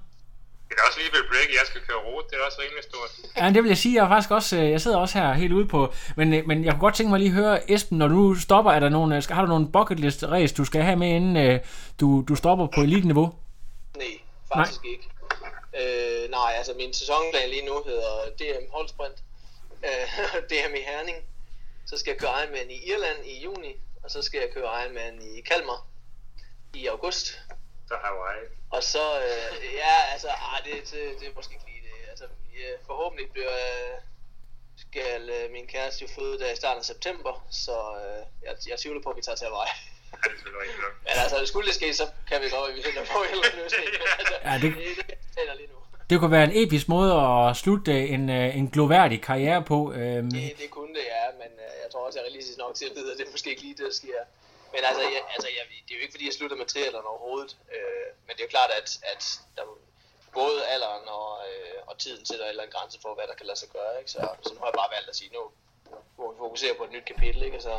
Det 0.70 0.76
er 0.78 0.88
også 0.88 1.00
lige 1.00 1.12
ved 1.14 1.24
break, 1.30 1.50
jeg 1.50 1.66
skal 1.66 1.82
køre 1.82 1.98
rute, 1.98 2.28
det 2.30 2.36
er 2.36 2.46
også 2.46 2.58
rimelig 2.62 2.84
stort. 2.84 3.10
Ja, 3.38 3.50
det 3.54 3.64
vil 3.64 3.70
jeg 3.70 3.78
sige, 3.78 3.96
jeg 3.96 4.06
er 4.06 4.10
faktisk 4.10 4.32
også, 4.32 4.58
øh, 4.58 4.72
jeg 4.72 4.82
sidder 4.82 4.98
også 4.98 5.20
her 5.20 5.34
helt 5.34 5.54
ude 5.54 5.66
på, 5.66 5.94
men, 6.16 6.48
men 6.48 6.66
jeg 6.66 6.74
kunne 6.74 6.80
godt 6.80 6.96
tænke 6.96 7.10
mig 7.10 7.20
lige 7.20 7.30
at 7.30 7.36
høre, 7.36 7.72
Esben, 7.72 7.98
når 7.98 8.08
du 8.08 8.36
stopper, 8.36 8.72
er 8.72 8.80
der 8.80 8.90
nogle, 8.90 9.22
har 9.30 9.42
du 9.42 9.48
nogle 9.48 9.68
bucket 9.72 10.00
list 10.00 10.24
race, 10.24 10.56
du 10.56 10.66
skal 10.66 10.82
have 10.82 10.96
med, 10.96 11.08
inden 11.08 11.60
du, 12.00 12.26
du 12.28 12.36
stopper 12.36 12.68
på 12.76 12.82
elite-niveau? 12.82 13.34
Nej, 13.98 14.06
faktisk 14.56 14.84
Nej. 14.84 14.92
ikke. 14.92 15.15
Øh, 15.80 16.30
nej, 16.30 16.54
altså 16.58 16.74
min 16.74 16.94
sæsonplan 16.94 17.50
lige 17.50 17.66
nu 17.66 17.84
hedder 17.84 18.30
DM 18.40 18.72
Holdsprint, 18.72 19.18
øh, 19.84 20.08
DM 20.50 20.76
i 20.76 20.82
Herning. 20.82 21.18
Så 21.86 21.98
skal 21.98 22.12
jeg 22.12 22.20
køre 22.20 22.44
Ironman 22.44 22.72
i 22.72 22.90
Irland 22.92 23.26
i 23.26 23.44
juni, 23.44 23.76
og 24.04 24.12
så 24.12 24.22
skal 24.22 24.40
jeg 24.40 24.50
køre 24.50 24.84
Ironman 24.84 25.22
i 25.22 25.42
Kalmar 25.42 25.88
i 26.74 26.88
august. 26.88 27.26
Så 27.88 27.96
Hawaii. 28.04 28.46
Og 28.72 28.84
så, 28.84 29.20
øh, 29.20 29.74
ja, 29.74 30.12
altså, 30.14 30.28
ah, 30.28 30.64
det, 30.66 30.92
det, 30.92 31.20
det 31.20 31.28
er 31.28 31.36
måske 31.36 31.54
ikke 31.54 31.66
lige 31.66 31.82
det. 31.82 32.10
Altså, 32.10 32.26
ja, 32.54 32.70
forhåbentlig 32.86 33.32
bliver, 33.32 33.54
øh, 33.54 34.02
skal 34.78 35.30
øh, 35.30 35.52
min 35.52 35.68
kæreste 35.68 36.02
jo 36.02 36.08
føde 36.08 36.40
der 36.40 36.52
i 36.52 36.56
starten 36.56 36.80
af 36.80 36.86
september, 36.86 37.48
så 37.52 37.78
øh, 38.06 38.26
jeg, 38.44 38.56
jeg 38.70 38.80
tvivler 38.80 39.02
på, 39.02 39.10
at 39.10 39.18
vi 39.18 39.22
tager 39.22 39.36
til 39.36 39.48
Hawaii. 39.48 39.70
Ja, 40.24 40.32
det 40.32 40.52
er 40.58 40.64
ikke 40.64 40.82
Men 41.08 41.16
altså, 41.24 41.36
skulle 41.52 41.68
det 41.70 41.76
ske, 41.76 41.94
så 41.94 42.06
kan 42.30 42.38
vi 42.42 42.48
godt, 42.56 42.70
at 42.70 42.76
vi 42.78 42.82
finder 42.88 43.04
på 43.16 43.20
en 43.24 43.32
eller 43.32 43.46
anden 43.46 43.60
løsning. 43.64 43.88
Altså, 44.20 44.36
ja, 44.48 44.54
det... 44.54 44.62
det, 44.62 45.08
det, 45.10 45.16
det 45.36 45.58
lige 45.62 45.72
nu. 45.74 45.80
Det 46.10 46.16
kunne 46.20 46.36
være 46.38 46.48
en 46.52 46.56
episk 46.64 46.86
måde 46.96 47.12
at 47.28 47.56
slutte 47.64 47.94
en, 48.16 48.24
øh, 48.30 48.58
en 48.60 48.68
gloværdig 48.76 49.20
karriere 49.30 49.62
på. 49.72 49.80
Øhm. 50.00 50.32
Det, 50.32 50.44
det 50.62 50.70
kunne 50.78 50.94
det, 50.98 51.06
ja, 51.16 51.26
men 51.42 51.52
øh, 51.66 51.72
jeg 51.84 51.90
tror 51.92 52.02
også, 52.06 52.16
jeg 52.18 52.24
er 52.24 52.28
realistisk 52.30 52.58
nok 52.58 52.76
til 52.76 52.86
at 52.90 52.96
vide, 52.98 53.12
at 53.12 53.18
det 53.18 53.26
er 53.28 53.32
måske 53.36 53.50
ikke 53.50 53.64
lige 53.68 53.78
det, 53.80 53.86
der 53.90 53.96
sker. 54.02 54.22
Men 54.74 54.82
altså, 54.90 55.04
jeg, 55.16 55.22
altså 55.36 55.48
jeg, 55.56 55.64
det 55.86 55.92
er 55.94 55.98
jo 56.00 56.04
ikke 56.06 56.16
fordi, 56.16 56.26
jeg 56.30 56.38
slutter 56.40 56.58
med 56.62 56.66
triathlon 56.66 57.12
overhovedet. 57.14 57.52
Øh, 57.76 58.08
men 58.26 58.32
det 58.36 58.42
er 58.42 58.48
jo 58.48 58.54
klart, 58.58 58.72
at, 58.80 58.88
at 59.14 59.22
der, 59.56 59.64
både 60.40 60.58
alderen 60.74 61.06
og, 61.20 61.30
øh, 61.50 61.78
og 61.90 61.94
tiden 62.04 62.26
sætter 62.26 62.46
en 62.46 62.50
eller 62.50 62.64
anden 62.64 62.76
grænse 62.78 62.98
for, 63.04 63.12
hvad 63.18 63.28
der 63.30 63.36
kan 63.40 63.48
lade 63.50 63.60
sig 63.64 63.70
gøre. 63.78 63.94
Ikke? 64.00 64.12
Så, 64.16 64.22
så 64.46 64.50
nu 64.54 64.60
har 64.62 64.70
jeg 64.72 64.80
bare 64.82 64.96
valgt 64.96 65.10
at 65.12 65.16
sige, 65.20 65.32
nu 65.38 65.44
må 66.18 66.24
vi 66.32 66.38
fokusere 66.46 66.74
på 66.78 66.84
et 66.88 66.92
nyt 66.96 67.06
kapitel. 67.12 67.42
Ikke? 67.48 67.60
Så, 67.68 67.74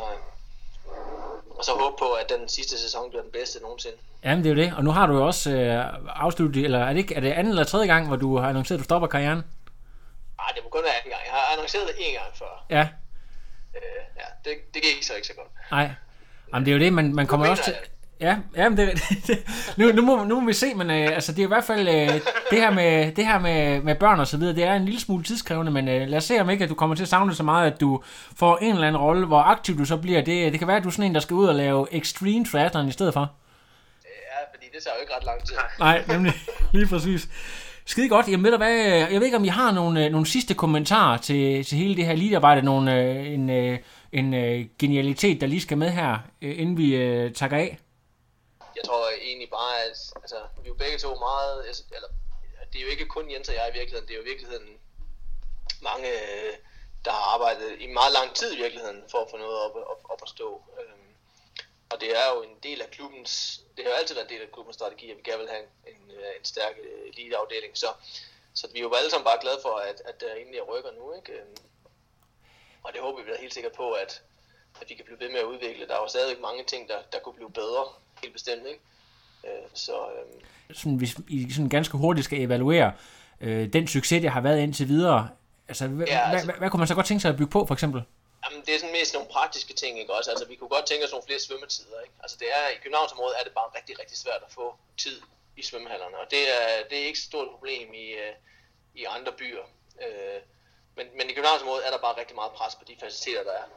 og 1.57 1.65
så 1.65 1.71
håbe 1.71 1.95
på, 1.99 2.11
at 2.11 2.29
den 2.29 2.49
sidste 2.49 2.79
sæson 2.79 3.09
bliver 3.09 3.23
den 3.23 3.31
bedste 3.31 3.59
nogensinde. 3.59 3.97
Jamen, 4.23 4.43
det 4.43 4.51
er 4.51 4.55
jo 4.55 4.61
det. 4.61 4.73
Og 4.77 4.83
nu 4.83 4.91
har 4.91 5.05
du 5.07 5.13
jo 5.13 5.25
også 5.25 5.51
øh, 5.51 5.85
afsluttet, 6.15 6.63
eller 6.63 6.79
er 6.79 6.89
det, 6.93 6.97
ikke, 6.97 7.15
er 7.15 7.19
det 7.19 7.31
anden 7.31 7.49
eller 7.49 7.63
tredje 7.63 7.87
gang, 7.87 8.07
hvor 8.07 8.15
du 8.15 8.37
har 8.37 8.49
annonceret, 8.49 8.77
at 8.77 8.79
du 8.79 8.83
stopper 8.83 9.07
karrieren? 9.07 9.41
Nej, 10.37 10.51
det 10.55 10.63
må 10.63 10.69
kun 10.69 10.83
være 10.83 10.93
anden 10.97 11.11
gang. 11.11 11.21
Jeg 11.25 11.33
har 11.33 11.53
annonceret 11.53 11.87
det 11.87 11.95
en 11.97 12.13
gang 12.13 12.37
før. 12.37 12.65
Ja. 12.69 12.87
Øh, 13.75 14.01
ja, 14.17 14.49
det, 14.49 14.73
det 14.73 14.81
gik 14.81 15.03
så 15.03 15.13
ikke 15.13 15.27
så 15.27 15.33
godt. 15.33 15.47
Nej. 15.71 15.89
Jamen, 16.53 16.65
det 16.65 16.71
er 16.71 16.75
jo 16.75 16.83
det, 16.83 16.93
man, 16.93 17.15
man 17.15 17.27
kommer 17.27 17.49
også 17.49 17.63
til... 17.63 17.75
Ja, 18.21 18.37
ja 18.55 18.69
men 18.69 18.77
det, 18.77 19.03
det, 19.27 19.43
nu, 19.77 19.91
nu, 19.91 20.01
må, 20.01 20.23
nu 20.23 20.39
må 20.39 20.47
vi 20.47 20.53
se, 20.53 20.73
men 20.73 20.89
øh, 20.89 21.07
altså, 21.13 21.31
det 21.31 21.39
er 21.39 21.43
i 21.43 21.47
hvert 21.47 21.63
fald 21.63 21.87
øh, 21.87 22.21
det 22.51 22.59
her, 22.59 22.71
med, 22.71 23.11
det 23.11 23.25
her 23.25 23.39
med, 23.39 23.81
med 23.81 23.95
børn 23.95 24.19
og 24.19 24.27
så 24.27 24.37
videre, 24.37 24.55
det 24.55 24.63
er 24.63 24.73
en 24.73 24.85
lille 24.85 24.99
smule 24.99 25.23
tidskrævende, 25.23 25.71
men 25.71 25.87
øh, 25.87 26.07
lad 26.07 26.17
os 26.17 26.23
se 26.23 26.41
om 26.41 26.49
ikke, 26.49 26.63
at 26.63 26.69
du 26.69 26.75
kommer 26.75 26.95
til 26.95 27.03
at 27.03 27.09
savne 27.09 27.35
så 27.35 27.43
meget, 27.43 27.71
at 27.71 27.81
du 27.81 28.01
får 28.35 28.57
en 28.57 28.73
eller 28.73 28.87
anden 28.87 29.01
rolle, 29.01 29.25
hvor 29.25 29.39
aktiv 29.39 29.77
du 29.77 29.85
så 29.85 29.97
bliver. 29.97 30.21
Det, 30.21 30.51
det 30.51 30.59
kan 30.59 30.67
være, 30.67 30.77
at 30.77 30.83
du 30.83 30.87
er 30.87 30.91
sådan 30.91 31.05
en, 31.05 31.15
der 31.15 31.21
skal 31.21 31.33
ud 31.33 31.45
og 31.45 31.55
lave 31.55 31.87
extreme 31.91 32.45
triathlon 32.45 32.87
i 32.87 32.91
stedet 32.91 33.13
for. 33.13 33.31
Ja, 34.05 34.55
fordi 34.55 34.65
det 34.75 34.83
tager 34.83 34.95
jo 34.95 35.01
ikke 35.01 35.13
ret 35.13 35.25
lang 35.25 35.43
tid. 35.43 35.55
Nej, 35.79 36.03
nemlig. 36.07 36.33
Lige 36.73 36.87
præcis. 36.87 37.29
Skide 37.85 38.09
godt. 38.09 38.27
Jamen 38.27 38.43
ved 38.43 38.51
du 38.51 38.57
hvad, 38.57 38.75
jeg 39.11 39.19
ved 39.19 39.25
ikke, 39.25 39.37
om 39.37 39.43
I 39.43 39.47
har 39.47 39.71
nogle, 39.71 40.05
øh, 40.05 40.11
nogle 40.11 40.27
sidste 40.27 40.53
kommentarer 40.53 41.17
til, 41.17 41.65
til 41.65 41.77
hele 41.77 41.95
det 41.95 42.05
her 42.05 42.13
elitearbejde, 42.13 42.61
nogle, 42.61 43.01
øh, 43.01 43.33
en, 43.33 43.49
øh, 43.49 43.79
en 44.11 44.33
genialitet, 44.79 45.41
der 45.41 45.47
lige 45.47 45.61
skal 45.61 45.77
med 45.77 45.89
her, 45.89 46.17
inden 46.41 46.77
vi 46.77 47.31
takker 47.35 47.57
af 47.57 47.77
jeg 48.77 48.83
tror 48.85 49.09
egentlig 49.09 49.49
bare, 49.49 49.83
at 49.83 49.97
altså, 50.23 50.39
vi 50.61 50.67
er 50.67 50.73
jo 50.73 50.73
begge 50.73 50.97
to 50.97 51.15
meget, 51.15 51.65
altså, 51.67 51.83
eller 51.95 52.09
det 52.73 52.77
er 52.79 52.85
jo 52.85 52.91
ikke 52.91 53.05
kun 53.05 53.31
Jens 53.31 53.49
og 53.49 53.55
jeg 53.55 53.69
i 53.69 53.77
virkeligheden, 53.77 54.07
det 54.07 54.13
er 54.13 54.17
jo 54.17 54.23
i 54.23 54.31
virkeligheden 54.31 54.79
mange, 55.81 56.09
øh, 56.11 56.53
der 57.05 57.11
har 57.11 57.25
arbejdet 57.35 57.81
i 57.81 57.87
meget 57.87 58.13
lang 58.13 58.35
tid 58.35 58.53
i 58.53 58.61
virkeligheden, 58.61 59.03
for 59.11 59.17
at 59.17 59.29
få 59.29 59.37
noget 59.37 59.59
op, 59.65 59.75
op, 59.75 60.01
op 60.09 60.19
at 60.23 60.29
stå. 60.29 60.63
Øhm, 60.79 61.11
og 61.89 62.01
det 62.01 62.17
er 62.17 62.33
jo 62.33 62.41
en 62.41 62.57
del 62.63 62.81
af 62.81 62.91
klubbens, 62.91 63.61
det 63.77 63.85
har 63.85 63.91
jo 63.91 63.97
altid 63.97 64.15
været 64.15 64.27
en 64.27 64.33
del 64.33 64.41
af 64.41 64.51
klubbens 64.51 64.75
strategi, 64.75 65.11
at 65.11 65.17
vi 65.17 65.21
gerne 65.21 65.39
vil 65.39 65.49
have 65.49 65.63
en, 65.63 65.93
en 65.93 66.11
øh, 66.11 66.35
stærk 66.43 66.75
øh, 66.83 67.07
eliteafdeling. 67.07 67.77
Så, 67.77 67.87
så 68.53 68.67
vi 68.73 68.79
er 68.79 68.83
jo 68.83 68.93
alle 68.93 69.09
sammen 69.09 69.25
bare 69.25 69.41
glade 69.41 69.59
for, 69.61 69.75
at, 69.75 70.01
at 70.05 70.21
der 70.21 70.35
egentlig 70.35 70.59
er 70.59 70.63
rykker 70.71 70.91
nu. 70.91 71.13
Ikke? 71.13 71.31
Øhm, 71.33 71.57
og 72.83 72.93
det 72.93 73.01
håber 73.01 73.23
vi 73.23 73.31
da 73.31 73.37
helt 73.37 73.53
sikkert 73.53 73.73
på, 73.73 73.91
at, 73.91 74.21
at 74.81 74.89
vi 74.89 74.95
kan 74.95 75.05
blive 75.05 75.19
ved 75.19 75.29
med 75.29 75.39
at 75.39 75.45
udvikle. 75.45 75.87
Der 75.87 75.95
er 75.95 76.01
jo 76.01 76.07
stadig 76.07 76.41
mange 76.41 76.63
ting, 76.63 76.89
der, 76.89 77.01
der 77.11 77.19
kunne 77.19 77.35
blive 77.35 77.51
bedre 77.51 77.93
helt 78.21 78.33
bestemt, 78.33 78.65
ikke? 78.67 78.79
Øh, 79.43 79.69
så, 79.73 79.91
øh... 79.91 80.75
sådan, 80.75 80.97
hvis 80.97 81.15
I 81.27 81.51
sådan 81.51 81.69
ganske 81.69 81.97
hurtigt 81.97 82.25
skal 82.25 82.41
evaluere 82.41 82.93
øh, 83.41 83.73
den 83.73 83.87
succes, 83.87 84.21
det 84.21 84.31
har 84.31 84.41
været 84.41 84.59
indtil 84.59 84.87
videre, 84.87 85.29
altså, 85.67 85.85
ja, 85.85 85.89
altså 85.89 86.07
hvad, 86.07 86.45
hvad, 86.45 86.53
hvad 86.59 86.69
kunne 86.69 86.79
man 86.79 86.87
så 86.87 86.95
godt 86.95 87.05
tænke 87.05 87.21
sig 87.21 87.29
at 87.29 87.37
bygge 87.37 87.51
på, 87.51 87.65
for 87.65 87.73
eksempel? 87.73 88.01
Jamen, 88.43 88.65
det 88.65 88.75
er 88.75 88.79
sådan 88.79 88.95
mest 88.99 89.13
nogle 89.13 89.29
praktiske 89.37 89.73
ting, 89.73 89.99
ikke 89.99 90.13
også? 90.13 90.29
Altså, 90.31 90.45
vi 90.51 90.55
kunne 90.55 90.73
godt 90.75 90.85
tænke 90.85 91.05
os 91.05 91.11
nogle 91.11 91.27
flere 91.27 91.39
svømmetider, 91.39 91.99
ikke? 92.05 92.15
Altså, 92.23 92.37
det 92.41 92.47
er, 92.57 92.63
i 92.75 92.77
Københavnsområdet 92.83 93.35
er 93.39 93.43
det 93.43 93.53
bare 93.59 93.69
rigtig, 93.77 93.93
rigtig 94.01 94.17
svært 94.17 94.41
at 94.47 94.51
få 94.59 94.65
tid 94.97 95.17
i 95.57 95.63
svømmehallerne, 95.69 96.17
og 96.17 96.27
det 96.33 96.43
er, 96.57 96.63
det 96.89 96.95
er 97.01 97.05
ikke 97.09 97.19
et 97.23 97.29
stort 97.31 97.47
problem 97.53 97.93
i, 97.93 98.07
øh, 98.23 98.33
i 98.95 99.03
andre 99.15 99.31
byer. 99.39 99.65
Øh, 100.03 100.39
men, 100.97 101.05
men 101.17 101.25
i 101.29 101.33
Københavnsområdet 101.33 101.87
er 101.87 101.91
der 101.91 102.01
bare 102.05 102.19
rigtig 102.21 102.35
meget 102.35 102.51
pres 102.51 102.75
på 102.75 102.83
de 102.89 102.95
faciliteter, 103.01 103.43
der 103.49 103.55
er. 103.61 103.67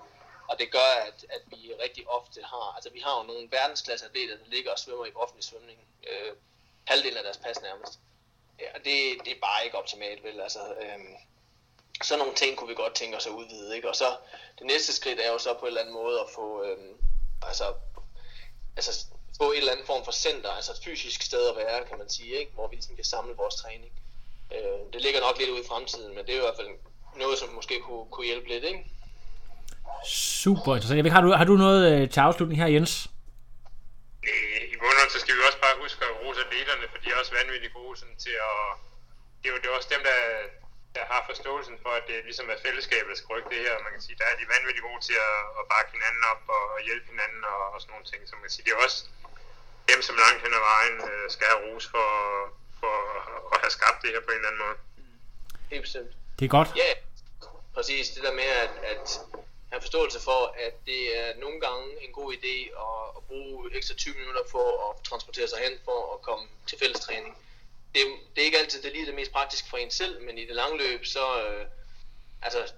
Og 0.51 0.59
det 0.59 0.73
gør, 0.73 0.91
at, 1.09 1.19
at 1.37 1.43
vi 1.47 1.61
rigtig 1.85 2.09
ofte 2.09 2.43
har, 2.43 2.73
altså 2.77 2.91
vi 2.91 3.01
har 3.01 3.15
jo 3.19 3.23
nogle 3.27 3.49
verdensklasse 3.51 4.07
atleter, 4.07 4.37
der 4.37 4.51
ligger 4.55 4.73
og 4.73 4.79
svømmer 4.79 5.07
i 5.07 5.13
offentlig 5.15 5.45
svømning, 5.45 5.79
øh, 6.11 6.33
halvdelen 6.85 7.19
af 7.19 7.25
deres 7.25 7.37
pas 7.37 7.61
nærmest. 7.63 7.99
Ja, 8.61 8.67
og 8.75 8.81
det, 8.85 8.97
det 9.25 9.33
er 9.37 9.41
bare 9.41 9.65
ikke 9.65 9.79
optimalt, 9.79 10.25
vel? 10.25 10.41
Altså, 10.41 10.61
øh, 10.83 10.99
sådan 12.03 12.19
nogle 12.19 12.35
ting 12.35 12.57
kunne 12.57 12.69
vi 12.69 12.75
godt 12.75 12.95
tænke 12.95 13.17
os 13.17 13.27
at 13.27 13.33
udvide, 13.33 13.77
ikke? 13.77 13.89
Og 13.89 13.97
så 13.97 14.17
det 14.59 14.67
næste 14.67 14.93
skridt 14.93 15.21
er 15.21 15.33
jo 15.33 15.39
så 15.39 15.55
på 15.55 15.61
en 15.61 15.67
eller 15.67 15.81
anden 15.81 15.95
måde 15.95 16.21
at 16.21 16.31
få, 16.35 16.65
øh, 16.65 16.95
altså, 17.43 17.75
altså 18.77 19.07
få 19.37 19.53
en 19.53 19.59
eller 19.59 19.73
anden 19.73 19.87
form 19.87 20.05
for 20.05 20.13
center, 20.13 20.51
altså 20.51 20.73
et 20.73 20.85
fysisk 20.85 21.23
sted 21.23 21.49
at 21.49 21.57
være, 21.57 21.85
kan 21.85 21.99
man 21.99 22.11
sige, 22.11 22.35
ikke? 22.41 22.53
Hvor 22.53 22.69
vi 22.69 22.75
ligesom 22.75 22.97
kan 22.97 23.05
samle 23.05 23.37
vores 23.37 23.55
træning. 23.55 23.93
Øh, 24.55 24.93
det 24.93 25.03
ligger 25.03 25.21
nok 25.21 25.39
lidt 25.39 25.51
ude 25.51 25.65
i 25.65 25.69
fremtiden, 25.69 26.15
men 26.15 26.27
det 26.27 26.33
er 26.33 26.39
i 26.39 26.47
hvert 26.47 26.57
fald 26.57 26.69
noget, 27.17 27.39
som 27.39 27.49
måske 27.49 27.81
kunne, 27.81 28.11
kunne 28.11 28.27
hjælpe 28.27 28.49
lidt, 28.49 28.65
ikke? 28.65 28.85
Super 30.43 30.71
interessant. 30.75 30.99
Jeg 30.99 31.05
ved, 31.05 31.11
ikke, 31.11 31.19
har, 31.21 31.27
du, 31.27 31.31
har 31.41 31.49
du 31.53 31.57
noget 31.67 31.81
øh, 31.93 32.03
til 32.13 32.21
afslutning 32.29 32.57
her, 32.63 32.69
Jens? 32.75 32.93
Øh, 34.29 34.63
I 34.73 34.77
bunden 34.81 35.09
så 35.15 35.19
skal 35.23 35.35
vi 35.37 35.43
også 35.49 35.61
bare 35.67 35.77
huske 35.85 36.01
at 36.09 36.15
rose 36.21 36.41
atleterne, 36.45 36.87
for 36.93 36.99
de 37.03 37.07
er 37.13 37.17
også 37.23 37.33
vanvittigt 37.41 37.73
gode 37.79 37.95
sådan, 38.01 38.19
til 38.27 38.35
at... 38.51 38.59
Det 39.41 39.47
er 39.49 39.53
jo 39.55 39.59
det 39.63 39.69
er 39.69 39.77
også 39.79 39.91
dem, 39.97 40.03
der, 40.09 40.19
der 40.97 41.05
har 41.13 41.21
forståelsen 41.31 41.77
for, 41.85 41.93
at 41.99 42.05
det 42.09 42.17
ligesom 42.29 42.47
er 42.55 42.59
fællesskabet, 42.67 43.11
der 43.13 43.19
skal 43.19 43.33
rykke 43.35 43.51
det 43.55 43.61
her. 43.67 43.75
Man 43.87 43.93
kan 43.95 44.03
sige, 44.07 44.21
der 44.21 44.27
er 44.31 44.37
de 44.41 44.53
vanvittigt 44.55 44.87
gode 44.89 45.03
til 45.09 45.17
at, 45.31 45.39
at 45.59 45.65
bakke 45.73 45.91
hinanden 45.97 46.23
op 46.33 46.43
og, 46.57 46.65
og 46.75 46.81
hjælpe 46.89 47.07
hinanden 47.13 47.43
og, 47.53 47.61
og 47.73 47.77
sådan 47.81 47.93
nogle 47.95 48.07
ting. 48.11 48.21
Så 48.29 48.33
man 48.37 48.45
kan 48.47 48.55
sige, 48.55 48.65
det 48.67 48.73
er 48.75 48.81
også 48.87 48.99
dem, 49.91 50.01
som 50.07 50.15
langt 50.25 50.41
hen 50.45 50.53
ad 50.59 50.63
vejen 50.73 50.97
øh, 51.11 51.25
skal 51.35 51.47
have 51.51 51.63
ros 51.67 51.85
for, 51.95 52.09
for 52.81 52.95
at 53.55 53.59
have 53.65 53.75
skabt 53.79 53.99
det 54.03 54.11
her 54.15 54.23
på 54.27 54.31
en 54.33 54.39
eller 54.41 54.51
anden 54.51 54.63
måde. 54.67 54.77
Helt 55.73 55.85
bestemt. 55.87 56.13
Det 56.39 56.45
er 56.49 56.53
godt. 56.59 56.71
Ja, 56.83 56.91
præcis. 57.77 58.05
Det 58.15 58.23
der 58.27 58.35
med 58.41 58.49
at, 58.65 58.75
at 58.93 59.07
have 59.71 59.81
forståelse 59.81 60.21
for, 60.21 60.55
at 60.67 60.75
det 60.87 61.19
er 61.21 61.37
nogle 61.37 61.61
gange 61.61 61.87
en 62.05 62.13
god 62.13 62.35
idé 62.35 62.57
at, 62.87 63.17
at 63.17 63.23
bruge 63.29 63.77
ekstra 63.77 63.95
20 63.95 64.15
minutter 64.15 64.43
for 64.51 64.91
at 64.91 65.05
transportere 65.05 65.49
sig 65.49 65.59
hen 65.59 65.79
for 65.85 66.15
at 66.15 66.23
komme 66.23 66.49
til 66.67 66.79
fællestræning. 66.79 67.37
Det, 67.95 68.03
det 68.35 68.41
er 68.43 68.45
ikke 68.45 68.59
altid 68.59 68.83
det 68.83 68.93
lige 68.93 69.07
det 69.07 69.15
mest 69.15 69.33
praktiske 69.33 69.69
for 69.69 69.77
en 69.77 69.91
selv, 69.91 70.23
men 70.23 70.39
i 70.39 70.45
det 70.47 70.55
lange 70.55 70.79
løb, 70.79 71.07
så 71.07 71.25
øh, 71.45 71.67
altså, 72.43 72.73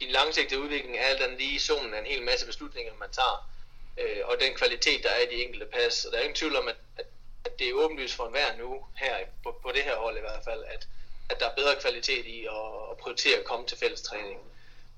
din 0.00 0.10
langsigtede 0.10 0.60
udvikling 0.60 0.96
er 0.96 1.06
alt 1.06 1.20
andet 1.20 1.38
lige 1.38 1.60
summen 1.60 1.94
af 1.94 1.98
en 1.98 2.06
hel 2.06 2.22
masse 2.22 2.46
beslutninger, 2.46 2.94
man 2.94 3.10
tager, 3.12 3.50
øh, 3.98 4.22
og 4.24 4.40
den 4.40 4.54
kvalitet, 4.54 5.02
der 5.02 5.10
er 5.10 5.20
i 5.20 5.36
de 5.36 5.44
enkelte 5.44 5.66
pas. 5.66 6.04
Og 6.04 6.12
der 6.12 6.18
er 6.18 6.22
ingen 6.22 6.36
tvivl 6.36 6.56
om, 6.56 6.68
at, 6.68 6.76
at, 6.98 7.06
at 7.44 7.58
det 7.58 7.68
er 7.68 7.72
åbenlyst 7.72 8.14
for 8.14 8.26
enhver 8.26 8.56
nu, 8.56 8.86
her 8.96 9.16
på, 9.42 9.58
på 9.62 9.72
det 9.72 9.82
her 9.82 9.96
hold 9.96 10.16
i 10.16 10.20
hvert 10.20 10.44
fald, 10.44 10.64
at, 10.64 10.88
at 11.30 11.40
der 11.40 11.50
er 11.50 11.54
bedre 11.54 11.80
kvalitet 11.80 12.26
i 12.26 12.46
at, 12.46 12.90
at 12.90 12.96
prioritere 12.96 13.38
at 13.38 13.44
komme 13.44 13.66
til 13.66 13.78
fællestræning. 13.78 14.40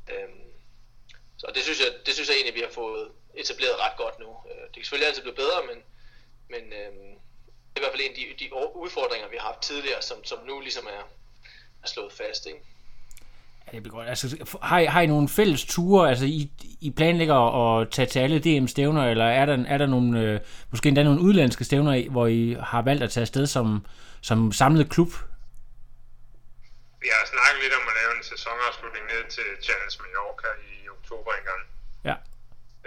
Øh, 0.08 0.28
så 1.40 1.46
det 1.54 1.62
synes, 1.62 1.80
jeg, 1.84 1.90
det 2.06 2.14
synes 2.14 2.28
jeg 2.28 2.36
egentlig, 2.36 2.54
vi 2.60 2.64
har 2.66 2.74
fået 2.82 3.04
etableret 3.42 3.76
ret 3.84 3.96
godt 4.02 4.16
nu. 4.24 4.30
Øh, 4.50 4.62
Det 4.68 4.74
kan 4.74 4.84
selvfølgelig 4.84 5.08
altid 5.08 5.22
blive 5.22 5.40
bedre, 5.44 5.60
men, 5.70 5.78
men 6.54 6.62
øhm, 6.80 7.10
det 7.70 7.76
er 7.76 7.80
i 7.80 7.84
hvert 7.84 7.94
fald 7.94 8.06
en 8.06 8.14
af 8.14 8.18
de, 8.20 8.44
de 8.44 8.46
udfordringer, 8.84 9.28
vi 9.28 9.36
har 9.40 9.46
haft 9.50 9.62
tidligere, 9.70 10.02
som, 10.02 10.18
som 10.24 10.38
nu 10.48 10.60
ligesom 10.60 10.86
er, 10.96 11.02
er 11.84 11.88
slået 11.94 12.12
fast. 12.12 12.46
Ikke? 12.46 12.60
Ja, 13.66 13.70
det 13.72 13.82
bliver 13.82 13.96
godt. 13.96 14.08
Altså, 14.08 14.56
har, 14.62 14.78
I, 14.78 14.84
har 14.84 15.00
I 15.00 15.06
nogle 15.06 15.28
fælles 15.28 15.64
ture? 15.64 16.08
Altså, 16.08 16.24
I, 16.24 16.50
I 16.80 16.90
planlægger 16.90 17.38
at 17.56 17.90
tage 17.90 18.06
til 18.06 18.18
alle 18.18 18.38
DM-stævner, 18.38 19.04
eller 19.10 19.24
er 19.24 19.46
der, 19.46 19.64
er 19.68 19.78
der 19.78 19.86
nogle, 19.86 20.20
øh, 20.20 20.40
måske 20.70 20.88
endda 20.88 21.02
nogle 21.02 21.20
udlandske 21.20 21.64
stævner, 21.64 22.10
hvor 22.10 22.26
I 22.26 22.56
har 22.60 22.82
valgt 22.82 23.02
at 23.02 23.10
tage 23.10 23.22
afsted 23.22 23.46
som, 23.46 23.86
som 24.20 24.52
samlet 24.52 24.90
klub? 24.90 25.08
Vi 27.04 27.08
har 27.16 27.26
snakket 27.34 27.58
lidt 27.64 27.74
om 27.80 27.84
at 27.90 27.94
lave 28.00 28.12
en 28.18 28.24
sæsonafslutning 28.32 29.04
ned 29.12 29.22
til 29.36 29.48
Challenge 29.66 29.96
Mallorca 30.02 30.48
i 30.72 30.85
oktober 31.06 31.32
engang. 31.40 31.62
Ja. 32.08 32.16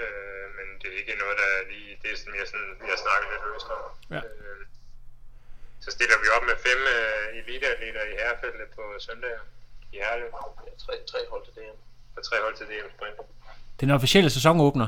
Øh, 0.01 0.45
men 0.57 0.67
det 0.79 0.87
er 0.91 0.97
ikke 1.01 1.15
noget, 1.23 1.35
der 1.41 1.47
er 1.55 1.61
lige... 1.71 1.89
Det 2.01 2.07
er 2.11 2.17
sådan 2.21 2.33
mere 2.37 2.47
sådan, 2.51 2.71
vi 2.83 2.87
har 2.93 2.99
snakket 3.05 3.27
lidt 3.33 3.43
løst 3.49 3.67
om. 3.75 3.83
Ja. 4.15 4.21
Øh, 4.27 4.61
så 5.85 5.89
stiller 5.95 6.17
vi 6.23 6.27
op 6.35 6.43
med 6.49 6.55
fem 6.67 6.79
øh, 6.95 7.39
eliteatleter 7.39 8.03
i 8.11 8.13
herrefeltet 8.19 8.67
på 8.77 8.83
søndag 9.07 9.35
i 9.93 9.97
Herlev. 10.03 10.31
Ja, 10.67 10.71
tre, 10.85 10.93
tre 11.11 11.19
hold 11.31 11.43
til 11.47 11.53
det 11.57 11.63
her. 11.67 11.75
Og 12.17 12.21
tre 12.27 12.35
hold 12.45 12.55
til 12.59 12.65
DM 12.71 12.89
Sprint. 12.95 13.17
Den 13.81 13.89
officielle 13.97 14.29
sæsonåbner. 14.37 14.87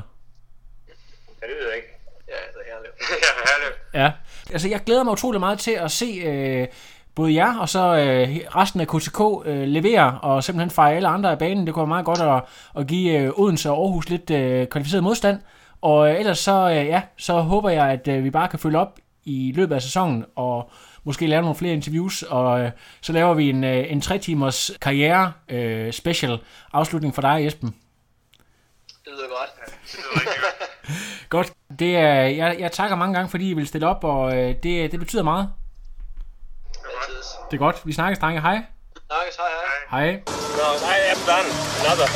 Ja, 1.40 1.44
det 1.48 1.56
ved 1.58 1.66
jeg 1.68 1.76
ikke. 1.80 1.92
Ja, 2.32 2.40
det 2.54 2.60
er 2.62 2.68
herligt. 2.72 2.94
ja, 3.24 3.30
Herlev. 3.48 3.72
Ja. 4.00 4.08
Altså, 4.54 4.68
jeg 4.74 4.80
glæder 4.86 5.02
mig 5.02 5.12
utrolig 5.12 5.40
meget 5.40 5.58
til 5.66 5.74
at 5.86 5.90
se 5.90 6.08
øh, 6.30 6.68
både 7.14 7.34
jer 7.34 7.58
og 7.58 7.68
så 7.68 7.96
øh, 7.96 8.36
resten 8.56 8.80
af 8.80 8.88
KTK 8.88 9.20
øh, 9.44 9.68
levere 9.68 10.18
og 10.22 10.44
simpelthen 10.44 10.70
fejre 10.70 10.96
alle 10.96 11.08
andre 11.08 11.30
af 11.30 11.38
banen. 11.38 11.66
Det 11.66 11.74
kunne 11.74 11.80
være 11.80 11.86
meget 11.86 12.04
godt 12.04 12.20
at, 12.20 12.42
at 12.78 12.86
give 12.86 13.18
øh, 13.18 13.32
Odense 13.36 13.70
og 13.70 13.76
Aarhus 13.76 14.08
lidt 14.08 14.30
øh, 14.30 14.66
kvalificeret 14.66 15.04
modstand. 15.04 15.40
Og 15.80 16.10
øh, 16.10 16.18
ellers 16.18 16.38
så, 16.38 16.70
øh, 16.70 16.86
ja, 16.86 17.02
så 17.16 17.40
håber 17.40 17.70
jeg, 17.70 17.88
at 17.88 18.08
øh, 18.08 18.24
vi 18.24 18.30
bare 18.30 18.48
kan 18.48 18.58
følge 18.58 18.78
op 18.78 18.98
i 19.24 19.52
løbet 19.56 19.74
af 19.74 19.82
sæsonen 19.82 20.24
og 20.36 20.70
måske 21.04 21.26
lave 21.26 21.42
nogle 21.42 21.56
flere 21.56 21.72
interviews, 21.72 22.22
og 22.22 22.60
øh, 22.60 22.70
så 23.00 23.12
laver 23.12 23.34
vi 23.34 23.50
en, 23.50 23.64
øh, 23.64 23.92
en 23.92 24.00
tre 24.00 24.18
timers 24.18 24.70
karriere 24.80 25.32
øh, 25.48 25.92
special 25.92 26.38
afslutning 26.72 27.14
for 27.14 27.22
dig, 27.22 27.44
Jesper. 27.44 27.66
Det 27.66 27.74
lyder 29.06 29.28
godt. 29.28 29.50
Det 29.82 29.98
lyder 29.98 30.20
rigtig 30.20 30.40
godt. 30.42 30.68
Godt. 31.28 31.52
Det 31.78 31.96
er, 31.96 32.22
jeg, 32.22 32.56
jeg 32.58 32.72
takker 32.72 32.96
mange 32.96 33.14
gange, 33.14 33.30
fordi 33.30 33.50
I 33.50 33.54
vil 33.54 33.66
stille 33.66 33.86
op, 33.86 34.04
og 34.04 34.36
øh, 34.36 34.54
det, 34.62 34.92
det 34.92 35.00
betyder 35.00 35.22
meget. 35.22 35.48
Det 37.52 37.58
er 37.60 37.64
godt. 37.64 37.86
Vi 37.86 37.92
snakkes, 37.92 38.18
drenge. 38.18 38.40
Hej. 38.40 38.58
Snakkes, 39.06 39.36
hej 39.36 39.50
hej. 39.90 40.00
Hej. 40.00 40.22
No, 40.60 40.68
I 40.94 40.96
am 41.12 41.20
done. 41.32 41.48
Another. 41.82 42.06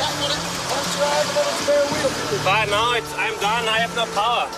But 2.47 2.65
now 2.75 2.87
it's, 2.97 3.13
I'm 3.23 3.37
done. 3.47 3.63
I 3.75 3.77
have 3.83 3.93
no 3.95 4.05
power. 4.19 4.47